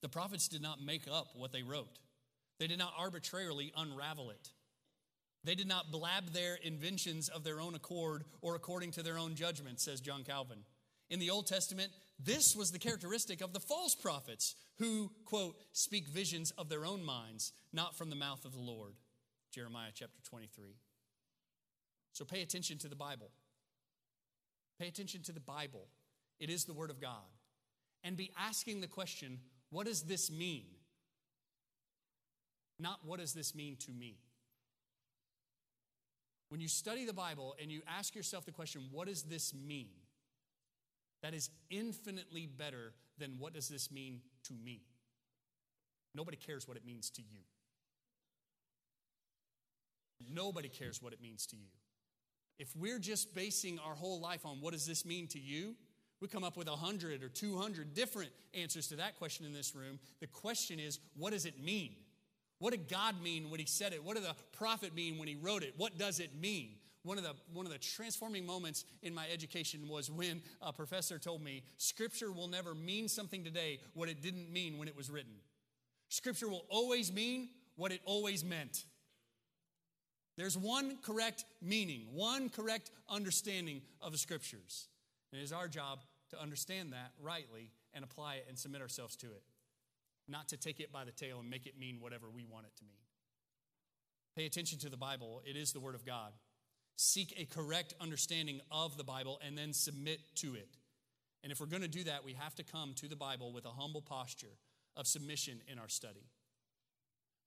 The 0.02 0.10
prophets 0.10 0.48
did 0.48 0.62
not 0.62 0.82
make 0.82 1.04
up 1.10 1.28
what 1.36 1.52
they 1.52 1.64
wrote, 1.64 2.00
they 2.60 2.68
did 2.68 2.80
not 2.80 2.94
arbitrarily 2.98 3.72
unravel 3.76 4.32
it. 4.32 4.50
They 5.44 5.56
did 5.56 5.68
not 5.68 5.92
blab 5.92 6.34
their 6.34 6.56
inventions 6.56 7.28
of 7.30 7.44
their 7.44 7.60
own 7.60 7.74
accord 7.74 8.26
or 8.42 8.56
according 8.56 8.92
to 8.92 9.04
their 9.04 9.18
own 9.18 9.36
judgment, 9.36 9.80
says 9.80 10.00
John 10.00 10.24
Calvin. 10.24 10.60
In 11.10 11.20
the 11.20 11.32
Old 11.32 11.48
Testament, 11.48 11.92
this 12.24 12.56
was 12.56 12.72
the 12.72 12.80
characteristic 12.80 13.42
of 13.42 13.52
the 13.52 13.60
false 13.60 13.96
prophets 13.96 14.56
who, 14.78 15.12
quote, 15.26 15.56
speak 15.74 16.08
visions 16.08 16.52
of 16.52 16.70
their 16.70 16.86
own 16.86 17.04
minds, 17.04 17.52
not 17.74 17.98
from 17.98 18.10
the 18.10 18.16
mouth 18.16 18.46
of 18.46 18.54
the 18.54 18.60
Lord. 18.60 18.94
Jeremiah 19.52 19.90
chapter 19.94 20.22
23. 20.30 20.76
So 22.14 22.24
pay 22.24 22.42
attention 22.42 22.78
to 22.80 22.88
the 22.88 22.96
Bible. 22.96 23.32
Pay 24.80 24.88
attention 24.88 25.22
to 25.24 25.32
the 25.32 25.40
Bible. 25.40 25.88
It 26.40 26.50
is 26.50 26.66
the 26.66 26.74
Word 26.74 26.90
of 26.90 27.02
God. 27.02 27.12
And 28.04 28.16
be 28.16 28.32
asking 28.38 28.82
the 28.82 28.88
question, 28.88 29.40
what 29.70 29.86
does 29.86 30.04
this 30.04 30.32
mean? 30.32 30.66
Not 32.80 33.00
what 33.06 33.20
does 33.20 33.34
this 33.34 33.54
mean 33.54 33.76
to 33.86 33.92
me? 33.92 34.18
When 36.52 36.60
you 36.60 36.68
study 36.68 37.06
the 37.06 37.14
Bible 37.14 37.56
and 37.62 37.72
you 37.72 37.82
ask 37.88 38.14
yourself 38.14 38.46
the 38.46 38.52
question, 38.52 38.82
what 38.92 39.08
does 39.08 39.24
this 39.24 39.54
mean? 39.54 39.88
That 41.24 41.34
is 41.34 41.50
infinitely 41.70 42.46
better 42.46 42.92
than 43.18 43.38
what 43.40 43.54
does 43.54 43.70
this 43.70 43.90
mean 43.90 44.20
to 44.44 44.54
me? 44.54 44.82
Nobody 46.14 46.36
cares 46.36 46.68
what 46.68 46.76
it 46.76 46.86
means 46.86 47.10
to 47.12 47.22
you. 47.22 47.40
Nobody 50.30 50.68
cares 50.68 51.02
what 51.02 51.14
it 51.14 51.22
means 51.22 51.46
to 51.48 51.56
you. 51.56 51.70
If 52.60 52.76
we're 52.76 53.00
just 53.00 53.34
basing 53.34 53.80
our 53.80 53.96
whole 53.96 54.20
life 54.20 54.46
on 54.46 54.60
what 54.60 54.74
does 54.74 54.86
this 54.86 55.06
mean 55.06 55.28
to 55.28 55.40
you, 55.40 55.76
we 56.20 56.28
come 56.28 56.44
up 56.44 56.58
with 56.58 56.68
100 56.68 57.24
or 57.24 57.30
200 57.30 57.94
different 57.94 58.32
answers 58.54 58.88
to 58.90 58.98
that 58.98 59.18
question 59.18 59.46
in 59.46 59.54
this 59.54 59.74
room. 59.74 60.00
The 60.20 60.28
question 60.28 60.82
is, 60.82 61.00
what 61.16 61.32
does 61.32 61.46
it 61.46 61.64
mean? 61.64 61.96
What 62.62 62.74
did 62.74 62.88
God 62.88 63.20
mean 63.24 63.50
when 63.50 63.60
he 63.60 63.66
said 63.66 63.92
it? 63.92 64.04
What 64.04 64.18
did 64.18 64.24
the 64.24 64.36
prophet 64.52 64.94
mean 64.94 65.18
when 65.18 65.28
he 65.28 65.36
wrote 65.36 65.64
it? 65.64 65.74
What 65.78 65.98
does 65.98 66.20
it 66.20 66.30
mean? 66.40 66.76
One 67.02 67.18
of 67.18 67.24
the 67.24 67.34
one 67.52 67.66
of 67.66 67.72
the 67.72 67.80
transforming 67.80 68.46
moments 68.46 68.86
in 69.02 69.16
my 69.16 69.26
education 69.34 69.88
was 69.88 70.12
when 70.12 70.44
a 70.62 70.72
professor 70.72 71.18
told 71.18 71.42
me 71.42 71.64
scripture 71.78 72.32
will 72.32 72.48
never 72.48 72.76
mean 72.76 73.08
something 73.08 73.44
today 73.44 73.80
what 73.96 74.10
it 74.10 74.22
didn't 74.22 74.54
mean 74.54 74.78
when 74.78 74.88
it 74.88 74.96
was 74.96 75.10
written. 75.10 75.34
Scripture 76.10 76.48
will 76.48 76.68
always 76.70 77.12
mean 77.12 77.50
what 77.78 77.92
it 77.92 78.02
always 78.06 78.46
meant. 78.46 78.86
There's 80.38 80.56
one 80.56 81.00
correct 81.02 81.46
meaning, 81.64 82.10
one 82.14 82.50
correct 82.50 82.92
understanding 83.10 83.82
of 84.04 84.12
the 84.12 84.20
scriptures. 84.20 84.88
And 85.32 85.42
it 85.42 85.44
is 85.44 85.52
our 85.52 85.68
job 85.68 86.02
to 86.30 86.40
understand 86.40 86.94
that 86.94 87.14
rightly 87.20 87.72
and 87.96 88.04
apply 88.04 88.36
it 88.36 88.46
and 88.48 88.60
submit 88.60 88.82
ourselves 88.82 89.16
to 89.16 89.26
it, 89.26 89.42
not 90.28 90.50
to 90.50 90.58
take 90.58 90.80
it 90.80 90.92
by 90.92 91.04
the 91.04 91.12
tail 91.12 91.40
and 91.40 91.50
make 91.50 91.66
it 91.66 91.80
mean 91.80 92.00
whatever 92.00 92.30
we 92.30 92.46
want 92.46 92.66
it 92.66 92.76
to 92.78 92.84
mean. 92.84 93.02
Pay 94.36 94.46
attention 94.46 94.80
to 94.80 94.90
the 94.90 94.98
Bible, 94.98 95.42
it 95.46 95.56
is 95.56 95.74
the 95.74 95.80
Word 95.80 95.96
of 95.96 96.06
God. 96.06 96.32
Seek 96.96 97.34
a 97.38 97.46
correct 97.46 97.94
understanding 98.00 98.62
of 98.70 98.98
the 98.98 99.04
Bible 99.04 99.40
and 99.46 99.58
then 99.58 99.74
submit 99.74 100.20
to 100.36 100.56
it. 100.56 100.78
And 101.44 101.52
if 101.52 101.60
we're 101.60 101.66
going 101.66 101.82
to 101.82 101.88
do 101.88 102.04
that, 102.04 102.24
we 102.24 102.34
have 102.34 102.54
to 102.56 102.64
come 102.64 102.94
to 102.96 103.08
the 103.08 103.16
Bible 103.16 103.52
with 103.52 103.66
a 103.66 103.70
humble 103.70 104.02
posture 104.02 104.56
of 104.96 105.08
submission 105.08 105.62
in 105.68 105.80
our 105.80 105.90
study. 105.90 106.28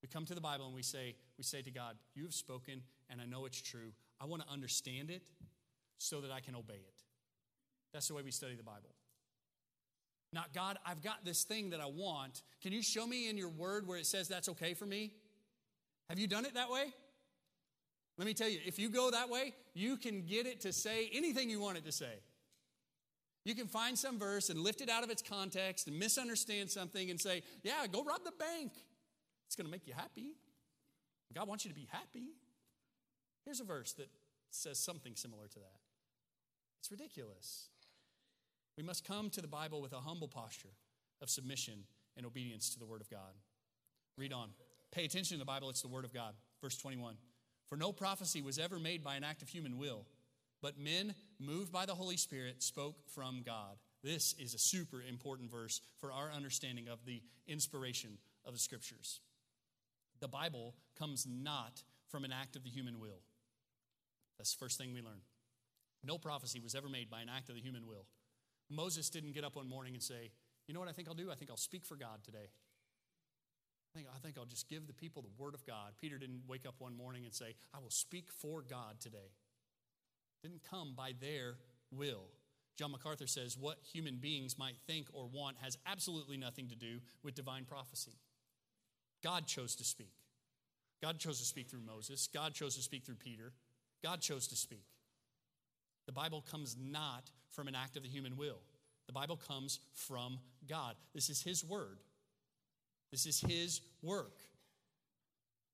We 0.02 0.08
come 0.08 0.26
to 0.26 0.34
the 0.34 0.40
Bible 0.40 0.66
and 0.66 0.74
we 0.74 0.82
say, 0.82 1.14
we 1.38 1.44
say 1.44 1.62
to 1.62 1.70
God, 1.70 1.96
You 2.14 2.24
have 2.24 2.34
spoken, 2.34 2.82
and 3.08 3.20
I 3.20 3.26
know 3.26 3.46
it's 3.46 3.62
true. 3.62 3.92
I 4.20 4.26
want 4.26 4.42
to 4.42 4.52
understand 4.52 5.10
it 5.10 5.22
so 5.98 6.20
that 6.20 6.30
I 6.30 6.40
can 6.40 6.54
obey 6.54 6.74
it. 6.74 7.02
That's 7.92 8.08
the 8.08 8.14
way 8.14 8.22
we 8.22 8.30
study 8.30 8.56
the 8.56 8.62
Bible. 8.62 8.94
Not, 10.35 10.53
God, 10.53 10.79
I've 10.85 11.01
got 11.01 11.25
this 11.25 11.44
thing 11.44 11.70
that 11.70 11.81
I 11.81 11.87
want. 11.87 12.42
Can 12.61 12.73
you 12.73 12.83
show 12.83 13.07
me 13.07 13.31
in 13.31 13.38
your 13.38 13.51
word 13.51 13.87
where 13.87 13.97
it 13.97 14.05
says 14.05 14.27
that's 14.27 14.49
okay 14.49 14.75
for 14.75 14.85
me? 14.85 15.12
Have 16.11 16.18
you 16.18 16.27
done 16.27 16.44
it 16.44 16.55
that 16.55 16.70
way? 16.70 16.92
Let 18.18 18.27
me 18.27 18.35
tell 18.35 18.49
you, 18.49 18.59
if 18.66 18.77
you 18.79 18.88
go 18.88 19.12
that 19.12 19.31
way, 19.31 19.55
you 19.75 19.97
can 19.97 20.23
get 20.23 20.47
it 20.47 20.61
to 20.62 20.73
say 20.73 21.09
anything 21.12 21.49
you 21.49 21.61
want 21.61 21.79
it 21.79 21.85
to 21.85 21.92
say. 21.92 22.14
You 23.44 23.55
can 23.55 23.68
find 23.68 23.97
some 23.97 24.18
verse 24.18 24.51
and 24.51 24.59
lift 24.59 24.81
it 24.81 24.90
out 24.90 25.05
of 25.05 25.11
its 25.11 25.23
context 25.23 25.87
and 25.87 25.97
misunderstand 25.99 26.68
something 26.68 27.11
and 27.11 27.20
say, 27.20 27.42
Yeah, 27.62 27.87
go 27.90 28.03
rob 28.03 28.25
the 28.25 28.33
bank. 28.33 28.73
It's 29.47 29.55
going 29.55 29.66
to 29.66 29.70
make 29.70 29.87
you 29.87 29.92
happy. 29.92 30.33
God 31.33 31.47
wants 31.47 31.64
you 31.64 31.70
to 31.70 31.75
be 31.75 31.88
happy. 31.92 32.33
Here's 33.44 33.61
a 33.61 33.64
verse 33.64 33.92
that 33.92 34.09
says 34.50 34.81
something 34.81 35.15
similar 35.15 35.46
to 35.46 35.58
that. 35.61 35.81
It's 36.81 36.90
ridiculous. 36.90 37.69
We 38.77 38.83
must 38.83 39.06
come 39.06 39.31
to 39.31 39.40
the 39.40 39.48
Bible 39.48 39.81
with 39.81 39.92
a 39.92 40.00
humble 40.00 40.29
posture 40.29 40.75
of 41.22 41.31
submission 41.31 41.85
and 42.16 42.27
obedience 42.27 42.70
to 42.70 42.79
the 42.79 42.87
Word 42.87 43.00
of 43.00 43.10
God. 43.10 43.35
Read 44.18 44.33
on. 44.33 44.50
Pay 44.92 45.04
attention 45.04 45.37
to 45.37 45.38
the 45.38 45.44
Bible, 45.44 45.70
it's 45.70 45.83
the 45.83 45.88
Word 45.88 46.04
of 46.04 46.12
God. 46.12 46.35
Verse 46.60 46.77
21. 46.79 47.16
For 47.66 47.77
no 47.77 47.92
prophecy 47.92 48.42
was 48.42 48.58
ever 48.58 48.79
made 48.79 49.02
by 49.02 49.16
an 49.16 49.25
act 49.25 49.42
of 49.42 49.48
human 49.48 49.79
will, 49.79 50.06
but 50.60 50.79
men, 50.79 51.14
moved 51.38 51.72
by 51.72 51.87
the 51.87 51.94
Holy 51.94 52.16
Spirit, 52.16 52.62
spoke 52.62 52.96
from 53.14 53.42
God. 53.44 53.77
This 54.02 54.35
is 54.38 54.54
a 54.54 54.58
super 54.58 55.02
important 55.02 55.50
verse 55.50 55.81
for 55.98 56.12
our 56.12 56.31
understanding 56.31 56.88
of 56.88 57.04
the 57.06 57.22
inspiration 57.46 58.18
of 58.44 58.52
the 58.52 58.58
Scriptures. 58.58 59.20
The 60.20 60.29
Bible 60.29 60.75
comes 60.98 61.27
not 61.27 61.83
from 62.08 62.25
an 62.25 62.33
act 62.33 62.54
of 62.54 62.64
the 62.64 62.70
human 62.70 63.00
will. 63.00 63.22
That's 64.38 64.54
the 64.54 64.64
first 64.64 64.79
thing 64.79 64.92
we 64.92 65.00
learn. 65.00 65.20
No 66.04 66.18
prophecy 66.18 66.60
was 66.60 66.75
ever 66.75 66.88
made 66.88 67.10
by 67.10 67.22
an 67.22 67.31
act 67.35 67.48
of 67.48 67.54
the 67.54 67.62
human 67.62 67.87
will. 67.87 68.06
Moses 68.71 69.10
didn't 69.10 69.33
get 69.33 69.44
up 69.44 69.56
one 69.56 69.69
morning 69.69 69.94
and 69.94 70.02
say, 70.02 70.31
You 70.67 70.75
know 70.75 70.81
what 70.81 70.88
I 70.88 70.92
think 70.92 71.08
I'll 71.08 71.15
do? 71.15 71.31
I 71.31 71.35
think 71.35 71.50
I'll 71.50 71.56
speak 71.56 71.85
for 71.85 71.96
God 71.96 72.23
today. 72.25 72.48
I 73.94 73.98
think, 73.98 74.08
I 74.15 74.19
think 74.19 74.38
I'll 74.38 74.44
just 74.44 74.69
give 74.69 74.87
the 74.87 74.92
people 74.92 75.23
the 75.23 75.42
word 75.42 75.54
of 75.54 75.65
God. 75.65 75.92
Peter 76.00 76.19
didn't 76.19 76.42
wake 76.48 76.67
up 76.67 76.75
one 76.79 76.96
morning 76.96 77.25
and 77.25 77.33
say, 77.33 77.54
I 77.73 77.79
will 77.79 77.90
speak 77.90 78.31
for 78.33 78.62
God 78.62 79.00
today. 79.00 79.31
Didn't 80.42 80.62
come 80.69 80.94
by 80.96 81.12
their 81.21 81.54
will. 81.92 82.25
John 82.77 82.90
MacArthur 82.90 83.27
says, 83.27 83.56
What 83.56 83.79
human 83.92 84.17
beings 84.17 84.58
might 84.58 84.77
think 84.87 85.08
or 85.12 85.27
want 85.27 85.56
has 85.62 85.79
absolutely 85.87 86.37
nothing 86.37 86.69
to 86.69 86.75
do 86.75 86.98
with 87.23 87.35
divine 87.35 87.65
prophecy. 87.65 88.19
God 89.23 89.46
chose 89.46 89.75
to 89.77 89.85
speak. 89.85 90.12
God 91.00 91.19
chose 91.19 91.38
to 91.38 91.44
speak 91.44 91.69
through 91.69 91.81
Moses. 91.87 92.29
God 92.33 92.54
chose 92.54 92.77
to 92.77 92.83
speak 92.83 93.04
through 93.04 93.17
Peter. 93.17 93.52
God 94.02 94.21
chose 94.21 94.46
to 94.48 94.56
speak. 94.56 94.85
The 96.07 96.13
Bible 96.13 96.44
comes 96.50 96.77
not 96.81 97.31
from 97.50 97.69
an 97.69 97.75
act 97.75 97.96
of 97.96 98.02
the 98.02 98.09
human 98.09 98.37
will, 98.37 98.61
the 99.07 99.13
Bible 99.13 99.37
comes 99.37 99.81
from 99.92 100.38
God. 100.69 100.94
This 101.15 101.31
is 101.31 101.42
His 101.42 101.65
word. 101.65 101.98
This 103.15 103.27
is 103.27 103.40
his 103.42 103.81
work. 104.02 104.40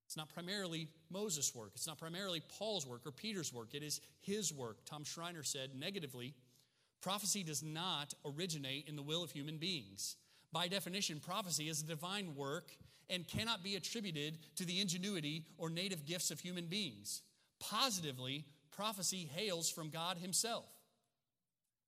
It's 0.05 0.15
not 0.15 0.29
primarily 0.29 0.87
Moses' 1.09 1.55
work. 1.55 1.71
It's 1.73 1.87
not 1.87 1.97
primarily 1.97 2.39
Paul's 2.59 2.85
work 2.85 3.01
or 3.03 3.11
Peter's 3.11 3.51
work. 3.51 3.73
It 3.73 3.81
is 3.81 3.99
his 4.21 4.53
work. 4.53 4.77
Tom 4.85 5.03
Schreiner 5.03 5.41
said 5.41 5.71
negatively 5.75 6.35
prophecy 7.01 7.41
does 7.41 7.63
not 7.63 8.13
originate 8.23 8.87
in 8.87 8.95
the 8.95 9.01
will 9.01 9.23
of 9.23 9.31
human 9.31 9.57
beings. 9.57 10.17
By 10.53 10.67
definition, 10.67 11.19
prophecy 11.19 11.67
is 11.67 11.81
a 11.81 11.87
divine 11.87 12.35
work 12.35 12.69
and 13.09 13.27
cannot 13.27 13.63
be 13.63 13.75
attributed 13.75 14.37
to 14.57 14.63
the 14.63 14.79
ingenuity 14.79 15.43
or 15.57 15.71
native 15.71 16.05
gifts 16.05 16.29
of 16.29 16.39
human 16.39 16.67
beings. 16.67 17.23
Positively, 17.59 18.45
prophecy 18.71 19.29
hails 19.33 19.69
from 19.69 19.89
God 19.89 20.17
himself. 20.17 20.65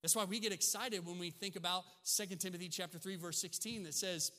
That's 0.02 0.14
why 0.14 0.24
we 0.24 0.38
get 0.38 0.52
excited 0.52 1.06
when 1.06 1.18
we 1.18 1.30
think 1.30 1.56
about 1.56 1.84
2 2.16 2.36
Timothy 2.36 2.68
chapter 2.68 2.98
3 2.98 3.16
verse 3.16 3.38
16 3.38 3.84
that 3.84 3.94
says 3.94 4.32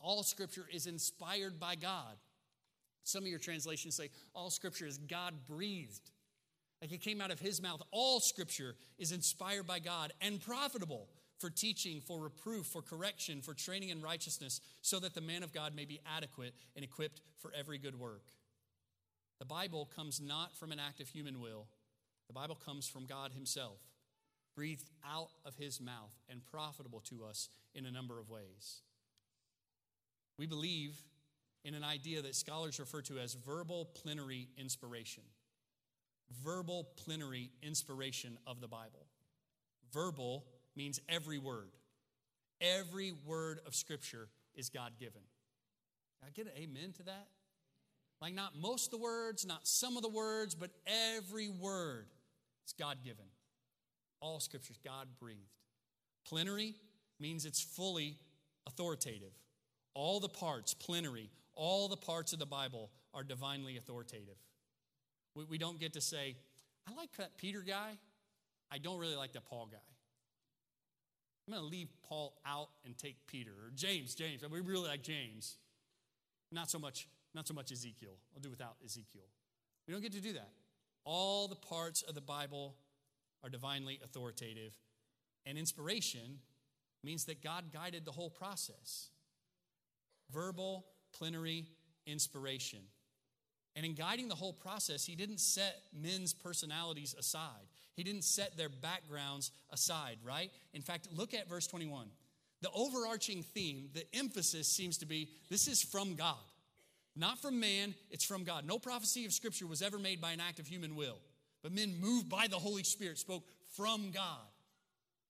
all 0.00 0.22
scripture 0.22 0.66
is 0.72 0.86
inspired 0.86 1.60
by 1.60 1.76
God. 1.76 2.16
Some 3.04 3.22
of 3.22 3.28
your 3.28 3.38
translations 3.38 3.94
say 3.94 4.10
all 4.34 4.50
scripture 4.50 4.86
is 4.86 4.98
God 4.98 5.34
breathed. 5.46 6.10
Like 6.82 6.92
it 6.92 7.00
came 7.00 7.20
out 7.20 7.30
of 7.30 7.40
his 7.40 7.62
mouth. 7.62 7.82
All 7.90 8.20
scripture 8.20 8.74
is 8.98 9.12
inspired 9.12 9.66
by 9.66 9.78
God 9.78 10.12
and 10.20 10.40
profitable 10.40 11.08
for 11.38 11.50
teaching, 11.50 12.00
for 12.00 12.20
reproof, 12.20 12.66
for 12.66 12.82
correction, 12.82 13.40
for 13.40 13.54
training 13.54 13.90
in 13.90 14.02
righteousness, 14.02 14.60
so 14.82 14.98
that 15.00 15.14
the 15.14 15.20
man 15.20 15.42
of 15.42 15.52
God 15.52 15.74
may 15.74 15.84
be 15.84 16.00
adequate 16.16 16.54
and 16.74 16.84
equipped 16.84 17.20
for 17.36 17.52
every 17.56 17.78
good 17.78 17.98
work. 17.98 18.22
The 19.38 19.44
Bible 19.44 19.88
comes 19.94 20.20
not 20.20 20.56
from 20.56 20.72
an 20.72 20.80
act 20.80 21.00
of 21.00 21.08
human 21.08 21.40
will, 21.40 21.66
the 22.26 22.34
Bible 22.34 22.56
comes 22.56 22.88
from 22.88 23.06
God 23.06 23.32
Himself, 23.32 23.80
breathed 24.54 24.90
out 25.08 25.30
of 25.44 25.56
His 25.56 25.80
mouth 25.80 26.14
and 26.28 26.44
profitable 26.44 27.00
to 27.08 27.24
us 27.24 27.48
in 27.74 27.86
a 27.86 27.90
number 27.90 28.18
of 28.18 28.28
ways. 28.28 28.82
We 30.38 30.46
believe 30.46 30.96
in 31.64 31.74
an 31.74 31.84
idea 31.84 32.22
that 32.22 32.34
scholars 32.34 32.78
refer 32.78 33.02
to 33.02 33.18
as 33.18 33.34
verbal 33.34 33.86
plenary 33.86 34.48
inspiration. 34.56 35.24
Verbal 36.44 36.88
plenary 36.96 37.50
inspiration 37.62 38.38
of 38.46 38.60
the 38.60 38.68
Bible. 38.68 39.06
Verbal 39.92 40.44
means 40.76 41.00
every 41.08 41.38
word. 41.38 41.70
Every 42.60 43.12
word 43.26 43.60
of 43.66 43.74
Scripture 43.74 44.28
is 44.54 44.68
God 44.68 44.92
given. 44.98 45.22
I 46.24 46.30
get 46.30 46.46
an 46.46 46.52
amen 46.56 46.92
to 46.98 47.04
that? 47.04 47.28
Like, 48.20 48.34
not 48.34 48.52
most 48.60 48.86
of 48.86 48.90
the 48.90 48.98
words, 48.98 49.46
not 49.46 49.66
some 49.66 49.96
of 49.96 50.02
the 50.02 50.08
words, 50.08 50.54
but 50.54 50.70
every 51.16 51.48
word 51.48 52.06
is 52.66 52.72
God 52.72 52.98
given. 53.04 53.24
All 54.20 54.40
Scripture 54.40 54.72
is 54.72 54.78
God 54.84 55.06
breathed. 55.20 55.38
Plenary 56.26 56.74
means 57.20 57.46
it's 57.46 57.62
fully 57.62 58.16
authoritative. 58.66 59.32
All 59.94 60.20
the 60.20 60.28
parts, 60.28 60.74
plenary, 60.74 61.30
all 61.54 61.88
the 61.88 61.96
parts 61.96 62.32
of 62.32 62.38
the 62.38 62.46
Bible 62.46 62.90
are 63.14 63.22
divinely 63.22 63.76
authoritative. 63.76 64.36
We, 65.34 65.44
we 65.44 65.58
don't 65.58 65.78
get 65.78 65.94
to 65.94 66.00
say, 66.00 66.36
I 66.88 66.94
like 66.94 67.10
that 67.18 67.38
Peter 67.38 67.62
guy. 67.62 67.98
I 68.70 68.78
don't 68.78 68.98
really 68.98 69.16
like 69.16 69.32
that 69.32 69.46
Paul 69.46 69.68
guy. 69.70 69.78
I'm 71.46 71.54
going 71.54 71.64
to 71.64 71.70
leave 71.70 71.88
Paul 72.06 72.34
out 72.46 72.68
and 72.84 72.96
take 72.98 73.16
Peter 73.26 73.52
or 73.52 73.70
James. 73.74 74.14
James, 74.14 74.42
we 74.50 74.60
really 74.60 74.88
like 74.88 75.02
James. 75.02 75.56
Not 76.52 76.70
so 76.70 76.78
much, 76.78 77.08
not 77.34 77.46
so 77.46 77.54
much 77.54 77.72
Ezekiel. 77.72 78.16
I'll 78.34 78.40
do 78.40 78.50
without 78.50 78.76
Ezekiel. 78.84 79.26
We 79.86 79.92
don't 79.92 80.02
get 80.02 80.12
to 80.12 80.20
do 80.20 80.32
that. 80.34 80.50
All 81.04 81.48
the 81.48 81.56
parts 81.56 82.02
of 82.02 82.14
the 82.14 82.20
Bible 82.20 82.74
are 83.42 83.48
divinely 83.48 84.00
authoritative, 84.04 84.74
and 85.46 85.56
inspiration 85.56 86.40
means 87.04 87.24
that 87.26 87.42
God 87.42 87.72
guided 87.72 88.04
the 88.04 88.12
whole 88.12 88.30
process 88.30 89.10
verbal, 90.30 90.84
plenary 91.16 91.66
inspiration. 92.06 92.80
And 93.76 93.86
in 93.86 93.94
guiding 93.94 94.28
the 94.28 94.34
whole 94.34 94.52
process, 94.52 95.04
he 95.04 95.14
didn't 95.14 95.40
set 95.40 95.76
men's 95.94 96.34
personalities 96.34 97.14
aside. 97.18 97.68
He 97.94 98.02
didn't 98.02 98.24
set 98.24 98.56
their 98.56 98.68
backgrounds 98.68 99.52
aside, 99.70 100.18
right? 100.24 100.50
In 100.74 100.82
fact, 100.82 101.08
look 101.12 101.32
at 101.32 101.48
verse 101.48 101.66
21. 101.66 102.08
The 102.60 102.70
overarching 102.74 103.42
theme, 103.42 103.88
the 103.94 104.04
emphasis 104.16 104.68
seems 104.68 104.98
to 104.98 105.06
be 105.06 105.28
this 105.48 105.68
is 105.68 105.82
from 105.82 106.14
God. 106.14 106.36
Not 107.18 107.42
from 107.42 107.58
man, 107.58 107.94
it's 108.10 108.24
from 108.24 108.44
God. 108.44 108.64
No 108.64 108.78
prophecy 108.78 109.26
of 109.26 109.32
Scripture 109.32 109.66
was 109.66 109.82
ever 109.82 109.98
made 109.98 110.20
by 110.20 110.30
an 110.30 110.40
act 110.40 110.60
of 110.60 110.68
human 110.68 110.94
will, 110.94 111.18
but 111.64 111.72
men 111.72 112.00
moved 112.00 112.28
by 112.28 112.46
the 112.46 112.56
Holy 112.56 112.84
Spirit 112.84 113.18
spoke 113.18 113.44
from 113.76 114.12
God. 114.12 114.46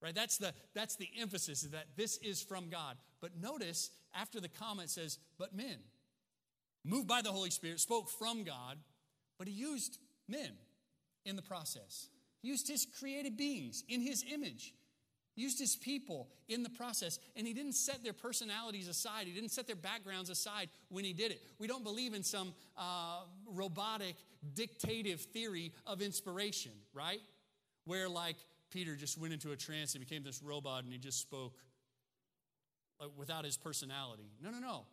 Right? 0.03 0.15
That's 0.15 0.37
the, 0.37 0.53
that's 0.75 0.97
the 0.97 1.09
emphasis, 1.19 1.65
is 1.65 1.71
that 1.71 1.87
this 1.97 2.19
is 2.19 2.43
from 2.43 2.69
God. 2.69 2.97
But 3.21 3.41
notice 3.41 3.91
after 4.15 4.39
the 4.39 4.51
comment 4.51 4.91
says, 4.91 5.19
but 5.39 5.57
men, 5.57 5.79
moved 6.85 7.09
by 7.09 7.23
the 7.23 7.33
Holy 7.33 7.51
Spirit, 7.51 7.81
spoke 7.81 8.11
from 8.11 8.45
God, 8.45 8.77
but 9.39 9.49
he 9.49 9.55
used 9.55 9.99
men 10.29 10.51
in 11.25 11.37
the 11.37 11.43
process. 11.43 12.09
He 12.43 12.49
used 12.49 12.69
his 12.69 12.87
created 13.01 13.37
beings 13.37 13.83
in 13.89 14.03
his 14.03 14.25
image. 14.33 14.75
Used 15.39 15.61
his 15.61 15.77
people 15.77 16.29
in 16.49 16.65
the 16.65 16.69
process, 16.69 17.21
and 17.37 17.47
he 17.47 17.55
didn't 17.55 17.75
set 17.75 18.03
their 18.03 18.13
personalities 18.13 18.89
aside. 18.89 19.29
He 19.29 19.33
didn't 19.33 19.53
set 19.53 19.69
their 19.69 19.77
backgrounds 19.77 20.31
aside 20.31 20.69
when 20.89 21.05
he 21.05 21.13
did 21.13 21.31
it. 21.31 21.41
We 21.61 21.69
don't 21.69 21.85
believe 21.85 22.13
in 22.13 22.25
some 22.25 22.55
uh, 22.77 23.21
robotic, 23.47 24.17
dictative 24.55 25.21
theory 25.21 25.73
of 25.87 26.03
inspiration, 26.03 26.73
right? 26.93 27.21
Where, 27.85 28.09
like, 28.09 28.35
Peter 28.73 28.97
just 28.97 29.17
went 29.17 29.33
into 29.33 29.53
a 29.53 29.57
trance 29.57 29.95
and 29.95 30.05
became 30.05 30.25
this 30.25 30.43
robot 30.43 30.83
and 30.83 30.93
he 30.93 30.99
just 30.99 31.21
spoke 31.21 31.55
like, 33.01 33.11
without 33.17 33.45
his 33.45 33.57
personality. 33.57 34.33
No, 34.43 34.51
no, 34.51 34.59
no. 34.59 34.87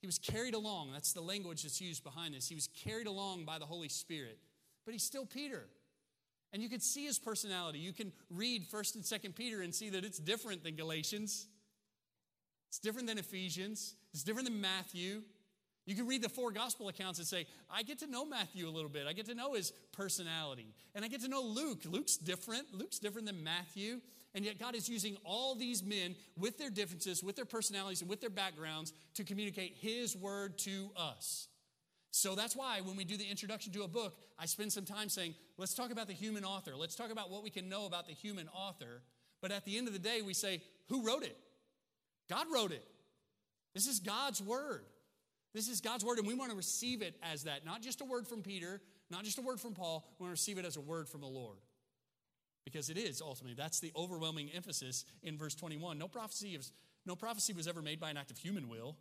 He 0.00 0.06
was 0.06 0.18
carried 0.18 0.52
along. 0.52 0.92
That's 0.92 1.14
the 1.14 1.22
language 1.22 1.62
that's 1.62 1.80
used 1.80 2.04
behind 2.04 2.34
this. 2.34 2.48
He 2.48 2.54
was 2.54 2.68
carried 2.84 3.06
along 3.06 3.46
by 3.46 3.58
the 3.58 3.64
Holy 3.66 3.88
Spirit, 3.88 4.38
but 4.84 4.92
he's 4.92 5.02
still 5.02 5.24
Peter. 5.24 5.64
And 6.52 6.62
you 6.62 6.68
can 6.68 6.80
see 6.80 7.06
his 7.06 7.18
personality. 7.18 7.78
You 7.78 7.92
can 7.92 8.12
read 8.28 8.68
1st 8.68 8.94
and 8.96 9.04
2nd 9.04 9.34
Peter 9.34 9.62
and 9.62 9.74
see 9.74 9.90
that 9.90 10.04
it's 10.04 10.18
different 10.18 10.64
than 10.64 10.74
Galatians. 10.74 11.46
It's 12.68 12.78
different 12.78 13.06
than 13.06 13.18
Ephesians. 13.18 13.94
It's 14.12 14.24
different 14.24 14.48
than 14.48 14.60
Matthew. 14.60 15.22
You 15.86 15.94
can 15.96 16.06
read 16.06 16.22
the 16.22 16.28
four 16.28 16.52
gospel 16.52 16.88
accounts 16.88 17.18
and 17.18 17.26
say, 17.26 17.46
I 17.68 17.82
get 17.82 17.98
to 18.00 18.06
know 18.06 18.24
Matthew 18.24 18.68
a 18.68 18.70
little 18.70 18.90
bit. 18.90 19.06
I 19.08 19.12
get 19.12 19.26
to 19.26 19.34
know 19.34 19.54
his 19.54 19.72
personality. 19.92 20.74
And 20.94 21.04
I 21.04 21.08
get 21.08 21.22
to 21.22 21.28
know 21.28 21.42
Luke. 21.42 21.80
Luke's 21.84 22.16
different. 22.16 22.72
Luke's 22.72 22.98
different 22.98 23.26
than 23.26 23.42
Matthew. 23.42 24.00
And 24.34 24.44
yet, 24.44 24.60
God 24.60 24.76
is 24.76 24.88
using 24.88 25.16
all 25.24 25.56
these 25.56 25.82
men 25.82 26.14
with 26.36 26.58
their 26.58 26.70
differences, 26.70 27.24
with 27.24 27.34
their 27.34 27.44
personalities, 27.44 28.00
and 28.00 28.08
with 28.08 28.20
their 28.20 28.30
backgrounds 28.30 28.92
to 29.14 29.24
communicate 29.24 29.76
His 29.80 30.14
word 30.14 30.56
to 30.58 30.90
us. 30.96 31.48
So 32.10 32.34
that's 32.34 32.56
why 32.56 32.80
when 32.82 32.96
we 32.96 33.04
do 33.04 33.16
the 33.16 33.28
introduction 33.28 33.72
to 33.72 33.82
a 33.82 33.88
book, 33.88 34.16
I 34.38 34.46
spend 34.46 34.72
some 34.72 34.84
time 34.84 35.08
saying, 35.08 35.34
let's 35.58 35.74
talk 35.74 35.92
about 35.92 36.08
the 36.08 36.12
human 36.12 36.44
author. 36.44 36.72
Let's 36.76 36.96
talk 36.96 37.10
about 37.10 37.30
what 37.30 37.42
we 37.42 37.50
can 37.50 37.68
know 37.68 37.86
about 37.86 38.06
the 38.06 38.12
human 38.12 38.48
author. 38.48 39.02
But 39.40 39.52
at 39.52 39.64
the 39.64 39.78
end 39.78 39.86
of 39.86 39.92
the 39.92 40.00
day, 40.00 40.20
we 40.22 40.34
say, 40.34 40.62
who 40.88 41.06
wrote 41.06 41.22
it? 41.22 41.36
God 42.28 42.46
wrote 42.52 42.72
it. 42.72 42.84
This 43.74 43.86
is 43.86 44.00
God's 44.00 44.42
word. 44.42 44.84
This 45.52 45.68
is 45.68 45.80
God's 45.80 46.04
word, 46.04 46.18
and 46.18 46.26
we 46.26 46.34
want 46.34 46.50
to 46.50 46.56
receive 46.56 47.02
it 47.02 47.16
as 47.22 47.44
that. 47.44 47.64
Not 47.64 47.82
just 47.82 48.00
a 48.00 48.04
word 48.04 48.26
from 48.26 48.42
Peter, 48.42 48.80
not 49.10 49.24
just 49.24 49.38
a 49.38 49.42
word 49.42 49.60
from 49.60 49.74
Paul. 49.74 50.04
We 50.18 50.24
want 50.24 50.30
to 50.30 50.40
receive 50.40 50.58
it 50.58 50.64
as 50.64 50.76
a 50.76 50.80
word 50.80 51.08
from 51.08 51.20
the 51.20 51.26
Lord. 51.26 51.58
Because 52.64 52.90
it 52.90 52.96
is 52.96 53.20
ultimately, 53.20 53.54
that's 53.56 53.80
the 53.80 53.90
overwhelming 53.96 54.50
emphasis 54.54 55.04
in 55.22 55.38
verse 55.38 55.54
21. 55.54 55.98
No 55.98 56.06
prophecy, 56.06 56.50
is, 56.50 56.72
no 57.06 57.16
prophecy 57.16 57.52
was 57.52 57.66
ever 57.66 57.82
made 57.82 57.98
by 57.98 58.10
an 58.10 58.16
act 58.16 58.30
of 58.30 58.38
human 58.38 58.68
will, 58.68 58.96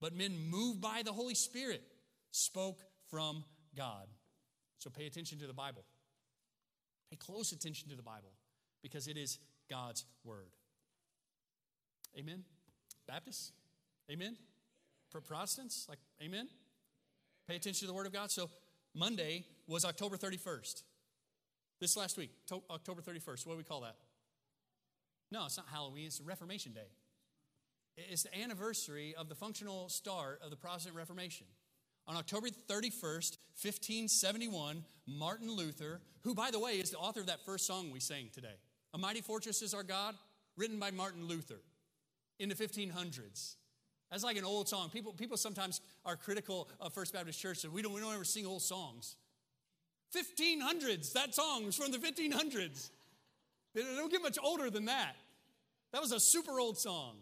but 0.00 0.14
men 0.14 0.36
moved 0.50 0.80
by 0.80 1.02
the 1.04 1.12
Holy 1.12 1.34
Spirit 1.34 1.82
spoke 2.34 2.80
from 3.10 3.44
God. 3.76 4.08
So 4.78 4.90
pay 4.90 5.06
attention 5.06 5.38
to 5.38 5.46
the 5.46 5.52
Bible. 5.52 5.84
Pay 7.10 7.16
close 7.16 7.52
attention 7.52 7.88
to 7.90 7.96
the 7.96 8.02
Bible 8.02 8.32
because 8.82 9.06
it 9.06 9.16
is 9.16 9.38
God's 9.70 10.04
word. 10.24 10.50
Amen? 12.18 12.42
Baptists? 13.06 13.52
Amen? 14.10 14.36
Protestants? 15.10 15.86
Like, 15.88 16.00
amen? 16.20 16.48
Pay 17.46 17.54
attention 17.54 17.80
to 17.80 17.86
the 17.86 17.94
word 17.94 18.06
of 18.06 18.12
God. 18.12 18.32
So 18.32 18.50
Monday 18.94 19.44
was 19.68 19.84
October 19.84 20.16
31st. 20.16 20.82
This 21.80 21.96
last 21.96 22.16
week, 22.16 22.30
to- 22.46 22.64
October 22.68 23.00
31st. 23.00 23.46
What 23.46 23.52
do 23.52 23.58
we 23.58 23.64
call 23.64 23.82
that? 23.82 23.94
No, 25.30 25.44
it's 25.46 25.56
not 25.56 25.66
Halloween, 25.68 26.06
it's 26.06 26.20
Reformation 26.20 26.72
Day. 26.72 26.88
it's 27.96 28.24
the 28.24 28.36
anniversary 28.36 29.14
of 29.14 29.28
the 29.28 29.36
functional 29.36 29.88
start 29.88 30.40
of 30.42 30.50
the 30.50 30.56
Protestant 30.56 30.96
Reformation. 30.96 31.46
On 32.06 32.16
October 32.16 32.48
31st, 32.48 33.38
1571, 33.60 34.84
Martin 35.06 35.50
Luther, 35.50 36.00
who, 36.22 36.34
by 36.34 36.50
the 36.50 36.58
way, 36.58 36.72
is 36.72 36.90
the 36.90 36.98
author 36.98 37.20
of 37.20 37.26
that 37.26 37.44
first 37.44 37.66
song 37.66 37.90
we 37.90 38.00
sang 38.00 38.28
today, 38.32 38.56
A 38.92 38.98
Mighty 38.98 39.20
Fortress 39.20 39.62
is 39.62 39.72
Our 39.72 39.82
God, 39.82 40.14
written 40.56 40.78
by 40.78 40.90
Martin 40.90 41.26
Luther 41.26 41.60
in 42.38 42.48
the 42.48 42.54
1500s. 42.54 43.56
That's 44.10 44.22
like 44.22 44.36
an 44.36 44.44
old 44.44 44.68
song. 44.68 44.90
People, 44.90 45.12
people 45.12 45.36
sometimes 45.36 45.80
are 46.04 46.16
critical 46.16 46.68
of 46.80 46.92
First 46.92 47.14
Baptist 47.14 47.40
Church, 47.40 47.64
and 47.64 47.72
we 47.72 47.82
don't, 47.82 47.92
we 47.92 48.00
don't 48.00 48.14
ever 48.14 48.24
sing 48.24 48.46
old 48.46 48.62
songs. 48.62 49.16
1500s, 50.14 51.12
that 51.14 51.34
song 51.34 51.64
was 51.66 51.74
from 51.74 51.90
the 51.90 51.98
1500s. 51.98 52.90
They 53.74 53.82
don't 53.82 54.10
get 54.10 54.22
much 54.22 54.38
older 54.42 54.70
than 54.70 54.84
that. 54.84 55.16
That 55.92 56.00
was 56.00 56.12
a 56.12 56.20
super 56.20 56.60
old 56.60 56.78
song. 56.78 57.16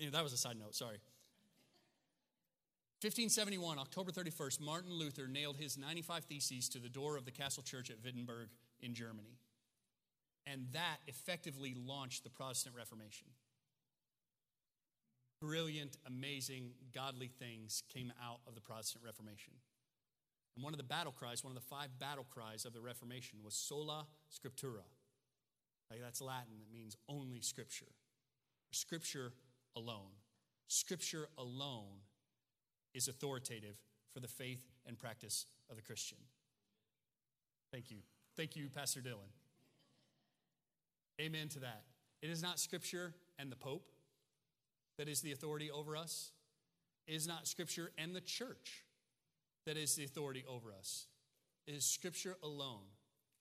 Anyway, 0.00 0.12
that 0.12 0.24
was 0.24 0.32
a 0.32 0.36
side 0.36 0.56
note, 0.58 0.74
sorry. 0.74 0.98
1571, 3.04 3.78
October 3.78 4.10
31st, 4.10 4.62
Martin 4.62 4.90
Luther 4.90 5.28
nailed 5.28 5.58
his 5.58 5.76
95 5.76 6.24
Theses 6.24 6.70
to 6.70 6.78
the 6.78 6.88
door 6.88 7.18
of 7.18 7.26
the 7.26 7.30
Castle 7.30 7.62
Church 7.62 7.90
at 7.90 8.02
Wittenberg 8.02 8.48
in 8.80 8.94
Germany. 8.94 9.36
And 10.46 10.68
that 10.72 10.96
effectively 11.06 11.76
launched 11.76 12.24
the 12.24 12.30
Protestant 12.30 12.74
Reformation. 12.74 13.26
Brilliant, 15.38 15.98
amazing, 16.06 16.70
godly 16.94 17.28
things 17.28 17.82
came 17.92 18.10
out 18.24 18.40
of 18.48 18.54
the 18.54 18.62
Protestant 18.62 19.04
Reformation. 19.04 19.52
And 20.56 20.64
one 20.64 20.72
of 20.72 20.78
the 20.78 20.84
battle 20.84 21.12
cries, 21.12 21.44
one 21.44 21.54
of 21.54 21.62
the 21.62 21.68
five 21.68 21.98
battle 21.98 22.26
cries 22.30 22.64
of 22.64 22.72
the 22.72 22.80
Reformation 22.80 23.40
was 23.44 23.52
sola 23.52 24.06
scriptura. 24.32 24.88
Like 25.90 26.00
that's 26.00 26.22
Latin, 26.22 26.54
it 26.58 26.72
means 26.72 26.96
only 27.06 27.42
scripture. 27.42 27.92
Scripture 28.70 29.34
alone. 29.76 30.16
Scripture 30.68 31.28
alone 31.36 32.00
is 32.94 33.08
authoritative 33.08 33.76
for 34.12 34.20
the 34.20 34.28
faith 34.28 34.64
and 34.86 34.98
practice 34.98 35.46
of 35.68 35.76
the 35.76 35.82
Christian. 35.82 36.18
Thank 37.72 37.90
you. 37.90 37.98
Thank 38.36 38.56
you, 38.56 38.68
Pastor 38.68 39.00
Dylan. 39.00 39.30
Amen 41.20 41.48
to 41.48 41.60
that. 41.60 41.82
It 42.22 42.30
is 42.30 42.42
not 42.42 42.58
Scripture 42.58 43.14
and 43.38 43.50
the 43.50 43.56
Pope 43.56 43.90
that 44.98 45.08
is 45.08 45.20
the 45.20 45.32
authority 45.32 45.70
over 45.70 45.96
us. 45.96 46.30
It 47.06 47.14
is 47.14 47.26
not 47.26 47.46
Scripture 47.46 47.90
and 47.98 48.14
the 48.14 48.20
church 48.20 48.84
that 49.66 49.76
is 49.76 49.94
the 49.94 50.04
authority 50.04 50.44
over 50.48 50.72
us. 50.72 51.06
It 51.66 51.74
is 51.74 51.84
Scripture 51.84 52.36
alone 52.42 52.86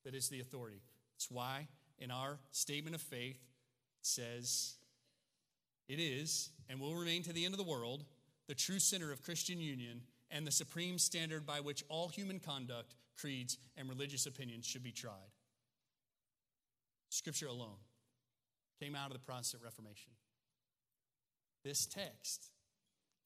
that 0.04 0.16
is 0.16 0.30
the 0.30 0.40
authority. 0.40 0.82
That's 1.16 1.30
why 1.30 1.68
in 2.00 2.12
our 2.12 2.40
statement 2.52 2.96
of 2.96 3.02
faith 3.02 3.38
it 3.38 4.06
says, 4.06 4.76
It 5.88 6.00
is 6.00 6.50
and 6.70 6.80
will 6.80 6.96
remain 6.96 7.24
to 7.24 7.34
the 7.34 7.46
end 7.46 7.54
of 7.54 7.58
the 7.58 7.70
world 7.70 8.06
the 8.48 8.56
true 8.56 8.80
center 8.80 9.12
of 9.12 9.24
Christian 9.24 9.60
union 9.60 10.02
and 10.32 10.46
the 10.46 10.52
supreme 10.52 10.98
standard 10.98 11.46
by 11.46 11.60
which 11.60 11.84
all 11.90 12.08
human 12.08 12.40
conduct, 12.40 12.96
creeds, 13.18 13.58
and 13.78 13.88
religious 13.88 14.26
opinions 14.26 14.66
should 14.66 14.84
be 14.84 14.92
tried. 14.92 15.32
Scripture 17.10 17.48
alone 17.48 17.78
came 18.82 18.96
out 18.96 19.08
of 19.08 19.14
the 19.14 19.20
Protestant 19.20 19.64
Reformation. 19.64 20.12
This 21.64 21.86
text 21.86 22.48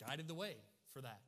guided 0.05 0.27
the 0.27 0.35
way 0.35 0.55
for 0.93 1.01
that. 1.01 1.21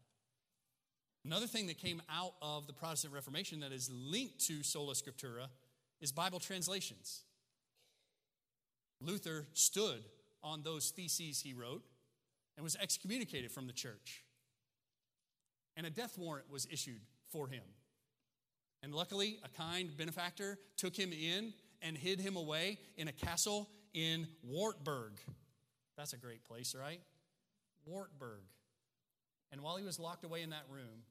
Another 1.26 1.48
thing 1.48 1.68
that 1.68 1.78
came 1.78 2.02
out 2.10 2.34
of 2.42 2.68
the 2.68 2.74
Protestant 2.74 3.14
Reformation 3.14 3.62
that 3.62 3.72
is 3.72 3.90
linked 3.92 4.40
to 4.48 4.64
sola 4.64 4.94
scriptura 4.94 5.48
is 6.02 6.12
Bible 6.12 6.40
translations. 6.40 7.24
Luther 9.02 9.48
stood 9.54 10.04
on 10.44 10.64
those 10.64 10.92
theses 10.92 11.42
he 11.42 11.54
wrote 11.54 11.84
and 12.60 12.64
was 12.66 12.76
excommunicated 12.76 13.50
from 13.54 13.68
the 13.68 13.74
church. 13.74 14.26
And 15.78 15.88
a 15.88 15.90
death 15.90 16.18
warrant 16.18 16.52
was 16.52 16.68
issued 16.70 17.00
for 17.30 17.48
him. 17.48 17.64
And 18.84 18.94
luckily, 18.94 19.40
a 19.46 19.48
kind 19.48 19.96
benefactor 19.96 20.60
took 20.76 20.94
him 20.94 21.14
in 21.14 21.54
and 21.82 21.98
hid 21.98 22.20
him 22.20 22.36
away 22.36 22.78
in 22.98 23.08
a 23.08 23.14
castle 23.14 23.70
in 23.94 24.28
Wartburg. 24.44 25.14
That's 25.96 26.12
a 26.12 26.18
great 26.18 26.44
place, 26.44 26.76
right? 26.78 27.00
Wartburg. 27.86 28.44
And 29.54 29.62
while 29.62 29.78
he 29.78 29.86
was 29.86 29.98
locked 29.98 30.26
away 30.26 30.42
in 30.42 30.50
that 30.50 30.66
room, 30.70 31.06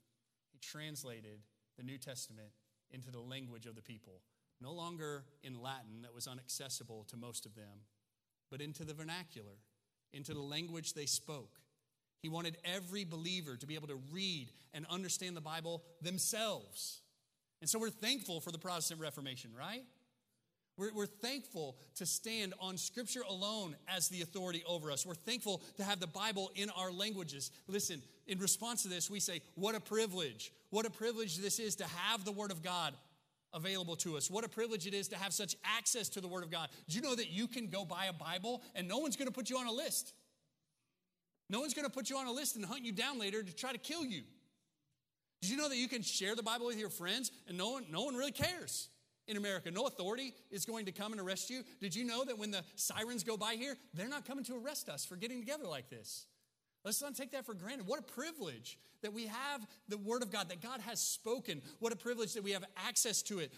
he 0.52 0.58
translated 0.58 1.40
the 1.78 1.82
New 1.82 1.96
Testament 1.96 2.50
into 2.90 3.10
the 3.10 3.20
language 3.20 3.64
of 3.64 3.74
the 3.74 3.80
people. 3.80 4.20
No 4.60 4.72
longer 4.72 5.24
in 5.42 5.62
Latin 5.62 6.02
that 6.02 6.14
was 6.14 6.28
inaccessible 6.30 7.06
to 7.08 7.16
most 7.16 7.46
of 7.46 7.54
them, 7.54 7.86
but 8.50 8.60
into 8.60 8.84
the 8.84 8.92
vernacular, 8.92 9.56
into 10.12 10.34
the 10.34 10.40
language 10.40 10.94
they 10.94 11.06
spoke. 11.06 11.60
He 12.22 12.28
wanted 12.28 12.56
every 12.64 13.04
believer 13.04 13.56
to 13.56 13.66
be 13.66 13.74
able 13.74 13.88
to 13.88 14.00
read 14.12 14.48
and 14.74 14.84
understand 14.90 15.36
the 15.36 15.40
Bible 15.40 15.82
themselves. 16.02 17.00
And 17.60 17.70
so 17.70 17.78
we're 17.78 17.90
thankful 17.90 18.40
for 18.40 18.50
the 18.50 18.58
Protestant 18.58 19.00
Reformation, 19.00 19.50
right? 19.56 19.84
We're, 20.76 20.92
we're, 20.94 21.06
thankful 21.06 21.76
to 21.96 22.06
stand 22.06 22.54
on 22.60 22.76
Scripture 22.76 23.22
alone 23.28 23.74
as 23.88 24.08
the 24.08 24.22
authority 24.22 24.62
over 24.64 24.92
us. 24.92 25.04
We're 25.04 25.14
thankful 25.14 25.60
to 25.76 25.82
have 25.82 25.98
the 25.98 26.06
Bible 26.06 26.52
in 26.54 26.70
our 26.70 26.92
languages. 26.92 27.50
Listen, 27.66 28.00
in 28.28 28.38
response 28.38 28.82
to 28.82 28.88
this, 28.88 29.10
we 29.10 29.18
say, 29.18 29.40
What 29.56 29.74
a 29.74 29.80
privilege. 29.80 30.52
What 30.70 30.86
a 30.86 30.90
privilege 30.90 31.38
this 31.38 31.58
is 31.58 31.76
to 31.76 31.84
have 31.84 32.24
the 32.24 32.30
Word 32.30 32.52
of 32.52 32.62
God 32.62 32.94
available 33.52 33.96
to 33.96 34.16
us. 34.16 34.30
What 34.30 34.44
a 34.44 34.48
privilege 34.48 34.86
it 34.86 34.94
is 34.94 35.08
to 35.08 35.16
have 35.16 35.32
such 35.32 35.56
access 35.64 36.08
to 36.10 36.20
the 36.20 36.28
Word 36.28 36.44
of 36.44 36.50
God. 36.50 36.68
Do 36.88 36.96
you 36.96 37.02
know 37.02 37.14
that 37.14 37.30
you 37.30 37.46
can 37.46 37.68
go 37.68 37.84
buy 37.84 38.06
a 38.06 38.12
Bible 38.12 38.62
and 38.74 38.86
no 38.86 38.98
one's 38.98 39.16
going 39.16 39.28
to 39.28 39.32
put 39.32 39.50
you 39.50 39.58
on 39.58 39.66
a 39.66 39.72
list? 39.72 40.12
No 41.50 41.60
one's 41.60 41.74
going 41.74 41.86
to 41.86 41.92
put 41.92 42.10
you 42.10 42.18
on 42.18 42.26
a 42.26 42.32
list 42.32 42.56
and 42.56 42.64
hunt 42.64 42.84
you 42.84 42.92
down 42.92 43.18
later 43.18 43.42
to 43.42 43.54
try 43.54 43.72
to 43.72 43.78
kill 43.78 44.04
you. 44.04 44.22
Did 45.40 45.50
you 45.50 45.56
know 45.56 45.68
that 45.68 45.76
you 45.76 45.88
can 45.88 46.02
share 46.02 46.34
the 46.34 46.42
Bible 46.42 46.66
with 46.66 46.78
your 46.78 46.90
friends 46.90 47.30
and 47.46 47.56
no 47.56 47.70
one, 47.70 47.86
no 47.90 48.02
one 48.02 48.16
really 48.16 48.32
cares 48.32 48.88
in 49.26 49.36
America? 49.36 49.70
No 49.70 49.86
authority 49.86 50.34
is 50.50 50.64
going 50.64 50.86
to 50.86 50.92
come 50.92 51.12
and 51.12 51.20
arrest 51.20 51.48
you. 51.48 51.62
Did 51.80 51.94
you 51.94 52.04
know 52.04 52.24
that 52.24 52.38
when 52.38 52.50
the 52.50 52.62
sirens 52.74 53.22
go 53.22 53.36
by 53.36 53.54
here, 53.54 53.76
they're 53.94 54.08
not 54.08 54.26
coming 54.26 54.44
to 54.44 54.56
arrest 54.56 54.88
us 54.88 55.04
for 55.04 55.16
getting 55.16 55.40
together 55.40 55.64
like 55.64 55.88
this? 55.88 56.26
Let's 56.88 57.02
not 57.02 57.14
take 57.14 57.32
that 57.32 57.44
for 57.44 57.52
granted. 57.52 57.86
What 57.86 57.98
a 57.98 58.02
privilege 58.02 58.78
that 59.02 59.12
we 59.12 59.26
have 59.26 59.66
the 59.90 59.98
Word 59.98 60.22
of 60.22 60.32
God, 60.32 60.48
that 60.48 60.62
God 60.62 60.80
has 60.80 60.98
spoken. 60.98 61.60
What 61.80 61.92
a 61.92 61.96
privilege 61.96 62.32
that 62.32 62.42
we 62.42 62.52
have 62.52 62.64
access 62.78 63.20
to 63.24 63.40
it. 63.40 63.52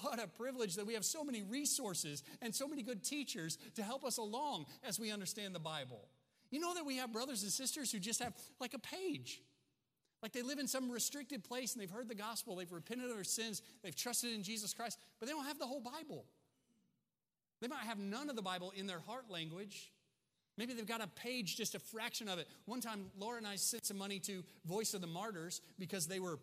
What 0.00 0.20
a 0.20 0.26
privilege 0.26 0.74
that 0.74 0.84
we 0.84 0.94
have 0.94 1.04
so 1.04 1.22
many 1.22 1.44
resources 1.44 2.24
and 2.42 2.52
so 2.52 2.66
many 2.66 2.82
good 2.82 3.04
teachers 3.04 3.58
to 3.76 3.84
help 3.84 4.04
us 4.04 4.16
along 4.16 4.66
as 4.82 4.98
we 4.98 5.12
understand 5.12 5.54
the 5.54 5.60
Bible. 5.60 6.08
You 6.50 6.58
know 6.58 6.74
that 6.74 6.84
we 6.84 6.96
have 6.96 7.12
brothers 7.12 7.44
and 7.44 7.52
sisters 7.52 7.92
who 7.92 8.00
just 8.00 8.20
have 8.20 8.34
like 8.58 8.74
a 8.74 8.80
page. 8.80 9.40
Like 10.20 10.32
they 10.32 10.42
live 10.42 10.58
in 10.58 10.66
some 10.66 10.90
restricted 10.90 11.44
place 11.44 11.74
and 11.74 11.80
they've 11.80 11.88
heard 11.88 12.08
the 12.08 12.16
gospel, 12.16 12.56
they've 12.56 12.72
repented 12.72 13.08
of 13.08 13.14
their 13.14 13.22
sins, 13.22 13.62
they've 13.84 13.94
trusted 13.94 14.34
in 14.34 14.42
Jesus 14.42 14.74
Christ, 14.74 14.98
but 15.20 15.26
they 15.26 15.32
don't 15.32 15.46
have 15.46 15.60
the 15.60 15.66
whole 15.66 15.80
Bible. 15.80 16.24
They 17.60 17.68
might 17.68 17.84
have 17.84 18.00
none 18.00 18.28
of 18.28 18.34
the 18.34 18.42
Bible 18.42 18.72
in 18.76 18.88
their 18.88 18.98
heart 18.98 19.30
language. 19.30 19.92
Maybe 20.56 20.72
they've 20.72 20.86
got 20.86 21.02
a 21.02 21.08
page, 21.08 21.56
just 21.56 21.74
a 21.74 21.78
fraction 21.78 22.28
of 22.28 22.38
it. 22.38 22.48
One 22.66 22.80
time, 22.80 23.06
Laura 23.18 23.38
and 23.38 23.46
I 23.46 23.56
sent 23.56 23.86
some 23.86 23.98
money 23.98 24.18
to 24.20 24.44
Voice 24.64 24.94
of 24.94 25.00
the 25.00 25.06
Martyrs 25.06 25.60
because 25.78 26.06
they 26.06 26.20
were, 26.20 26.38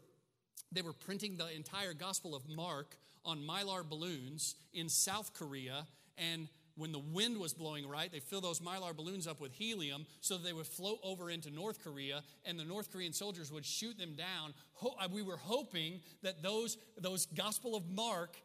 they 0.72 0.82
were 0.82 0.94
printing 0.94 1.38
the 1.38 1.54
entire 1.56 1.94
Gospel 1.94 2.36
of 2.36 2.48
Mark 2.50 2.98
on 3.24 3.40
mylar 3.40 3.88
balloons 3.88 4.56
in 4.74 4.90
South 4.90 5.34
Korea. 5.34 5.86
And 6.18 6.50
when 6.76 6.92
the 6.92 7.00
wind 7.00 7.38
was 7.38 7.54
blowing 7.54 7.88
right, 7.88 8.12
they 8.12 8.20
filled 8.20 8.44
those 8.44 8.60
mylar 8.60 8.96
balloons 8.96 9.28
up 9.28 9.40
with 9.40 9.54
helium 9.54 10.06
so 10.20 10.38
they 10.38 10.54
would 10.54 10.68
float 10.68 11.00
over 11.04 11.30
into 11.30 11.50
North 11.50 11.84
Korea, 11.84 12.24
and 12.46 12.60
the 12.60 12.66
North 12.66 12.92
Korean 12.92 13.14
soldiers 13.14 13.52
would 13.52 13.66
shoot 13.66 13.98
them 13.98 14.16
down. 14.16 14.54
Uh, 14.82 15.08
we 15.12 15.22
were 15.22 15.38
hoping 15.38 16.02
that 16.24 16.42
those, 16.42 16.78
those 16.98 17.28
Gospel 17.28 17.76
of 17.76 17.90
Mark 17.90 18.36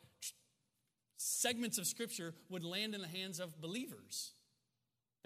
segments 1.17 1.79
of 1.79 1.87
Scripture 1.87 2.35
would 2.51 2.63
land 2.63 2.95
in 2.95 3.01
the 3.01 3.09
hands 3.09 3.41
of 3.41 3.61
believers. 3.61 4.33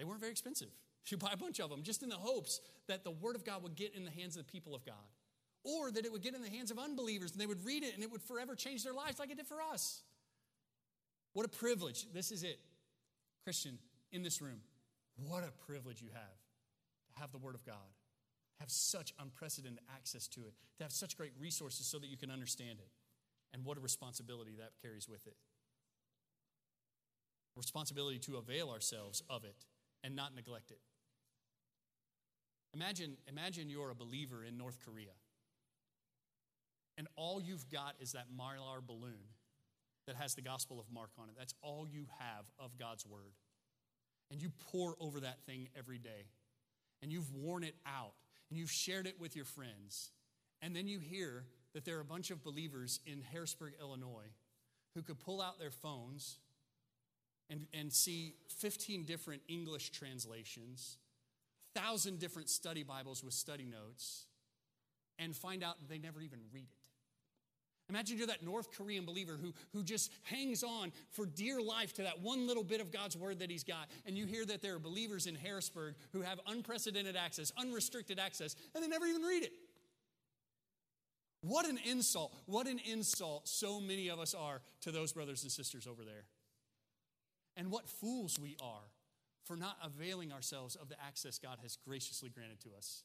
They 0.00 0.04
weren't 0.04 0.20
very 0.20 0.32
expensive. 0.32 0.68
You 1.06 1.16
buy 1.16 1.30
a 1.32 1.36
bunch 1.36 1.58
of 1.60 1.70
them 1.70 1.82
just 1.82 2.04
in 2.04 2.08
the 2.08 2.14
hopes 2.14 2.60
that 2.86 3.02
the 3.02 3.10
Word 3.10 3.34
of 3.34 3.44
God 3.44 3.64
would 3.64 3.74
get 3.74 3.94
in 3.96 4.04
the 4.04 4.10
hands 4.12 4.36
of 4.36 4.46
the 4.46 4.52
people 4.52 4.76
of 4.76 4.84
God, 4.84 4.94
or 5.64 5.90
that 5.90 6.04
it 6.04 6.12
would 6.12 6.22
get 6.22 6.34
in 6.34 6.42
the 6.42 6.48
hands 6.48 6.70
of 6.70 6.78
unbelievers 6.78 7.32
and 7.32 7.40
they 7.40 7.46
would 7.46 7.64
read 7.64 7.82
it 7.82 7.94
and 7.94 8.04
it 8.04 8.12
would 8.12 8.22
forever 8.22 8.54
change 8.54 8.84
their 8.84 8.92
lives 8.92 9.18
like 9.18 9.30
it 9.30 9.36
did 9.36 9.46
for 9.46 9.56
us. 9.72 10.02
What 11.32 11.46
a 11.46 11.48
privilege. 11.48 12.06
This 12.12 12.30
is 12.30 12.44
it. 12.44 12.60
Christian, 13.42 13.78
in 14.12 14.22
this 14.22 14.40
room, 14.40 14.60
what 15.16 15.42
a 15.42 15.50
privilege 15.66 16.00
you 16.00 16.10
have 16.12 16.38
to 17.14 17.20
have 17.20 17.32
the 17.32 17.38
Word 17.38 17.56
of 17.56 17.64
God, 17.64 17.90
have 18.60 18.70
such 18.70 19.12
unprecedented 19.18 19.80
access 19.92 20.28
to 20.28 20.42
it, 20.42 20.54
to 20.78 20.84
have 20.84 20.92
such 20.92 21.16
great 21.16 21.32
resources 21.40 21.86
so 21.86 21.98
that 21.98 22.08
you 22.08 22.18
can 22.18 22.30
understand 22.30 22.78
it. 22.78 22.90
And 23.52 23.64
what 23.64 23.78
a 23.78 23.80
responsibility 23.80 24.52
that 24.58 24.72
carries 24.80 25.08
with 25.08 25.26
it. 25.26 25.34
Responsibility 27.56 28.18
to 28.20 28.36
avail 28.36 28.70
ourselves 28.70 29.24
of 29.28 29.44
it 29.44 29.64
and 30.02 30.16
not 30.16 30.34
neglect 30.34 30.70
it. 30.70 30.80
Imagine, 32.74 33.16
imagine 33.28 33.68
you're 33.68 33.90
a 33.90 33.94
believer 33.94 34.44
in 34.44 34.56
North 34.56 34.78
Korea, 34.84 35.12
and 36.96 37.08
all 37.16 37.40
you've 37.40 37.68
got 37.70 37.94
is 38.00 38.12
that 38.12 38.26
mylar 38.36 38.80
balloon 38.86 39.34
that 40.06 40.16
has 40.16 40.34
the 40.34 40.42
Gospel 40.42 40.78
of 40.78 40.86
Mark 40.92 41.10
on 41.18 41.28
it. 41.28 41.34
That's 41.38 41.54
all 41.62 41.86
you 41.88 42.06
have 42.18 42.46
of 42.58 42.78
God's 42.78 43.06
Word. 43.06 43.34
and 44.30 44.40
you 44.40 44.50
pour 44.70 44.94
over 45.00 45.20
that 45.20 45.40
thing 45.44 45.68
every 45.76 45.98
day, 45.98 46.26
and 47.02 47.10
you've 47.12 47.32
worn 47.34 47.64
it 47.64 47.74
out, 47.84 48.12
and 48.48 48.58
you've 48.58 48.70
shared 48.70 49.06
it 49.06 49.18
with 49.18 49.34
your 49.34 49.44
friends, 49.44 50.12
and 50.62 50.74
then 50.74 50.86
you 50.86 50.98
hear 51.00 51.44
that 51.74 51.84
there 51.84 51.96
are 51.96 52.00
a 52.00 52.04
bunch 52.04 52.30
of 52.30 52.42
believers 52.42 53.00
in 53.06 53.22
Harrisburg, 53.32 53.74
Illinois, 53.80 54.30
who 54.94 55.02
could 55.02 55.18
pull 55.18 55.40
out 55.40 55.58
their 55.58 55.70
phones 55.70 56.38
and, 57.50 57.66
and 57.74 57.92
see 57.92 58.34
15 58.58 59.04
different 59.04 59.42
English 59.48 59.90
translations, 59.90 60.98
1,000 61.74 62.18
different 62.18 62.48
study 62.48 62.82
Bibles 62.82 63.22
with 63.22 63.34
study 63.34 63.66
notes, 63.66 64.26
and 65.18 65.36
find 65.36 65.62
out 65.62 65.76
they 65.88 65.98
never 65.98 66.20
even 66.22 66.38
read 66.52 66.64
it. 66.64 66.80
Imagine 67.90 68.18
you're 68.18 68.28
that 68.28 68.44
North 68.44 68.68
Korean 68.76 69.04
believer 69.04 69.36
who, 69.40 69.52
who 69.72 69.82
just 69.82 70.12
hangs 70.22 70.62
on 70.62 70.92
for 71.10 71.26
dear 71.26 71.60
life 71.60 71.92
to 71.94 72.02
that 72.02 72.20
one 72.20 72.46
little 72.46 72.62
bit 72.62 72.80
of 72.80 72.92
God's 72.92 73.16
word 73.16 73.40
that 73.40 73.50
he's 73.50 73.64
got. 73.64 73.90
And 74.06 74.16
you 74.16 74.26
hear 74.26 74.46
that 74.46 74.62
there 74.62 74.76
are 74.76 74.78
believers 74.78 75.26
in 75.26 75.34
Harrisburg 75.34 75.96
who 76.12 76.20
have 76.20 76.38
unprecedented 76.46 77.16
access, 77.16 77.50
unrestricted 77.58 78.20
access, 78.20 78.54
and 78.74 78.84
they 78.84 78.86
never 78.86 79.06
even 79.06 79.22
read 79.22 79.42
it. 79.42 79.52
What 81.42 81.68
an 81.68 81.80
insult. 81.84 82.32
What 82.46 82.68
an 82.68 82.80
insult 82.88 83.48
so 83.48 83.80
many 83.80 84.08
of 84.08 84.20
us 84.20 84.34
are 84.34 84.60
to 84.82 84.92
those 84.92 85.12
brothers 85.12 85.42
and 85.42 85.50
sisters 85.50 85.88
over 85.88 86.04
there. 86.04 86.26
And 87.56 87.70
what 87.70 87.88
fools 87.88 88.38
we 88.38 88.56
are 88.62 88.90
for 89.44 89.56
not 89.56 89.76
availing 89.82 90.32
ourselves 90.32 90.76
of 90.76 90.88
the 90.88 90.96
access 91.04 91.38
God 91.38 91.58
has 91.62 91.76
graciously 91.76 92.28
granted 92.28 92.60
to 92.60 92.70
us. 92.76 93.02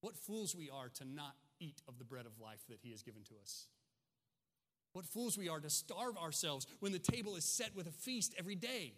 What 0.00 0.16
fools 0.16 0.54
we 0.54 0.70
are 0.70 0.88
to 0.94 1.04
not 1.04 1.34
eat 1.60 1.82
of 1.88 1.98
the 1.98 2.04
bread 2.04 2.26
of 2.26 2.40
life 2.40 2.64
that 2.68 2.78
He 2.82 2.90
has 2.90 3.02
given 3.02 3.22
to 3.24 3.34
us. 3.42 3.66
What 4.92 5.04
fools 5.04 5.38
we 5.38 5.48
are 5.48 5.60
to 5.60 5.70
starve 5.70 6.16
ourselves 6.16 6.66
when 6.80 6.92
the 6.92 6.98
table 6.98 7.36
is 7.36 7.44
set 7.44 7.76
with 7.76 7.86
a 7.86 7.92
feast 7.92 8.34
every 8.38 8.56
day. 8.56 8.94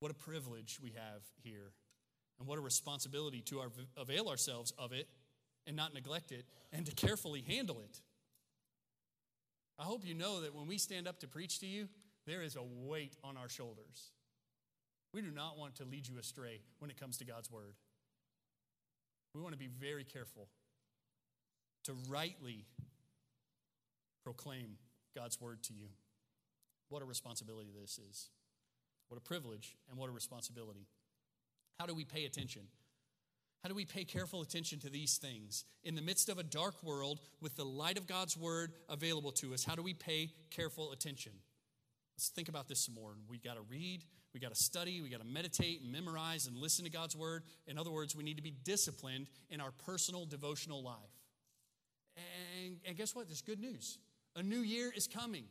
What 0.00 0.12
a 0.12 0.14
privilege 0.14 0.78
we 0.80 0.90
have 0.90 1.22
here, 1.42 1.72
and 2.38 2.46
what 2.46 2.56
a 2.56 2.60
responsibility 2.60 3.40
to 3.46 3.58
our, 3.58 3.68
avail 3.96 4.28
ourselves 4.28 4.72
of 4.78 4.92
it 4.92 5.08
and 5.66 5.74
not 5.76 5.92
neglect 5.92 6.30
it 6.30 6.44
and 6.72 6.86
to 6.86 6.94
carefully 6.94 7.42
handle 7.46 7.80
it. 7.80 8.00
I 9.78 9.84
hope 9.84 10.04
you 10.04 10.14
know 10.14 10.40
that 10.40 10.54
when 10.54 10.66
we 10.66 10.78
stand 10.78 11.06
up 11.06 11.20
to 11.20 11.28
preach 11.28 11.60
to 11.60 11.66
you, 11.66 11.88
there 12.26 12.42
is 12.42 12.56
a 12.56 12.62
weight 12.62 13.16
on 13.22 13.36
our 13.36 13.48
shoulders. 13.48 14.10
We 15.14 15.22
do 15.22 15.30
not 15.30 15.56
want 15.56 15.76
to 15.76 15.84
lead 15.84 16.06
you 16.08 16.18
astray 16.18 16.60
when 16.78 16.90
it 16.90 16.98
comes 16.98 17.16
to 17.18 17.24
God's 17.24 17.50
word. 17.50 17.74
We 19.34 19.40
want 19.40 19.54
to 19.54 19.58
be 19.58 19.68
very 19.68 20.04
careful 20.04 20.48
to 21.84 21.94
rightly 22.08 22.66
proclaim 24.24 24.76
God's 25.16 25.40
word 25.40 25.62
to 25.64 25.72
you. 25.72 25.86
What 26.88 27.02
a 27.02 27.04
responsibility 27.04 27.70
this 27.80 27.98
is. 27.98 28.30
What 29.08 29.16
a 29.16 29.20
privilege 29.20 29.76
and 29.88 29.98
what 29.98 30.10
a 30.10 30.12
responsibility. 30.12 30.86
How 31.78 31.86
do 31.86 31.94
we 31.94 32.04
pay 32.04 32.24
attention? 32.24 32.62
How 33.62 33.68
do 33.68 33.74
we 33.74 33.84
pay 33.84 34.04
careful 34.04 34.40
attention 34.40 34.78
to 34.80 34.90
these 34.90 35.18
things? 35.18 35.64
In 35.82 35.94
the 35.94 36.02
midst 36.02 36.28
of 36.28 36.38
a 36.38 36.44
dark 36.44 36.82
world 36.82 37.20
with 37.40 37.56
the 37.56 37.64
light 37.64 37.98
of 37.98 38.06
God's 38.06 38.36
word 38.36 38.72
available 38.88 39.32
to 39.32 39.52
us, 39.52 39.64
how 39.64 39.74
do 39.74 39.82
we 39.82 39.94
pay 39.94 40.30
careful 40.50 40.92
attention? 40.92 41.32
Let's 42.16 42.28
think 42.28 42.48
about 42.48 42.68
this 42.68 42.80
some 42.80 42.94
more. 42.94 43.14
We 43.28 43.38
got 43.38 43.54
to 43.54 43.62
read, 43.68 44.04
we 44.32 44.40
got 44.40 44.54
to 44.54 44.60
study, 44.60 45.00
we 45.00 45.08
got 45.08 45.20
to 45.20 45.26
meditate 45.26 45.82
and 45.82 45.90
memorize 45.90 46.46
and 46.46 46.56
listen 46.56 46.84
to 46.84 46.90
God's 46.90 47.16
word. 47.16 47.42
In 47.66 47.78
other 47.78 47.90
words, 47.90 48.14
we 48.14 48.22
need 48.24 48.36
to 48.36 48.42
be 48.42 48.54
disciplined 48.64 49.28
in 49.50 49.60
our 49.60 49.70
personal 49.70 50.24
devotional 50.24 50.82
life. 50.82 50.96
And, 52.64 52.76
and 52.86 52.96
guess 52.96 53.14
what? 53.14 53.26
There's 53.26 53.42
good 53.42 53.60
news. 53.60 53.98
A 54.36 54.42
new 54.42 54.60
year 54.60 54.92
is 54.96 55.06
coming. 55.06 55.44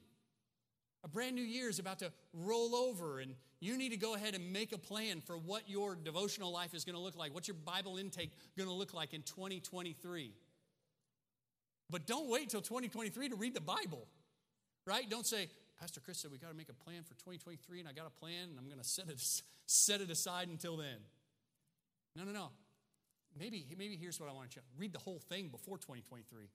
A 1.07 1.09
brand 1.09 1.35
new 1.35 1.43
year 1.43 1.69
is 1.69 1.79
about 1.79 1.99
to 1.99 2.11
roll 2.33 2.75
over, 2.75 3.19
and 3.19 3.33
you 3.61 3.77
need 3.77 3.91
to 3.93 3.97
go 3.97 4.15
ahead 4.15 4.35
and 4.35 4.51
make 4.51 4.73
a 4.73 4.77
plan 4.77 5.21
for 5.21 5.37
what 5.37 5.69
your 5.69 5.95
devotional 5.95 6.51
life 6.51 6.73
is 6.73 6.83
going 6.83 6.97
to 6.97 7.01
look 7.01 7.15
like. 7.15 7.33
What's 7.33 7.47
your 7.47 7.55
Bible 7.55 7.95
intake 7.95 8.31
going 8.57 8.67
to 8.67 8.75
look 8.75 8.93
like 8.93 9.13
in 9.13 9.21
2023? 9.21 10.33
But 11.89 12.07
don't 12.07 12.29
wait 12.29 12.49
till 12.49 12.59
2023 12.59 13.29
to 13.29 13.35
read 13.37 13.53
the 13.53 13.61
Bible, 13.61 14.05
right? 14.85 15.09
Don't 15.09 15.25
say, 15.25 15.47
Pastor 15.79 16.01
Chris 16.01 16.17
said 16.17 16.29
we 16.29 16.39
got 16.39 16.49
to 16.49 16.57
make 16.57 16.67
a 16.67 16.73
plan 16.73 17.03
for 17.03 17.13
2023, 17.13 17.79
and 17.79 17.87
I 17.87 17.93
got 17.93 18.05
a 18.05 18.19
plan, 18.19 18.49
and 18.49 18.59
I'm 18.59 18.65
going 18.65 18.81
to 18.81 18.83
set 18.83 19.07
it, 19.07 19.21
set 19.65 20.01
it 20.01 20.11
aside 20.11 20.49
until 20.49 20.75
then. 20.75 20.97
No, 22.17 22.25
no, 22.25 22.33
no. 22.33 22.49
Maybe, 23.39 23.65
maybe 23.77 23.95
here's 23.95 24.19
what 24.19 24.29
I 24.29 24.33
want 24.33 24.51
to 24.51 24.59
read 24.77 24.91
the 24.91 24.99
whole 24.99 25.19
thing 25.29 25.47
before 25.47 25.77
2023. 25.77 26.49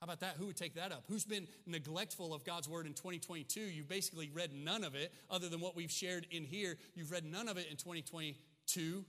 How 0.00 0.04
about 0.04 0.20
that? 0.20 0.36
Who 0.38 0.46
would 0.46 0.56
take 0.56 0.76
that 0.76 0.92
up? 0.92 1.04
Who's 1.08 1.26
been 1.26 1.46
neglectful 1.66 2.32
of 2.32 2.42
God's 2.42 2.66
word 2.66 2.86
in 2.86 2.94
2022? 2.94 3.60
You've 3.60 3.88
basically 3.88 4.30
read 4.32 4.50
none 4.54 4.82
of 4.82 4.94
it 4.94 5.12
other 5.30 5.50
than 5.50 5.60
what 5.60 5.76
we've 5.76 5.90
shared 5.90 6.26
in 6.30 6.44
here. 6.44 6.78
You've 6.94 7.10
read 7.10 7.26
none 7.26 7.48
of 7.48 7.58
it 7.58 7.66
in 7.70 7.76
2022. 7.76 9.04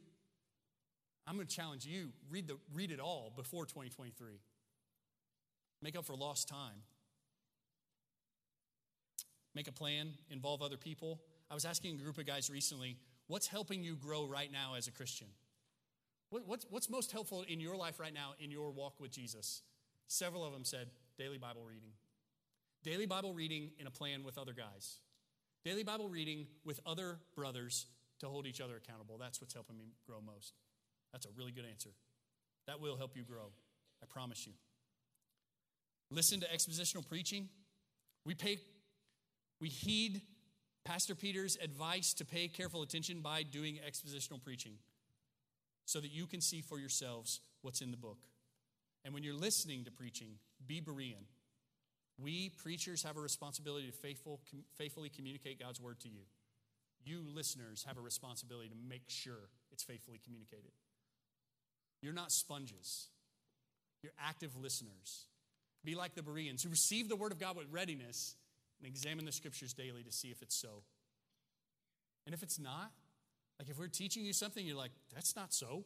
I'm 1.25 1.35
going 1.35 1.47
to 1.47 1.55
challenge 1.55 1.85
you 1.85 2.09
read, 2.29 2.49
the, 2.49 2.57
read 2.73 2.91
it 2.91 2.99
all 2.99 3.31
before 3.33 3.63
2023. 3.65 4.41
Make 5.81 5.97
up 5.97 6.05
for 6.05 6.13
lost 6.13 6.49
time. 6.49 6.83
Make 9.55 9.69
a 9.69 9.71
plan, 9.71 10.09
involve 10.29 10.61
other 10.61 10.77
people. 10.77 11.21
I 11.49 11.53
was 11.53 11.63
asking 11.63 11.95
a 11.95 12.03
group 12.03 12.17
of 12.17 12.25
guys 12.25 12.49
recently, 12.49 12.97
what's 13.27 13.47
helping 13.47 13.81
you 13.81 13.95
grow 13.95 14.25
right 14.25 14.51
now 14.51 14.75
as 14.77 14.87
a 14.87 14.91
Christian? 14.91 15.27
What, 16.31 16.43
what's, 16.45 16.65
what's 16.69 16.89
most 16.89 17.13
helpful 17.13 17.45
in 17.47 17.61
your 17.61 17.77
life 17.77 17.97
right 17.97 18.13
now 18.13 18.33
in 18.39 18.51
your 18.51 18.71
walk 18.71 18.99
with 18.99 19.11
Jesus? 19.11 19.61
Several 20.12 20.43
of 20.43 20.51
them 20.51 20.66
said 20.66 20.89
daily 21.18 21.38
Bible 21.38 21.64
reading. 21.64 21.91
Daily 22.84 23.05
Bible 23.05 23.34
reading 23.34 23.72
in 23.80 23.88
a 23.88 23.89
plan 23.89 24.26
with 24.26 24.38
other 24.38 24.51
guys. 24.51 24.97
Daily 25.64 25.84
Bible 25.84 26.09
reading 26.09 26.47
with 26.66 26.82
other 26.86 27.20
brothers 27.34 27.86
to 28.20 28.28
hold 28.28 28.45
each 28.45 28.59
other 28.59 28.76
accountable. 28.76 29.18
That's 29.18 29.39
what's 29.39 29.53
helping 29.53 29.78
me 29.78 29.93
grow 30.05 30.18
most. 30.20 30.51
That's 31.14 31.26
a 31.26 31.30
really 31.38 31.53
good 31.53 31.64
answer. 31.64 31.91
That 32.68 32.82
will 32.82 32.97
help 32.97 33.16
you 33.16 33.24
grow. 33.24 33.53
I 34.03 34.05
promise 34.05 34.45
you. 34.45 34.51
Listen 36.09 36.41
to 36.41 36.47
expositional 36.47 37.07
preaching. 37.07 37.47
We 38.26 38.36
pay 38.36 38.57
we 39.62 39.70
heed 39.70 40.24
Pastor 40.84 41.16
Peter's 41.16 41.57
advice 41.64 42.14
to 42.16 42.26
pay 42.26 42.49
careful 42.49 42.82
attention 42.82 43.22
by 43.22 43.43
doing 43.43 43.80
expositional 43.88 44.43
preaching 44.43 44.74
so 45.86 46.01
that 46.01 46.12
you 46.12 46.28
can 46.28 46.41
see 46.41 46.59
for 46.59 46.80
yourselves 46.80 47.39
what's 47.62 47.80
in 47.80 47.91
the 47.91 47.97
book. 47.97 48.18
And 49.04 49.14
when 49.14 49.24
you're 49.24 49.34
listening 49.36 49.84
to 49.86 49.91
preaching, 49.91 50.36
be 50.66 50.82
Berean. 50.82 51.26
We 52.20 52.49
preachers 52.49 53.04
have 53.04 53.18
a 53.18 53.22
responsibility 53.22 53.88
to 53.88 53.93
faithful, 53.93 54.41
com, 54.49 54.64
faithfully 54.78 55.10
communicate 55.10 55.60
God's 55.60 55.82
word 55.82 55.99
to 56.02 56.10
you. 56.10 56.22
You 57.04 57.24
listeners 57.34 57.84
have 57.88 57.97
a 57.97 58.02
responsibility 58.02 58.70
to 58.70 58.76
make 58.88 59.04
sure 59.08 59.49
it's 59.72 59.84
faithfully 59.84 60.20
communicated. 60.24 60.72
You're 62.02 62.14
not 62.14 62.32
sponges, 62.32 63.08
you're 64.04 64.14
active 64.20 64.56
listeners. 64.56 65.26
Be 65.84 65.95
like 65.95 66.14
the 66.14 66.22
Bereans 66.22 66.62
who 66.62 66.70
receive 66.70 67.10
the 67.10 67.16
word 67.16 67.32
of 67.32 67.39
God 67.39 67.58
with 67.58 67.66
readiness 67.72 68.36
and 68.80 68.88
examine 68.88 69.26
the 69.26 69.32
scriptures 69.32 69.74
daily 69.74 70.04
to 70.04 70.12
see 70.12 70.28
if 70.28 70.43
it's 70.43 70.56
so. 70.56 70.84
And 72.28 72.36
if 72.36 72.43
it's 72.43 72.60
not, 72.60 72.91
like 73.58 73.68
if 73.68 73.80
we're 73.80 73.88
teaching 73.88 74.24
you 74.24 74.34
something, 74.34 74.64
you're 74.64 74.78
like, 74.78 74.91
that's 75.14 75.36
not 75.36 75.54
so. 75.54 75.84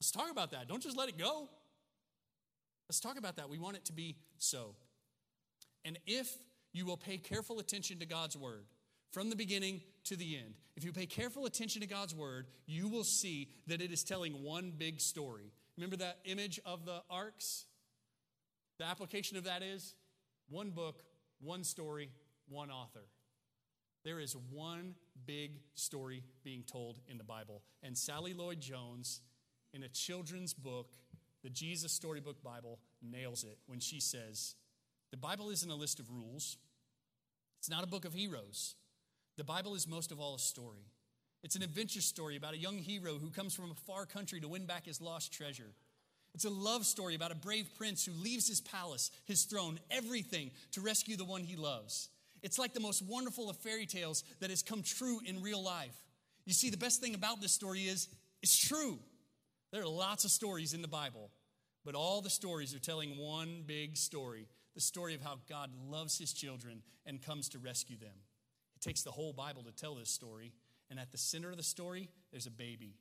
Let's 0.00 0.10
talk 0.10 0.30
about 0.30 0.50
that. 0.50 0.66
Don't 0.66 0.82
just 0.82 0.96
let 0.96 1.08
it 1.08 1.18
go. 1.18 1.48
Let's 2.90 2.98
talk 2.98 3.16
about 3.16 3.36
that. 3.36 3.48
We 3.48 3.58
want 3.58 3.76
it 3.76 3.84
to 3.84 3.92
be 3.92 4.16
so. 4.38 4.74
And 5.84 5.96
if 6.08 6.28
you 6.72 6.84
will 6.84 6.96
pay 6.96 7.18
careful 7.18 7.60
attention 7.60 8.00
to 8.00 8.04
God's 8.04 8.36
word 8.36 8.64
from 9.12 9.30
the 9.30 9.36
beginning 9.36 9.80
to 10.06 10.16
the 10.16 10.36
end, 10.36 10.54
if 10.74 10.82
you 10.82 10.92
pay 10.92 11.06
careful 11.06 11.46
attention 11.46 11.82
to 11.82 11.86
God's 11.86 12.16
word, 12.16 12.48
you 12.66 12.88
will 12.88 13.04
see 13.04 13.50
that 13.68 13.80
it 13.80 13.92
is 13.92 14.02
telling 14.02 14.42
one 14.42 14.72
big 14.76 15.00
story. 15.00 15.52
Remember 15.76 15.94
that 15.98 16.18
image 16.24 16.58
of 16.66 16.84
the 16.84 17.00
arcs? 17.08 17.66
The 18.80 18.86
application 18.86 19.36
of 19.36 19.44
that 19.44 19.62
is 19.62 19.94
one 20.48 20.70
book, 20.70 21.04
one 21.40 21.62
story, 21.62 22.10
one 22.48 22.72
author. 22.72 23.06
There 24.04 24.18
is 24.18 24.34
one 24.50 24.96
big 25.26 25.60
story 25.76 26.24
being 26.42 26.64
told 26.64 26.98
in 27.06 27.18
the 27.18 27.24
Bible. 27.24 27.62
And 27.84 27.96
Sally 27.96 28.34
Lloyd 28.34 28.60
Jones, 28.60 29.20
in 29.72 29.84
a 29.84 29.88
children's 29.88 30.54
book, 30.54 30.96
the 31.42 31.50
Jesus 31.50 31.92
Storybook 31.92 32.42
Bible 32.42 32.78
nails 33.02 33.44
it 33.44 33.58
when 33.66 33.80
she 33.80 34.00
says, 34.00 34.54
The 35.10 35.16
Bible 35.16 35.50
isn't 35.50 35.70
a 35.70 35.74
list 35.74 36.00
of 36.00 36.10
rules, 36.10 36.56
it's 37.58 37.70
not 37.70 37.84
a 37.84 37.88
book 37.88 38.04
of 38.04 38.14
heroes. 38.14 38.74
The 39.36 39.44
Bible 39.44 39.74
is 39.74 39.88
most 39.88 40.12
of 40.12 40.20
all 40.20 40.34
a 40.34 40.38
story. 40.38 40.84
It's 41.42 41.56
an 41.56 41.62
adventure 41.62 42.02
story 42.02 42.36
about 42.36 42.54
a 42.54 42.58
young 42.58 42.76
hero 42.78 43.14
who 43.14 43.30
comes 43.30 43.54
from 43.54 43.70
a 43.70 43.74
far 43.86 44.04
country 44.04 44.40
to 44.40 44.48
win 44.48 44.66
back 44.66 44.84
his 44.84 45.00
lost 45.00 45.32
treasure. 45.32 45.72
It's 46.34 46.44
a 46.44 46.50
love 46.50 46.84
story 46.86 47.14
about 47.14 47.32
a 47.32 47.36
brave 47.36 47.68
prince 47.76 48.04
who 48.04 48.12
leaves 48.12 48.48
his 48.48 48.60
palace, 48.60 49.10
his 49.24 49.44
throne, 49.44 49.80
everything 49.90 50.50
to 50.72 50.80
rescue 50.80 51.16
the 51.16 51.24
one 51.24 51.42
he 51.42 51.56
loves. 51.56 52.08
It's 52.42 52.58
like 52.58 52.72
the 52.72 52.80
most 52.80 53.02
wonderful 53.02 53.50
of 53.50 53.56
fairy 53.56 53.86
tales 53.86 54.24
that 54.40 54.50
has 54.50 54.62
come 54.62 54.82
true 54.82 55.20
in 55.24 55.42
real 55.42 55.62
life. 55.62 55.96
You 56.46 56.52
see, 56.52 56.70
the 56.70 56.76
best 56.76 57.00
thing 57.00 57.14
about 57.14 57.40
this 57.40 57.52
story 57.52 57.80
is 57.80 58.08
it's 58.42 58.56
true. 58.56 58.98
There 59.72 59.82
are 59.82 59.88
lots 59.88 60.24
of 60.24 60.30
stories 60.30 60.74
in 60.74 60.82
the 60.82 60.88
Bible, 60.88 61.30
but 61.84 61.94
all 61.94 62.20
the 62.20 62.30
stories 62.30 62.74
are 62.74 62.80
telling 62.80 63.16
one 63.16 63.62
big 63.66 63.96
story 63.96 64.48
the 64.74 64.80
story 64.80 65.14
of 65.14 65.20
how 65.20 65.38
God 65.48 65.70
loves 65.88 66.18
his 66.18 66.32
children 66.32 66.82
and 67.04 67.20
comes 67.20 67.48
to 67.50 67.58
rescue 67.58 67.96
them. 67.96 68.16
It 68.76 68.82
takes 68.82 69.02
the 69.02 69.10
whole 69.10 69.32
Bible 69.32 69.64
to 69.64 69.72
tell 69.72 69.96
this 69.96 70.10
story, 70.10 70.52
and 70.88 70.98
at 70.98 71.10
the 71.10 71.18
center 71.18 71.50
of 71.50 71.56
the 71.56 71.62
story, 71.62 72.08
there's 72.30 72.46
a 72.46 72.52
baby. 72.52 72.94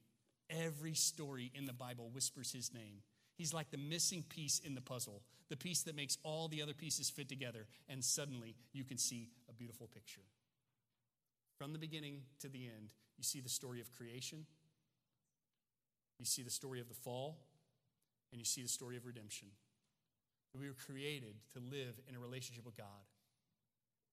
Every 0.49 0.95
story 0.95 1.51
in 1.53 1.65
the 1.65 1.73
Bible 1.73 2.09
whispers 2.13 2.51
his 2.51 2.73
name. 2.73 3.03
He's 3.35 3.53
like 3.53 3.71
the 3.71 3.77
missing 3.77 4.23
piece 4.27 4.59
in 4.59 4.75
the 4.75 4.81
puzzle, 4.81 5.21
the 5.49 5.55
piece 5.55 5.83
that 5.83 5.95
makes 5.95 6.17
all 6.23 6.47
the 6.47 6.61
other 6.61 6.73
pieces 6.73 7.09
fit 7.09 7.29
together, 7.29 7.67
and 7.87 8.03
suddenly 8.03 8.55
you 8.73 8.83
can 8.83 8.97
see 8.97 9.29
a 9.47 9.53
beautiful 9.53 9.87
picture. 9.87 10.25
From 11.57 11.71
the 11.71 11.79
beginning 11.79 12.21
to 12.39 12.49
the 12.49 12.65
end, 12.65 12.93
you 13.17 13.23
see 13.23 13.41
the 13.41 13.49
story 13.49 13.79
of 13.79 13.91
creation, 13.91 14.45
you 16.19 16.25
see 16.25 16.43
the 16.43 16.49
story 16.49 16.79
of 16.79 16.89
the 16.89 16.93
fall, 16.93 17.39
and 18.31 18.39
you 18.39 18.45
see 18.45 18.61
the 18.61 18.67
story 18.67 18.97
of 18.97 19.05
redemption. 19.05 19.47
We 20.57 20.67
were 20.67 20.75
created 20.85 21.35
to 21.53 21.59
live 21.59 21.99
in 22.07 22.15
a 22.15 22.19
relationship 22.19 22.65
with 22.65 22.75
God, 22.75 23.07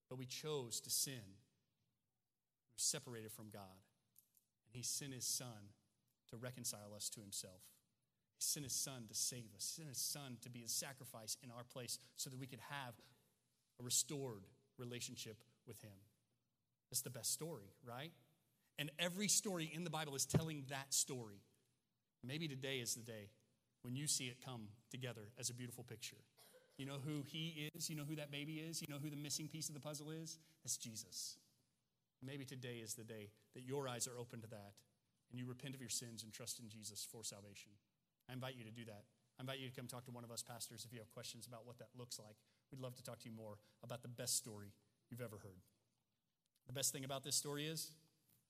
but 0.09 0.17
we 0.17 0.25
chose 0.25 0.79
to 0.81 0.89
sin. 0.89 1.13
We 1.13 2.73
were 2.73 2.77
separated 2.77 3.31
from 3.31 3.49
God, 3.51 3.81
and 4.65 4.75
He 4.75 4.83
sent 4.83 5.13
His 5.13 5.25
Son 5.25 5.73
to 6.29 6.37
reconcile 6.37 6.93
us 6.95 7.09
to 7.09 7.21
Himself. 7.21 7.61
He 8.37 8.43
sent 8.43 8.65
His 8.65 8.73
Son 8.73 9.05
to 9.09 9.15
save 9.15 9.53
us, 9.55 9.73
He 9.75 9.81
sent 9.81 9.89
His 9.89 9.97
Son 9.97 10.37
to 10.41 10.49
be 10.49 10.63
a 10.63 10.69
sacrifice 10.69 11.37
in 11.43 11.49
our 11.51 11.63
place 11.63 11.99
so 12.15 12.29
that 12.29 12.39
we 12.39 12.47
could 12.47 12.61
have 12.69 12.93
a 13.79 13.83
restored 13.83 14.45
relationship 14.77 15.37
with 15.67 15.81
Him. 15.81 15.97
That's 16.89 17.01
the 17.01 17.09
best 17.09 17.33
story, 17.33 17.73
right? 17.83 18.11
And 18.79 18.91
every 18.99 19.27
story 19.27 19.69
in 19.73 19.83
the 19.83 19.89
Bible 19.89 20.15
is 20.15 20.25
telling 20.25 20.63
that 20.69 20.93
story. 20.93 21.41
Maybe 22.27 22.47
today 22.47 22.77
is 22.77 22.93
the 22.93 23.01
day 23.01 23.29
when 23.83 23.95
you 23.95 24.05
see 24.05 24.25
it 24.25 24.43
come 24.43 24.67
together 24.91 25.29
as 25.39 25.49
a 25.49 25.53
beautiful 25.53 25.83
picture. 25.83 26.17
You 26.77 26.85
know 26.85 26.97
who 27.03 27.23
he 27.25 27.71
is? 27.73 27.89
You 27.89 27.95
know 27.95 28.03
who 28.07 28.17
that 28.17 28.31
baby 28.31 28.55
is? 28.55 28.81
You 28.81 28.87
know 28.89 28.99
who 29.01 29.09
the 29.09 29.15
missing 29.15 29.47
piece 29.47 29.69
of 29.69 29.75
the 29.75 29.79
puzzle 29.79 30.11
is? 30.11 30.37
That's 30.63 30.77
Jesus. 30.77 31.37
Maybe 32.21 32.43
today 32.43 32.81
is 32.83 32.95
the 32.95 33.03
day 33.03 33.29
that 33.55 33.63
your 33.63 33.87
eyes 33.87 34.07
are 34.07 34.19
open 34.19 34.41
to 34.41 34.47
that 34.47 34.73
and 35.31 35.39
you 35.39 35.45
repent 35.45 35.73
of 35.73 35.81
your 35.81 35.89
sins 35.89 36.23
and 36.23 36.33
trust 36.33 36.59
in 36.59 36.67
Jesus 36.67 37.07
for 37.09 37.23
salvation. 37.23 37.71
I 38.29 38.33
invite 38.33 38.55
you 38.57 38.65
to 38.65 38.71
do 38.71 38.85
that. 38.85 39.03
I 39.39 39.43
invite 39.43 39.59
you 39.59 39.69
to 39.69 39.75
come 39.75 39.87
talk 39.87 40.05
to 40.05 40.11
one 40.11 40.23
of 40.23 40.31
us 40.31 40.43
pastors 40.43 40.83
if 40.85 40.91
you 40.91 40.99
have 40.99 41.11
questions 41.11 41.47
about 41.47 41.65
what 41.65 41.77
that 41.79 41.89
looks 41.97 42.19
like. 42.19 42.35
We'd 42.71 42.81
love 42.81 42.95
to 42.95 43.03
talk 43.03 43.19
to 43.19 43.29
you 43.29 43.35
more 43.35 43.57
about 43.83 44.01
the 44.01 44.09
best 44.09 44.35
story 44.35 44.73
you've 45.09 45.21
ever 45.21 45.37
heard. 45.37 45.61
The 46.65 46.73
best 46.73 46.91
thing 46.91 47.05
about 47.05 47.23
this 47.23 47.35
story 47.35 47.65
is 47.65 47.91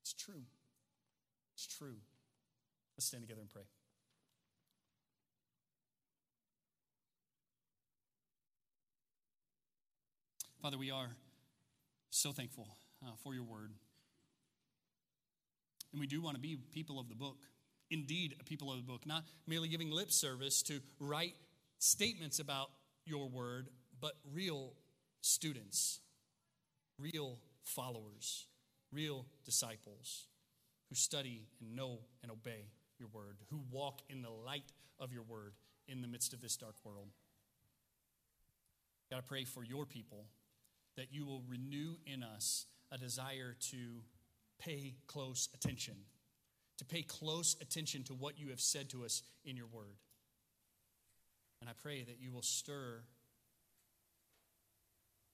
it's 0.02 0.14
true. 0.14 0.44
It's 1.54 1.68
true. 1.68 1.98
Let's 2.98 3.06
stand 3.06 3.22
together 3.22 3.42
and 3.42 3.50
pray. 3.52 3.62
Father, 10.60 10.80
we 10.80 10.90
are 10.90 11.10
so 12.10 12.32
thankful 12.32 12.68
uh, 13.06 13.12
for 13.24 13.36
your 13.36 13.44
word. 13.44 13.72
And 15.92 16.00
we 16.00 16.08
do 16.08 16.24
want 16.24 16.36
to 16.38 16.42
be 16.42 16.58
people 16.74 17.00
of 17.00 17.08
the 17.08 17.16
book. 17.16 17.38
Indeed, 17.92 18.36
a 18.40 18.44
people 18.44 18.72
of 18.72 18.78
the 18.78 18.84
book, 18.84 19.06
not 19.06 19.24
merely 19.46 19.68
giving 19.68 19.92
lip 19.92 20.12
service 20.12 20.64
to 20.64 20.82
write 21.00 21.36
statements 21.78 22.40
about 22.40 22.70
your 23.06 23.30
word, 23.30 23.70
but 24.02 24.14
real 24.34 24.74
students, 25.22 26.00
real 26.98 27.38
followers, 27.64 28.48
real 28.92 29.28
disciples 29.46 30.26
who 30.90 30.96
study 30.96 31.46
and 31.62 31.76
know 31.76 32.00
and 32.24 32.32
obey 32.32 32.66
your 33.00 33.10
word, 33.14 33.38
who 33.50 33.60
walk 33.72 34.02
in 34.10 34.22
the 34.22 34.30
light 34.30 34.72
of 35.00 35.14
your 35.14 35.24
word 35.24 35.54
in 35.88 36.02
the 36.02 36.08
midst 36.08 36.34
of 36.34 36.42
this 36.42 36.58
dark 36.58 36.76
world. 36.84 37.10
God, 39.10 39.18
I 39.18 39.22
pray 39.22 39.46
for 39.46 39.64
your 39.64 39.86
people 39.86 40.26
that 40.98 41.08
you 41.12 41.26
will 41.26 41.44
renew 41.48 41.96
in 42.06 42.24
us 42.24 42.66
a 42.92 42.98
desire 42.98 43.56
to 43.72 43.78
pay 44.60 44.96
close 45.08 45.50
attention, 45.54 45.96
to 46.78 46.86
pay 46.86 47.04
close 47.04 47.56
attention 47.62 48.04
to 48.04 48.14
what 48.14 48.40
you 48.40 48.50
have 48.50 48.60
said 48.60 48.90
to 48.90 49.06
us 49.06 49.24
in 49.46 49.56
your 49.56 49.68
word. 49.68 49.98
And 51.62 51.70
I 51.70 51.74
pray 51.82 52.04
that 52.04 52.20
you 52.20 52.32
will 52.32 52.42
stir 52.42 53.02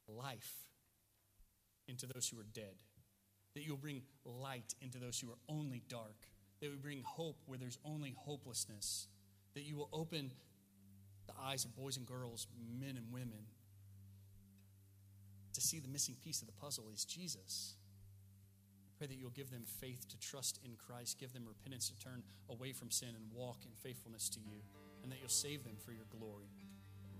life 0.07 0.53
into 1.87 2.05
those 2.05 2.27
who 2.27 2.39
are 2.39 2.45
dead, 2.53 2.75
that 3.55 3.65
you'll 3.65 3.77
bring 3.77 4.01
light 4.25 4.73
into 4.81 4.99
those 4.99 5.19
who 5.19 5.29
are 5.29 5.39
only 5.49 5.81
dark, 5.87 6.27
that 6.63 6.71
we 6.71 6.77
bring 6.77 7.03
hope 7.03 7.35
where 7.45 7.59
there's 7.59 7.77
only 7.83 8.15
hopelessness, 8.17 9.07
that 9.53 9.63
you 9.63 9.75
will 9.75 9.89
open 9.91 10.31
the 11.27 11.33
eyes 11.43 11.65
of 11.65 11.75
boys 11.75 11.97
and 11.97 12.05
girls, 12.05 12.47
men 12.79 12.95
and 12.95 13.11
women, 13.11 13.43
to 15.51 15.59
see 15.59 15.79
the 15.79 15.89
missing 15.89 16.15
piece 16.23 16.39
of 16.39 16.47
the 16.47 16.53
puzzle 16.53 16.85
is 16.93 17.03
Jesus. 17.03 17.75
Pray 18.97 19.07
that 19.07 19.15
you'll 19.15 19.35
give 19.35 19.51
them 19.51 19.63
faith 19.81 20.07
to 20.07 20.17
trust 20.19 20.59
in 20.63 20.71
Christ, 20.87 21.19
give 21.19 21.33
them 21.33 21.43
repentance 21.45 21.89
to 21.89 21.99
turn 21.99 22.23
away 22.49 22.71
from 22.71 22.89
sin 22.89 23.09
and 23.09 23.25
walk 23.35 23.57
in 23.65 23.71
faithfulness 23.83 24.29
to 24.29 24.39
you, 24.39 24.63
and 25.03 25.11
that 25.11 25.19
you'll 25.19 25.27
save 25.27 25.65
them 25.65 25.75
for 25.85 25.91
your 25.91 26.07
glory. 26.17 26.47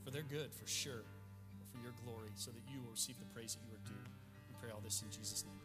For 0.05 0.11
their 0.11 0.23
good, 0.23 0.53
for 0.53 0.67
sure, 0.67 1.03
but 1.59 1.67
for 1.67 1.83
your 1.83 1.93
glory, 2.05 2.31
so 2.35 2.51
that 2.51 2.63
you 2.71 2.79
will 2.81 2.91
receive 2.91 3.19
the 3.19 3.25
praise 3.33 3.55
that 3.55 3.61
you 3.67 3.75
are 3.75 3.83
due. 3.87 4.09
We 4.47 4.55
pray 4.61 4.71
all 4.71 4.81
this 4.81 5.01
in 5.01 5.11
Jesus' 5.11 5.43
name. 5.43 5.62